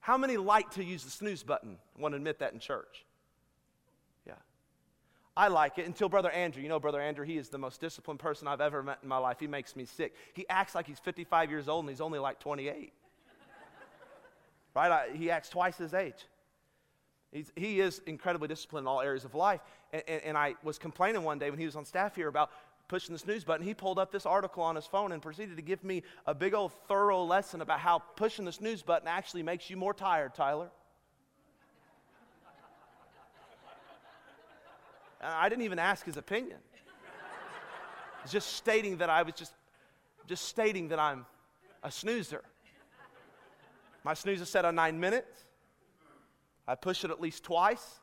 How 0.00 0.18
many 0.18 0.36
like 0.36 0.70
to 0.72 0.84
use 0.84 1.04
the 1.04 1.10
snooze 1.10 1.44
button? 1.44 1.76
I 1.96 2.00
want 2.00 2.12
to 2.12 2.16
admit 2.16 2.40
that 2.40 2.52
in 2.52 2.58
church. 2.58 3.04
Yeah. 4.26 4.34
I 5.36 5.46
like 5.46 5.78
it 5.78 5.86
until 5.86 6.08
Brother 6.08 6.30
Andrew. 6.30 6.60
You 6.60 6.68
know, 6.68 6.80
Brother 6.80 7.00
Andrew, 7.00 7.24
he 7.24 7.36
is 7.36 7.50
the 7.50 7.58
most 7.58 7.80
disciplined 7.80 8.18
person 8.18 8.48
I've 8.48 8.60
ever 8.60 8.82
met 8.82 8.98
in 9.02 9.08
my 9.08 9.18
life. 9.18 9.38
He 9.38 9.46
makes 9.46 9.76
me 9.76 9.84
sick. 9.84 10.14
He 10.32 10.44
acts 10.48 10.74
like 10.74 10.88
he's 10.88 10.98
55 10.98 11.50
years 11.50 11.68
old 11.68 11.84
and 11.84 11.90
he's 11.90 12.00
only 12.00 12.18
like 12.18 12.40
28. 12.40 12.92
right? 14.74 14.90
I, 14.90 15.16
he 15.16 15.30
acts 15.30 15.50
twice 15.50 15.76
his 15.76 15.94
age. 15.94 16.26
He's, 17.30 17.52
he 17.56 17.80
is 17.80 18.02
incredibly 18.06 18.48
disciplined 18.48 18.84
in 18.84 18.88
all 18.88 19.00
areas 19.00 19.24
of 19.24 19.34
life. 19.34 19.60
And, 19.92 20.02
and, 20.06 20.22
and, 20.22 20.38
I 20.38 20.54
was 20.62 20.78
complaining 20.78 21.22
one 21.22 21.38
day 21.38 21.48
when 21.48 21.58
he 21.58 21.64
was 21.64 21.76
on 21.76 21.84
staff 21.84 22.14
here 22.14 22.28
about 22.28 22.50
pushing 22.92 23.14
the 23.14 23.18
snooze 23.18 23.42
button. 23.42 23.64
He 23.64 23.72
pulled 23.72 23.98
up 23.98 24.12
this 24.12 24.26
article 24.26 24.62
on 24.62 24.76
his 24.76 24.84
phone 24.84 25.12
and 25.12 25.22
proceeded 25.22 25.56
to 25.56 25.62
give 25.62 25.82
me 25.82 26.02
a 26.26 26.34
big 26.34 26.52
old 26.52 26.72
thorough 26.88 27.24
lesson 27.24 27.62
about 27.62 27.80
how 27.80 28.00
pushing 28.00 28.44
the 28.44 28.52
snooze 28.52 28.82
button 28.82 29.08
actually 29.08 29.42
makes 29.42 29.70
you 29.70 29.78
more 29.78 29.94
tired, 29.94 30.34
Tyler. 30.34 30.70
I 35.22 35.48
didn't 35.48 35.64
even 35.64 35.78
ask 35.78 36.04
his 36.04 36.18
opinion. 36.18 36.58
Just 38.28 38.56
stating 38.56 38.98
that 38.98 39.08
I 39.08 39.22
was 39.22 39.36
just, 39.36 39.54
just 40.26 40.44
stating 40.44 40.88
that 40.88 40.98
I'm 40.98 41.24
a 41.82 41.90
snoozer. 41.90 42.44
My 44.04 44.12
snooze 44.12 44.42
is 44.42 44.50
set 44.50 44.66
on 44.66 44.74
nine 44.74 45.00
minutes. 45.00 45.46
I 46.68 46.74
push 46.74 47.04
it 47.04 47.10
at 47.10 47.22
least 47.22 47.42
twice. 47.42 48.01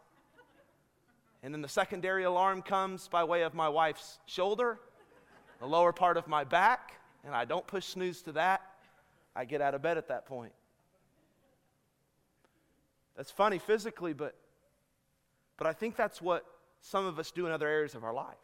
And 1.41 1.53
then 1.53 1.61
the 1.61 1.69
secondary 1.69 2.23
alarm 2.23 2.61
comes 2.61 3.07
by 3.07 3.23
way 3.23 3.43
of 3.43 3.53
my 3.53 3.69
wife's 3.69 4.19
shoulder, 4.25 4.79
the 5.59 5.65
lower 5.65 5.93
part 5.93 6.17
of 6.17 6.27
my 6.27 6.43
back, 6.43 6.99
and 7.25 7.33
I 7.33 7.45
don't 7.45 7.65
push 7.65 7.85
snooze 7.85 8.21
to 8.23 8.33
that. 8.33 8.61
I 9.35 9.45
get 9.45 9.61
out 9.61 9.73
of 9.73 9.81
bed 9.81 9.97
at 9.97 10.09
that 10.09 10.25
point. 10.25 10.51
That's 13.15 13.31
funny 13.31 13.59
physically, 13.59 14.13
but, 14.13 14.35
but 15.57 15.67
I 15.67 15.73
think 15.73 15.95
that's 15.95 16.21
what 16.21 16.45
some 16.81 17.05
of 17.05 17.19
us 17.19 17.31
do 17.31 17.45
in 17.45 17.51
other 17.51 17.67
areas 17.67 17.95
of 17.95 18.03
our 18.03 18.13
life. 18.13 18.37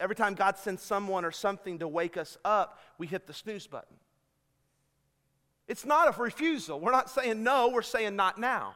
Every 0.00 0.16
time 0.16 0.34
God 0.34 0.58
sends 0.58 0.82
someone 0.82 1.24
or 1.24 1.30
something 1.30 1.78
to 1.78 1.88
wake 1.88 2.16
us 2.16 2.36
up, 2.44 2.80
we 2.98 3.06
hit 3.06 3.26
the 3.26 3.32
snooze 3.32 3.66
button. 3.66 3.96
It's 5.66 5.86
not 5.86 6.08
a 6.08 6.22
refusal. 6.22 6.78
We're 6.80 6.92
not 6.92 7.08
saying 7.08 7.42
no, 7.42 7.68
we're 7.68 7.82
saying 7.82 8.16
not 8.16 8.38
now. 8.38 8.74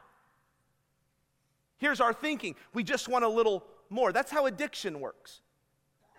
Here's 1.79 1.99
our 1.99 2.13
thinking 2.13 2.55
we 2.73 2.83
just 2.83 3.07
want 3.07 3.25
a 3.25 3.29
little 3.29 3.63
more. 3.89 4.11
That's 4.11 4.31
how 4.31 4.45
addiction 4.45 4.99
works. 4.99 5.41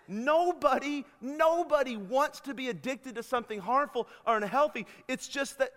Nobody, 0.07 1.05
nobody 1.21 1.95
wants 1.95 2.41
to 2.41 2.53
be 2.53 2.67
addicted 2.67 3.15
to 3.15 3.23
something 3.23 3.59
harmful 3.59 4.07
or 4.27 4.35
unhealthy. 4.35 4.85
It's 5.07 5.27
just 5.27 5.59
that 5.59 5.69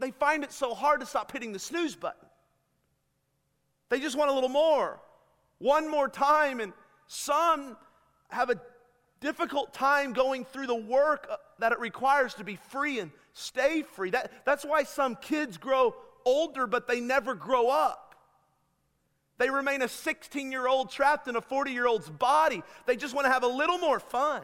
they 0.00 0.10
find 0.10 0.42
it 0.42 0.52
so 0.52 0.74
hard 0.74 1.00
to 1.00 1.06
stop 1.06 1.30
hitting 1.30 1.52
the 1.52 1.58
snooze 1.58 1.94
button. 1.94 2.26
They 3.88 4.00
just 4.00 4.16
want 4.16 4.30
a 4.30 4.34
little 4.34 4.48
more, 4.48 5.00
one 5.58 5.88
more 5.88 6.08
time. 6.08 6.60
And 6.60 6.72
some 7.06 7.76
have 8.30 8.50
a 8.50 8.60
difficult 9.20 9.72
time 9.72 10.12
going 10.12 10.44
through 10.44 10.66
the 10.66 10.74
work 10.74 11.30
that 11.58 11.72
it 11.72 11.78
requires 11.78 12.34
to 12.34 12.44
be 12.44 12.56
free 12.56 12.98
and 13.00 13.10
stay 13.32 13.82
free. 13.82 14.10
That, 14.10 14.32
that's 14.44 14.64
why 14.64 14.84
some 14.84 15.16
kids 15.16 15.56
grow 15.56 15.94
older, 16.24 16.66
but 16.66 16.88
they 16.88 17.00
never 17.00 17.34
grow 17.34 17.68
up. 17.68 18.07
They 19.38 19.50
remain 19.50 19.82
a 19.82 19.88
16 19.88 20.52
year 20.52 20.66
old 20.66 20.90
trapped 20.90 21.28
in 21.28 21.36
a 21.36 21.40
40 21.40 21.70
year 21.70 21.86
old's 21.86 22.10
body. 22.10 22.62
They 22.86 22.96
just 22.96 23.14
want 23.14 23.26
to 23.26 23.32
have 23.32 23.44
a 23.44 23.48
little 23.48 23.78
more 23.78 24.00
fun. 24.00 24.42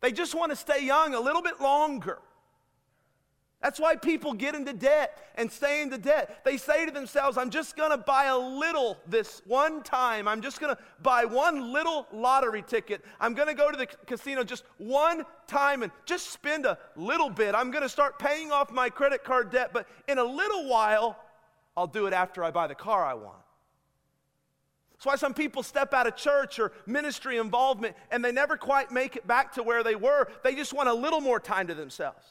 They 0.00 0.12
just 0.12 0.34
want 0.34 0.50
to 0.50 0.56
stay 0.56 0.84
young 0.84 1.14
a 1.14 1.20
little 1.20 1.42
bit 1.42 1.60
longer. 1.60 2.18
That's 3.62 3.78
why 3.78 3.94
people 3.94 4.32
get 4.32 4.56
into 4.56 4.72
debt 4.72 5.16
and 5.36 5.50
stay 5.50 5.82
into 5.82 5.96
debt. 5.96 6.44
They 6.44 6.56
say 6.56 6.84
to 6.84 6.90
themselves, 6.90 7.38
I'm 7.38 7.48
just 7.48 7.76
going 7.76 7.92
to 7.92 7.96
buy 7.96 8.24
a 8.24 8.36
little 8.36 8.98
this 9.06 9.40
one 9.46 9.84
time. 9.84 10.26
I'm 10.26 10.42
just 10.42 10.60
going 10.60 10.74
to 10.74 10.82
buy 11.00 11.24
one 11.24 11.72
little 11.72 12.08
lottery 12.12 12.62
ticket. 12.62 13.04
I'm 13.20 13.34
going 13.34 13.46
to 13.46 13.54
go 13.54 13.70
to 13.70 13.76
the 13.76 13.86
casino 13.86 14.42
just 14.42 14.64
one 14.78 15.22
time 15.46 15.84
and 15.84 15.92
just 16.06 16.32
spend 16.32 16.66
a 16.66 16.76
little 16.96 17.30
bit. 17.30 17.54
I'm 17.54 17.70
going 17.70 17.84
to 17.84 17.88
start 17.88 18.18
paying 18.18 18.50
off 18.50 18.72
my 18.72 18.90
credit 18.90 19.22
card 19.22 19.52
debt, 19.52 19.70
but 19.72 19.86
in 20.08 20.18
a 20.18 20.24
little 20.24 20.68
while, 20.68 21.16
I'll 21.76 21.86
do 21.86 22.06
it 22.06 22.12
after 22.12 22.42
I 22.42 22.50
buy 22.50 22.66
the 22.66 22.74
car 22.74 23.04
I 23.04 23.14
want. 23.14 23.41
That's 25.02 25.14
why 25.14 25.16
some 25.16 25.34
people 25.34 25.64
step 25.64 25.94
out 25.94 26.06
of 26.06 26.14
church 26.14 26.60
or 26.60 26.70
ministry 26.86 27.38
involvement 27.38 27.96
and 28.12 28.24
they 28.24 28.30
never 28.30 28.56
quite 28.56 28.92
make 28.92 29.16
it 29.16 29.26
back 29.26 29.52
to 29.54 29.64
where 29.64 29.82
they 29.82 29.96
were. 29.96 30.28
They 30.44 30.54
just 30.54 30.72
want 30.72 30.88
a 30.88 30.94
little 30.94 31.20
more 31.20 31.40
time 31.40 31.66
to 31.66 31.74
themselves. 31.74 32.24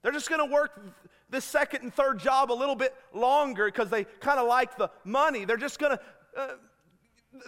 They're 0.00 0.12
just 0.12 0.28
going 0.28 0.38
to 0.38 0.54
work 0.54 0.80
this 1.28 1.44
second 1.44 1.82
and 1.82 1.92
third 1.92 2.20
job 2.20 2.52
a 2.52 2.54
little 2.54 2.76
bit 2.76 2.94
longer 3.12 3.64
because 3.64 3.90
they 3.90 4.04
kind 4.20 4.38
of 4.38 4.46
like 4.46 4.78
the 4.78 4.88
money. 5.02 5.44
They're 5.44 5.56
just 5.56 5.80
going 5.80 5.96
to. 5.96 6.02
Uh, 6.40 6.48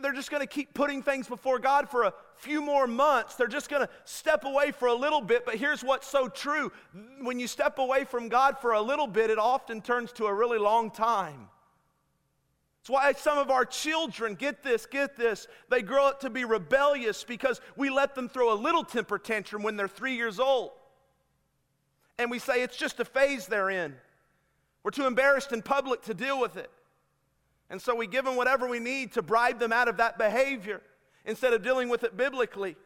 they're 0.03 0.13
just 0.13 0.31
going 0.31 0.43
to 0.43 0.47
keep 0.47 0.75
putting 0.75 1.03
things 1.03 1.27
before 1.27 1.59
God 1.59 1.89
for 1.89 2.03
a 2.03 2.13
few 2.37 2.61
more 2.61 2.87
months. 2.87 3.37
They're 3.37 3.47
just 3.47 3.71
going 3.71 3.87
to 3.87 3.89
step 4.05 4.45
away 4.45 4.73
for 4.73 4.89
a 4.89 4.95
little 4.95 5.21
bit. 5.21 5.45
But 5.47 5.55
here's 5.55 5.83
what's 5.83 6.07
so 6.07 6.29
true 6.29 6.71
when 7.23 7.39
you 7.39 7.47
step 7.47 7.79
away 7.79 8.05
from 8.05 8.29
God 8.29 8.59
for 8.59 8.73
a 8.73 8.81
little 8.81 9.07
bit, 9.07 9.31
it 9.31 9.39
often 9.39 9.81
turns 9.81 10.13
to 10.15 10.27
a 10.27 10.35
really 10.35 10.59
long 10.59 10.91
time. 10.91 11.49
It's 12.81 12.91
why 12.91 13.13
some 13.13 13.39
of 13.39 13.51
our 13.51 13.65
children, 13.65 14.35
get 14.35 14.63
this, 14.63 14.87
get 14.87 15.17
this, 15.17 15.47
they 15.69 15.83
grow 15.83 16.07
up 16.07 16.21
to 16.21 16.31
be 16.31 16.45
rebellious 16.45 17.25
because 17.25 17.61
we 17.77 17.91
let 17.91 18.15
them 18.15 18.29
throw 18.29 18.53
a 18.53 18.57
little 18.57 18.85
temper 18.85 19.19
tantrum 19.19 19.63
when 19.63 19.77
they're 19.77 19.89
three 19.89 20.15
years 20.15 20.41
old 20.41 20.73
and 22.21 22.31
we 22.31 22.39
say 22.39 22.63
it's 22.63 22.77
just 22.77 23.01
a 23.01 23.05
phase 23.05 23.47
they're 23.47 23.71
in. 23.71 23.95
We're 24.83 24.91
too 24.91 25.07
embarrassed 25.07 25.53
in 25.53 25.63
public 25.63 26.03
to 26.03 26.13
deal 26.13 26.39
with 26.39 26.59
it. 26.59 26.71
And 27.71 27.81
so 27.81 27.95
we 27.95 28.07
give 28.07 28.27
them 28.27 28.37
whatever 28.37 28.69
we 28.69 28.79
need 28.79 29.13
to 29.13 29.23
bribe 29.23 29.59
them 29.59 29.73
out 29.73 29.89
of 29.89 29.97
that 29.97 30.19
behavior 30.19 30.83
instead 31.25 31.55
of 31.55 31.63
dealing 31.63 31.89
with 31.89 32.05
it 32.05 32.19
biblically. 32.19 32.77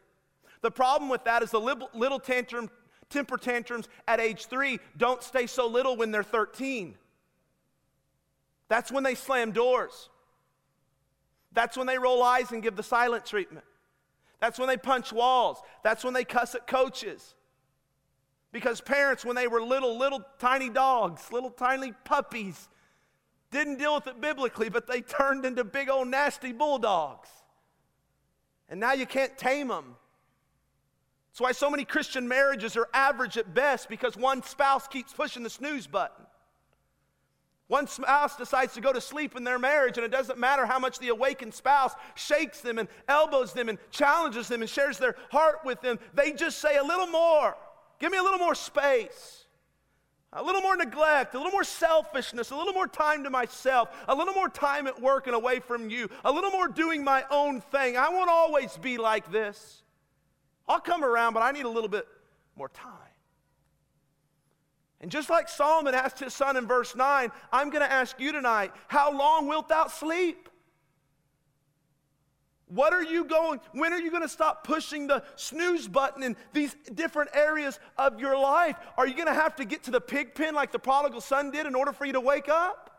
The 0.60 0.70
problem 0.70 1.10
with 1.10 1.24
that 1.24 1.42
is 1.42 1.50
the 1.50 1.58
little 1.58 2.20
tantrum, 2.20 2.70
temper 3.10 3.36
tantrums 3.36 3.88
at 4.06 4.20
age 4.20 4.46
three 4.46 4.78
don't 4.96 5.20
stay 5.20 5.48
so 5.48 5.66
little 5.66 5.96
when 5.96 6.12
they're 6.12 6.22
13. 6.22 6.94
That's 8.68 8.90
when 8.90 9.04
they 9.04 9.14
slam 9.14 9.52
doors. 9.52 10.08
That's 11.52 11.76
when 11.76 11.86
they 11.86 11.98
roll 11.98 12.22
eyes 12.22 12.50
and 12.50 12.62
give 12.62 12.76
the 12.76 12.82
silent 12.82 13.24
treatment. 13.24 13.64
That's 14.40 14.58
when 14.58 14.68
they 14.68 14.76
punch 14.76 15.12
walls. 15.12 15.62
That's 15.82 16.04
when 16.04 16.12
they 16.12 16.24
cuss 16.24 16.54
at 16.54 16.66
coaches. 16.66 17.34
Because 18.52 18.80
parents, 18.80 19.24
when 19.24 19.36
they 19.36 19.48
were 19.48 19.62
little, 19.62 19.96
little 19.98 20.24
tiny 20.38 20.68
dogs, 20.68 21.32
little 21.32 21.50
tiny 21.50 21.92
puppies, 22.04 22.68
didn't 23.50 23.78
deal 23.78 23.94
with 23.94 24.06
it 24.06 24.20
biblically, 24.20 24.68
but 24.68 24.86
they 24.86 25.00
turned 25.00 25.44
into 25.44 25.64
big 25.64 25.88
old 25.88 26.08
nasty 26.08 26.52
bulldogs. 26.52 27.28
And 28.68 28.80
now 28.80 28.92
you 28.92 29.06
can't 29.06 29.36
tame 29.38 29.68
them. 29.68 29.96
That's 31.30 31.40
why 31.40 31.52
so 31.52 31.68
many 31.68 31.84
Christian 31.84 32.28
marriages 32.28 32.76
are 32.76 32.88
average 32.94 33.36
at 33.36 33.54
best 33.54 33.88
because 33.88 34.16
one 34.16 34.42
spouse 34.42 34.86
keeps 34.86 35.12
pushing 35.12 35.42
the 35.42 35.50
snooze 35.50 35.86
button. 35.86 36.26
One 37.66 37.86
spouse 37.86 38.36
decides 38.36 38.74
to 38.74 38.82
go 38.82 38.92
to 38.92 39.00
sleep 39.00 39.36
in 39.36 39.44
their 39.44 39.58
marriage, 39.58 39.96
and 39.96 40.04
it 40.04 40.10
doesn't 40.10 40.38
matter 40.38 40.66
how 40.66 40.78
much 40.78 40.98
the 40.98 41.08
awakened 41.08 41.54
spouse 41.54 41.92
shakes 42.14 42.60
them 42.60 42.78
and 42.78 42.88
elbows 43.08 43.54
them 43.54 43.70
and 43.70 43.78
challenges 43.90 44.48
them 44.48 44.60
and 44.60 44.68
shares 44.68 44.98
their 44.98 45.16
heart 45.30 45.60
with 45.64 45.80
them. 45.80 45.98
They 46.12 46.32
just 46.32 46.58
say 46.58 46.76
a 46.76 46.84
little 46.84 47.06
more. 47.06 47.56
Give 47.98 48.12
me 48.12 48.18
a 48.18 48.22
little 48.22 48.38
more 48.38 48.54
space, 48.54 49.44
a 50.32 50.42
little 50.42 50.60
more 50.60 50.76
neglect, 50.76 51.34
a 51.34 51.38
little 51.38 51.52
more 51.52 51.64
selfishness, 51.64 52.50
a 52.50 52.56
little 52.56 52.74
more 52.74 52.88
time 52.88 53.24
to 53.24 53.30
myself, 53.30 53.88
a 54.08 54.14
little 54.14 54.34
more 54.34 54.48
time 54.50 54.86
at 54.86 55.00
work 55.00 55.26
and 55.26 55.34
away 55.34 55.60
from 55.60 55.88
you, 55.88 56.10
a 56.22 56.30
little 56.30 56.50
more 56.50 56.68
doing 56.68 57.02
my 57.02 57.24
own 57.30 57.62
thing. 57.62 57.96
I 57.96 58.10
won't 58.10 58.28
always 58.28 58.76
be 58.76 58.98
like 58.98 59.32
this. 59.32 59.82
I'll 60.68 60.80
come 60.80 61.02
around, 61.02 61.32
but 61.32 61.42
I 61.42 61.52
need 61.52 61.64
a 61.64 61.70
little 61.70 61.88
bit 61.88 62.06
more 62.56 62.68
time. 62.68 63.03
And 65.04 65.10
just 65.10 65.28
like 65.28 65.50
Solomon 65.50 65.94
asked 65.94 66.18
his 66.18 66.32
son 66.32 66.56
in 66.56 66.66
verse 66.66 66.96
9, 66.96 67.30
I'm 67.52 67.68
going 67.68 67.82
to 67.82 67.92
ask 67.92 68.18
you 68.18 68.32
tonight, 68.32 68.72
how 68.88 69.12
long 69.14 69.46
wilt 69.46 69.68
thou 69.68 69.86
sleep? 69.86 70.48
What 72.68 72.94
are 72.94 73.02
you 73.02 73.26
going? 73.26 73.60
When 73.72 73.92
are 73.92 73.98
you 73.98 74.10
going 74.10 74.22
to 74.22 74.28
stop 74.30 74.64
pushing 74.64 75.06
the 75.06 75.22
snooze 75.36 75.86
button 75.88 76.22
in 76.22 76.36
these 76.54 76.74
different 76.94 77.32
areas 77.34 77.78
of 77.98 78.18
your 78.18 78.34
life? 78.38 78.76
Are 78.96 79.06
you 79.06 79.12
going 79.12 79.26
to 79.26 79.34
have 79.34 79.54
to 79.56 79.66
get 79.66 79.82
to 79.82 79.90
the 79.90 80.00
pig 80.00 80.34
pen 80.34 80.54
like 80.54 80.72
the 80.72 80.78
prodigal 80.78 81.20
son 81.20 81.50
did 81.50 81.66
in 81.66 81.74
order 81.74 81.92
for 81.92 82.06
you 82.06 82.14
to 82.14 82.20
wake 82.22 82.48
up? 82.48 82.90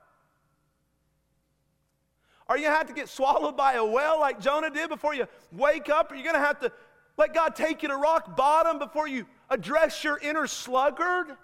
Are 2.47 2.55
you 2.55 2.65
going 2.65 2.73
to 2.73 2.77
have 2.77 2.87
to 2.87 2.93
get 2.93 3.09
swallowed 3.09 3.57
by 3.57 3.73
a 3.73 3.83
whale 3.83 4.19
like 4.19 4.39
Jonah 4.39 4.69
did 4.69 4.89
before 4.89 5.15
you 5.15 5.25
wake 5.51 5.89
up? 5.89 6.11
Are 6.11 6.15
you 6.15 6.21
going 6.21 6.35
to 6.35 6.39
have 6.39 6.59
to 6.59 6.71
let 7.17 7.33
God 7.33 7.55
take 7.55 7.81
you 7.81 7.89
to 7.89 7.97
rock 7.97 8.37
bottom 8.37 8.77
before 8.77 9.07
you 9.07 9.25
address 9.49 10.03
your 10.03 10.19
inner 10.19 10.45
sluggard? 10.45 11.35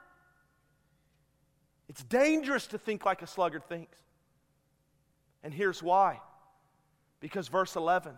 It's 1.91 2.05
dangerous 2.05 2.67
to 2.67 2.77
think 2.77 3.05
like 3.05 3.21
a 3.21 3.27
sluggard 3.27 3.67
thinks. 3.67 3.97
And 5.43 5.53
here's 5.53 5.83
why 5.83 6.21
because 7.19 7.49
verse 7.49 7.75
11 7.75 8.13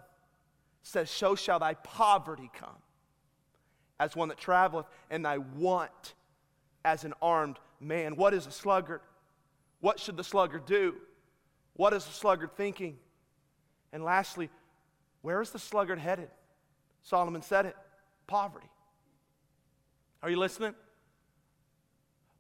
says, 0.84 1.10
So 1.10 1.34
shall 1.34 1.58
thy 1.58 1.74
poverty 1.74 2.52
come 2.54 2.78
as 4.00 4.16
one 4.16 4.28
that 4.30 4.38
traveleth, 4.38 4.86
and 5.10 5.26
thy 5.26 5.40
want 5.40 6.14
as 6.86 7.04
an 7.04 7.16
armed 7.20 7.58
man. 7.80 8.16
What 8.16 8.36
is 8.36 8.46
a 8.46 8.52
sluggard? 8.52 9.02
What 9.80 10.00
should 10.00 10.18
the 10.18 10.24
sluggard 10.24 10.68
do? 10.68 10.94
What 11.76 11.94
is 11.94 12.06
the 12.06 12.14
sluggard 12.14 12.56
thinking? 12.56 13.00
And 13.92 14.04
lastly, 14.04 14.52
where 15.24 15.42
is 15.42 15.50
the 15.50 15.58
sluggard 15.58 15.98
headed? 15.98 16.30
Solomon 17.02 17.42
said 17.42 17.66
it 17.66 17.76
poverty. 18.28 18.70
Are 20.22 20.30
you 20.30 20.38
listening? 20.38 20.76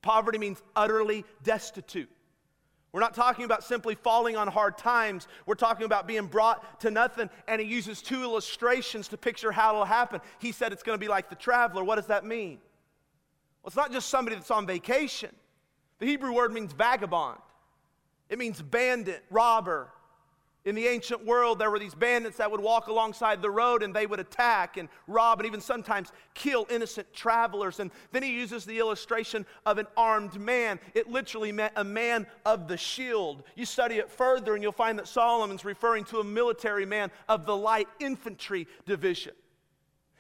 Poverty 0.04 0.38
means 0.38 0.62
utterly 0.76 1.26
destitute. 1.44 2.10
We're 2.92 3.00
not 3.00 3.16
talking 3.16 3.46
about 3.46 3.64
simply 3.64 3.96
falling 3.96 4.36
on 4.36 4.48
hard 4.48 4.78
times. 4.78 5.28
We're 5.48 5.56
talking 5.56 5.88
about 5.88 6.06
being 6.06 6.28
brought 6.28 6.80
to 6.82 6.92
nothing. 6.92 7.32
And 7.48 7.60
he 7.60 7.66
uses 7.66 8.04
two 8.04 8.22
illustrations 8.22 9.08
to 9.08 9.18
picture 9.18 9.52
how 9.52 9.72
it'll 9.72 9.86
happen. 9.86 10.22
He 10.38 10.52
said 10.52 10.72
it's 10.72 10.84
going 10.84 10.96
to 10.96 11.04
be 11.04 11.08
like 11.08 11.30
the 11.30 11.36
traveler. 11.36 11.84
What 11.84 11.96
does 11.96 12.06
that 12.08 12.24
mean? 12.24 12.60
Well, 13.64 13.70
it's 13.70 13.76
not 13.76 13.92
just 13.92 14.10
somebody 14.10 14.36
that's 14.36 14.52
on 14.52 14.68
vacation. 14.68 15.32
The 15.98 16.06
Hebrew 16.06 16.34
word 16.34 16.54
means 16.54 16.74
vagabond, 16.74 17.40
it 18.30 18.38
means 18.38 18.62
bandit, 18.62 19.24
robber, 19.30 19.90
in 20.66 20.76
the 20.76 20.88
ancient 20.88 21.26
world, 21.26 21.60
there 21.60 21.70
were 21.70 21.80
these 21.80 21.94
bandits 21.94 22.38
that 22.38 22.50
would 22.50 22.62
walk 22.62 22.88
alongside 22.88 23.42
the 23.42 23.50
road 23.50 23.84
and 23.84 23.94
they 23.94 24.06
would 24.06 24.22
attack 24.22 24.78
and 24.78 24.88
rob 25.08 25.40
and 25.40 25.48
even 25.48 25.60
sometimes 25.60 26.14
kill 26.34 26.66
innocent 26.70 27.14
travelers. 27.14 27.82
And 27.82 27.92
then 28.14 28.24
he 28.24 28.34
uses 28.34 28.64
the 28.64 28.80
illustration 28.80 29.46
of 29.66 29.78
an 29.78 29.88
armed 29.98 30.40
man. 30.40 30.80
It 30.94 31.10
literally 31.10 31.52
meant 31.52 31.74
a 31.76 31.84
man 31.84 32.28
of 32.46 32.70
the 32.70 32.78
shield. 32.78 33.44
You 33.56 33.66
study 33.66 33.96
it 33.96 34.10
further 34.10 34.54
and 34.54 34.64
you'll 34.64 34.72
find 34.72 34.98
that 35.00 35.08
Solomon's 35.08 35.66
referring 35.66 36.06
to 36.06 36.20
a 36.20 36.24
military 36.24 36.86
man 36.86 37.12
of 37.28 37.46
the 37.46 37.56
light 37.56 37.90
infantry 38.00 38.66
division. 38.86 39.34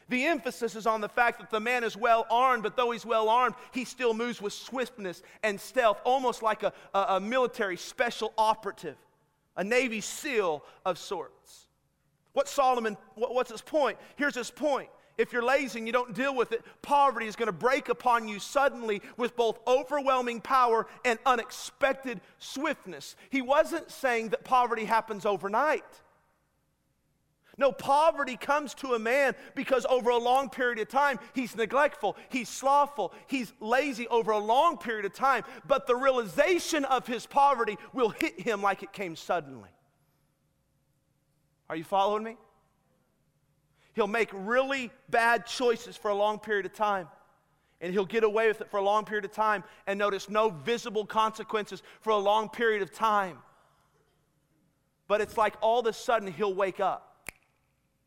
The 0.09 0.25
emphasis 0.25 0.75
is 0.75 0.85
on 0.85 0.99
the 0.99 1.07
fact 1.07 1.39
that 1.39 1.49
the 1.49 1.61
man 1.61 1.85
is 1.85 1.95
well 1.95 2.27
armed, 2.29 2.63
but 2.63 2.75
though 2.75 2.91
he's 2.91 3.05
well 3.05 3.29
armed, 3.29 3.55
he 3.71 3.85
still 3.85 4.13
moves 4.13 4.41
with 4.41 4.51
swiftness 4.51 5.23
and 5.41 5.59
stealth, 5.59 6.01
almost 6.03 6.43
like 6.43 6.63
a, 6.63 6.73
a, 6.93 7.05
a 7.09 7.19
military 7.21 7.77
special 7.77 8.33
operative 8.37 8.97
a 9.55 9.63
Navy 9.63 10.01
SEAL 10.01 10.63
of 10.85 10.97
sorts. 10.97 11.67
What 12.33 12.47
Solomon, 12.47 12.97
what's 13.15 13.51
his 13.51 13.61
point? 13.61 13.97
Here's 14.15 14.35
his 14.35 14.49
point. 14.49 14.89
If 15.17 15.31
you're 15.31 15.43
lazy 15.43 15.77
and 15.79 15.87
you 15.87 15.93
don't 15.93 16.15
deal 16.15 16.35
with 16.35 16.51
it, 16.51 16.63
poverty 16.81 17.27
is 17.27 17.35
going 17.35 17.47
to 17.47 17.51
break 17.51 17.89
upon 17.89 18.27
you 18.27 18.39
suddenly 18.39 19.01
with 19.15 19.35
both 19.35 19.59
overwhelming 19.67 20.41
power 20.41 20.87
and 21.05 21.19
unexpected 21.25 22.19
swiftness. 22.39 23.15
He 23.29 23.41
wasn't 23.43 23.91
saying 23.91 24.29
that 24.29 24.43
poverty 24.43 24.85
happens 24.85 25.25
overnight. 25.25 25.85
No, 27.57 27.71
poverty 27.71 28.35
comes 28.35 28.73
to 28.75 28.95
a 28.95 28.99
man 28.99 29.35
because 29.53 29.85
over 29.87 30.09
a 30.09 30.17
long 30.17 30.49
period 30.49 30.79
of 30.79 30.89
time, 30.89 31.19
he's 31.33 31.55
neglectful, 31.55 32.17
he's 32.29 32.49
slothful, 32.49 33.13
he's 33.27 33.53
lazy 33.59 34.07
over 34.07 34.31
a 34.31 34.39
long 34.39 34.77
period 34.77 35.05
of 35.05 35.13
time. 35.13 35.43
But 35.67 35.85
the 35.85 35.95
realization 35.95 36.83
of 36.85 37.05
his 37.05 37.27
poverty 37.27 37.77
will 37.93 38.09
hit 38.09 38.39
him 38.39 38.63
like 38.63 38.81
it 38.81 38.91
came 38.91 39.15
suddenly. 39.15 39.69
Are 41.69 41.75
you 41.75 41.83
following 41.83 42.23
me? 42.23 42.37
He'll 43.93 44.07
make 44.07 44.29
really 44.33 44.89
bad 45.09 45.45
choices 45.45 45.95
for 45.95 46.09
a 46.09 46.15
long 46.15 46.39
period 46.39 46.65
of 46.65 46.73
time. 46.73 47.07
And 47.81 47.93
he'll 47.93 48.05
get 48.05 48.23
away 48.23 48.47
with 48.47 48.61
it 48.61 48.71
for 48.71 48.77
a 48.77 48.83
long 48.83 49.05
period 49.05 49.25
of 49.25 49.31
time 49.31 49.63
and 49.85 49.99
notice 49.99 50.29
no 50.29 50.49
visible 50.49 51.05
consequences 51.05 51.83
for 52.01 52.11
a 52.11 52.17
long 52.17 52.49
period 52.49 52.81
of 52.81 52.91
time. 52.91 53.37
But 55.07 55.21
it's 55.21 55.37
like 55.37 55.55
all 55.61 55.81
of 55.81 55.85
a 55.85 55.93
sudden 55.93 56.31
he'll 56.31 56.53
wake 56.53 56.79
up 56.79 57.12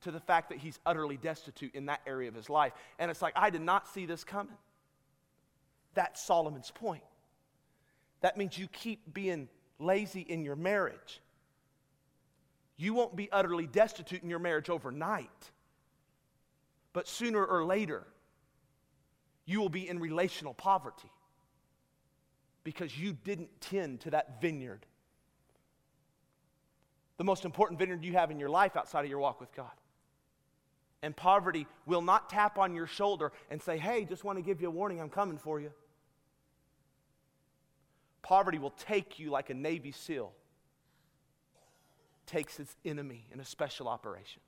to 0.06 0.12
the 0.12 0.20
fact 0.20 0.50
that 0.50 0.58
he's 0.58 0.78
utterly 0.86 1.16
destitute 1.16 1.74
in 1.74 1.86
that 1.86 2.00
area 2.06 2.28
of 2.28 2.34
his 2.34 2.48
life. 2.48 2.72
And 3.00 3.10
it's 3.10 3.20
like, 3.20 3.32
I 3.34 3.50
did 3.50 3.60
not 3.60 3.88
see 3.88 4.06
this 4.06 4.22
coming. 4.22 4.56
That's 5.94 6.24
Solomon's 6.24 6.70
point. 6.70 7.02
That 8.20 8.36
means 8.36 8.56
you 8.56 8.68
keep 8.68 9.12
being 9.12 9.48
lazy 9.80 10.20
in 10.20 10.44
your 10.44 10.54
marriage. 10.54 11.20
You 12.76 12.94
won't 12.94 13.16
be 13.16 13.28
utterly 13.32 13.66
destitute 13.66 14.22
in 14.22 14.30
your 14.30 14.38
marriage 14.38 14.70
overnight, 14.70 15.50
but 16.92 17.08
sooner 17.08 17.44
or 17.44 17.64
later, 17.64 18.06
you 19.44 19.60
will 19.60 19.68
be 19.68 19.88
in 19.88 19.98
relational 19.98 20.54
poverty 20.54 21.10
because 22.62 22.96
you 22.96 23.12
didn't 23.12 23.60
tend 23.60 24.02
to 24.02 24.10
that 24.10 24.40
vineyard. 24.40 24.86
The 27.16 27.24
most 27.24 27.44
important 27.44 27.80
vineyard 27.80 28.04
you 28.04 28.12
have 28.12 28.30
in 28.30 28.38
your 28.38 28.50
life 28.50 28.76
outside 28.76 29.04
of 29.04 29.10
your 29.10 29.18
walk 29.18 29.40
with 29.40 29.52
God. 29.52 29.72
And 31.02 31.14
poverty 31.14 31.66
will 31.84 32.02
not 32.02 32.30
tap 32.30 32.58
on 32.58 32.74
your 32.74 32.86
shoulder 32.86 33.32
and 33.50 33.62
say, 33.62 33.78
hey, 33.78 34.04
just 34.04 34.24
want 34.24 34.38
to 34.38 34.42
give 34.42 34.60
you 34.60 34.68
a 34.68 34.70
warning, 34.70 35.00
I'm 35.00 35.10
coming 35.10 35.38
for 35.38 35.60
you. 35.60 35.70
Poverty 38.22 38.58
will 38.58 38.74
take 38.78 39.18
you 39.18 39.30
like 39.30 39.50
a 39.50 39.54
Navy 39.54 39.92
SEAL 39.92 40.32
takes 42.26 42.58
its 42.60 42.76
enemy 42.84 43.24
in 43.32 43.40
a 43.40 43.44
special 43.44 43.88
operation. 43.88 44.42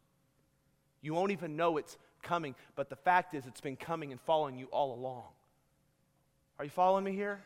You 1.01 1.15
won't 1.15 1.31
even 1.31 1.57
know 1.57 1.77
it's 1.77 1.97
coming, 2.23 2.55
but 2.75 2.91
the 2.91 2.97
fact 2.97 3.35
is, 3.35 3.47
it's 3.47 3.61
been 3.61 3.77
coming 3.77 4.11
and 4.11 4.21
following 4.21 4.59
you 4.59 4.67
all 4.67 4.95
along. 4.95 5.25
Are 6.59 6.65
you 6.65 6.71
following 6.71 7.05
me 7.05 7.13
here? 7.13 7.41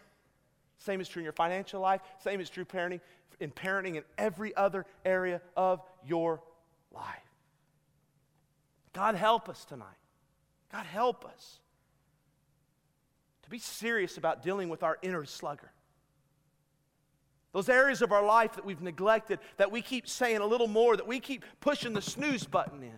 Same 0.78 1.00
is 1.00 1.08
true 1.08 1.20
in 1.20 1.24
your 1.24 1.34
financial 1.34 1.80
life, 1.80 2.00
same 2.18 2.40
is 2.40 2.48
true 2.50 2.64
parenting, 2.64 3.00
in 3.38 3.50
parenting 3.50 3.96
in 3.96 4.02
every 4.18 4.56
other 4.56 4.86
area 5.04 5.40
of 5.56 5.82
your 6.06 6.42
life. 6.92 7.31
God 8.92 9.14
help 9.14 9.48
us 9.48 9.64
tonight. 9.64 9.86
God 10.70 10.86
help 10.86 11.24
us 11.24 11.60
to 13.42 13.50
be 13.50 13.58
serious 13.58 14.16
about 14.16 14.42
dealing 14.42 14.68
with 14.68 14.82
our 14.82 14.98
inner 15.02 15.24
sluggard. 15.24 15.70
Those 17.52 17.68
areas 17.68 18.00
of 18.00 18.12
our 18.12 18.24
life 18.24 18.54
that 18.54 18.64
we've 18.64 18.80
neglected, 18.80 19.38
that 19.58 19.70
we 19.70 19.82
keep 19.82 20.08
saying 20.08 20.38
a 20.38 20.46
little 20.46 20.68
more, 20.68 20.96
that 20.96 21.06
we 21.06 21.20
keep 21.20 21.44
pushing 21.60 21.92
the 21.92 22.00
snooze 22.00 22.44
button 22.44 22.82
in. 22.82 22.92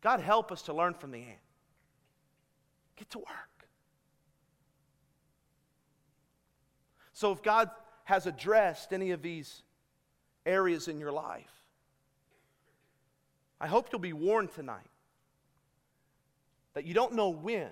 God 0.00 0.20
help 0.20 0.52
us 0.52 0.62
to 0.62 0.72
learn 0.72 0.94
from 0.94 1.10
the 1.10 1.18
ant. 1.18 1.38
Get 2.96 3.10
to 3.10 3.18
work. 3.18 3.68
So 7.12 7.32
if 7.32 7.42
God 7.42 7.68
has 8.04 8.26
addressed 8.26 8.92
any 8.92 9.10
of 9.10 9.22
these 9.22 9.62
areas 10.46 10.86
in 10.86 11.00
your 11.00 11.10
life, 11.10 11.57
I 13.60 13.66
hope 13.66 13.88
you'll 13.90 14.00
be 14.00 14.12
warned 14.12 14.52
tonight 14.52 14.86
that 16.74 16.84
you 16.84 16.94
don't 16.94 17.14
know 17.14 17.30
when, 17.30 17.70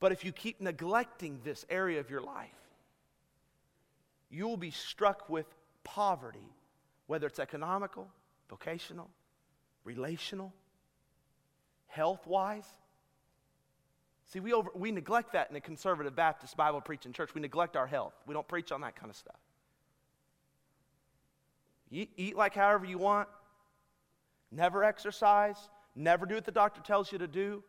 but 0.00 0.12
if 0.12 0.24
you 0.24 0.32
keep 0.32 0.60
neglecting 0.60 1.40
this 1.44 1.64
area 1.70 2.00
of 2.00 2.10
your 2.10 2.20
life, 2.20 2.50
you 4.30 4.46
will 4.46 4.56
be 4.56 4.70
struck 4.70 5.28
with 5.28 5.46
poverty, 5.82 6.52
whether 7.06 7.26
it's 7.26 7.38
economical, 7.38 8.08
vocational, 8.48 9.10
relational, 9.84 10.52
health 11.86 12.26
wise. 12.26 12.66
See, 14.26 14.40
we, 14.40 14.52
over, 14.52 14.70
we 14.74 14.92
neglect 14.92 15.32
that 15.32 15.48
in 15.48 15.54
the 15.54 15.60
conservative 15.60 16.14
Baptist 16.14 16.56
Bible 16.56 16.80
preaching 16.80 17.12
church. 17.12 17.34
We 17.34 17.40
neglect 17.40 17.76
our 17.76 17.86
health. 17.86 18.14
We 18.26 18.34
don't 18.34 18.46
preach 18.46 18.70
on 18.70 18.82
that 18.82 18.94
kind 18.94 19.10
of 19.10 19.16
stuff. 19.16 19.40
You 21.90 22.06
eat 22.16 22.36
like 22.36 22.54
however 22.54 22.84
you 22.84 22.98
want, 22.98 23.28
never 24.50 24.84
exercise, 24.84 25.56
never 25.94 26.26
do 26.26 26.34
what 26.34 26.44
the 26.44 26.52
doctor 26.52 26.80
tells 26.80 27.12
you 27.12 27.18
to 27.18 27.28
do. 27.28 27.62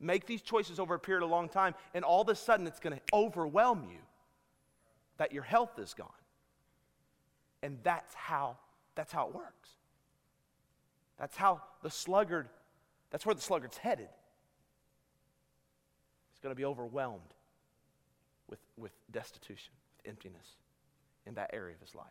Make 0.00 0.26
these 0.26 0.42
choices 0.42 0.78
over 0.78 0.94
a 0.94 0.98
period 0.98 1.24
of 1.24 1.30
a 1.30 1.32
long 1.32 1.48
time, 1.48 1.74
and 1.92 2.04
all 2.04 2.22
of 2.22 2.28
a 2.28 2.34
sudden 2.34 2.66
it's 2.66 2.78
going 2.78 2.94
to 2.96 3.02
overwhelm 3.12 3.84
you 3.90 3.98
that 5.16 5.32
your 5.32 5.42
health 5.42 5.78
is 5.78 5.92
gone. 5.94 6.08
And 7.62 7.78
that's 7.82 8.14
how 8.14 8.56
that's 8.98 9.12
how 9.12 9.28
it 9.28 9.34
works. 9.34 9.70
That's 11.20 11.36
how 11.36 11.62
the 11.82 11.90
sluggard, 11.90 12.48
that's 13.10 13.24
where 13.24 13.34
the 13.34 13.40
sluggard's 13.40 13.76
headed. 13.76 14.08
He's 16.32 16.40
going 16.40 16.52
to 16.52 16.56
be 16.56 16.64
overwhelmed 16.64 17.34
with, 18.48 18.58
with 18.76 18.90
destitution, 19.12 19.72
with 19.96 20.10
emptiness 20.10 20.56
in 21.26 21.34
that 21.34 21.50
area 21.52 21.76
of 21.76 21.80
his 21.80 21.94
life. 21.94 22.06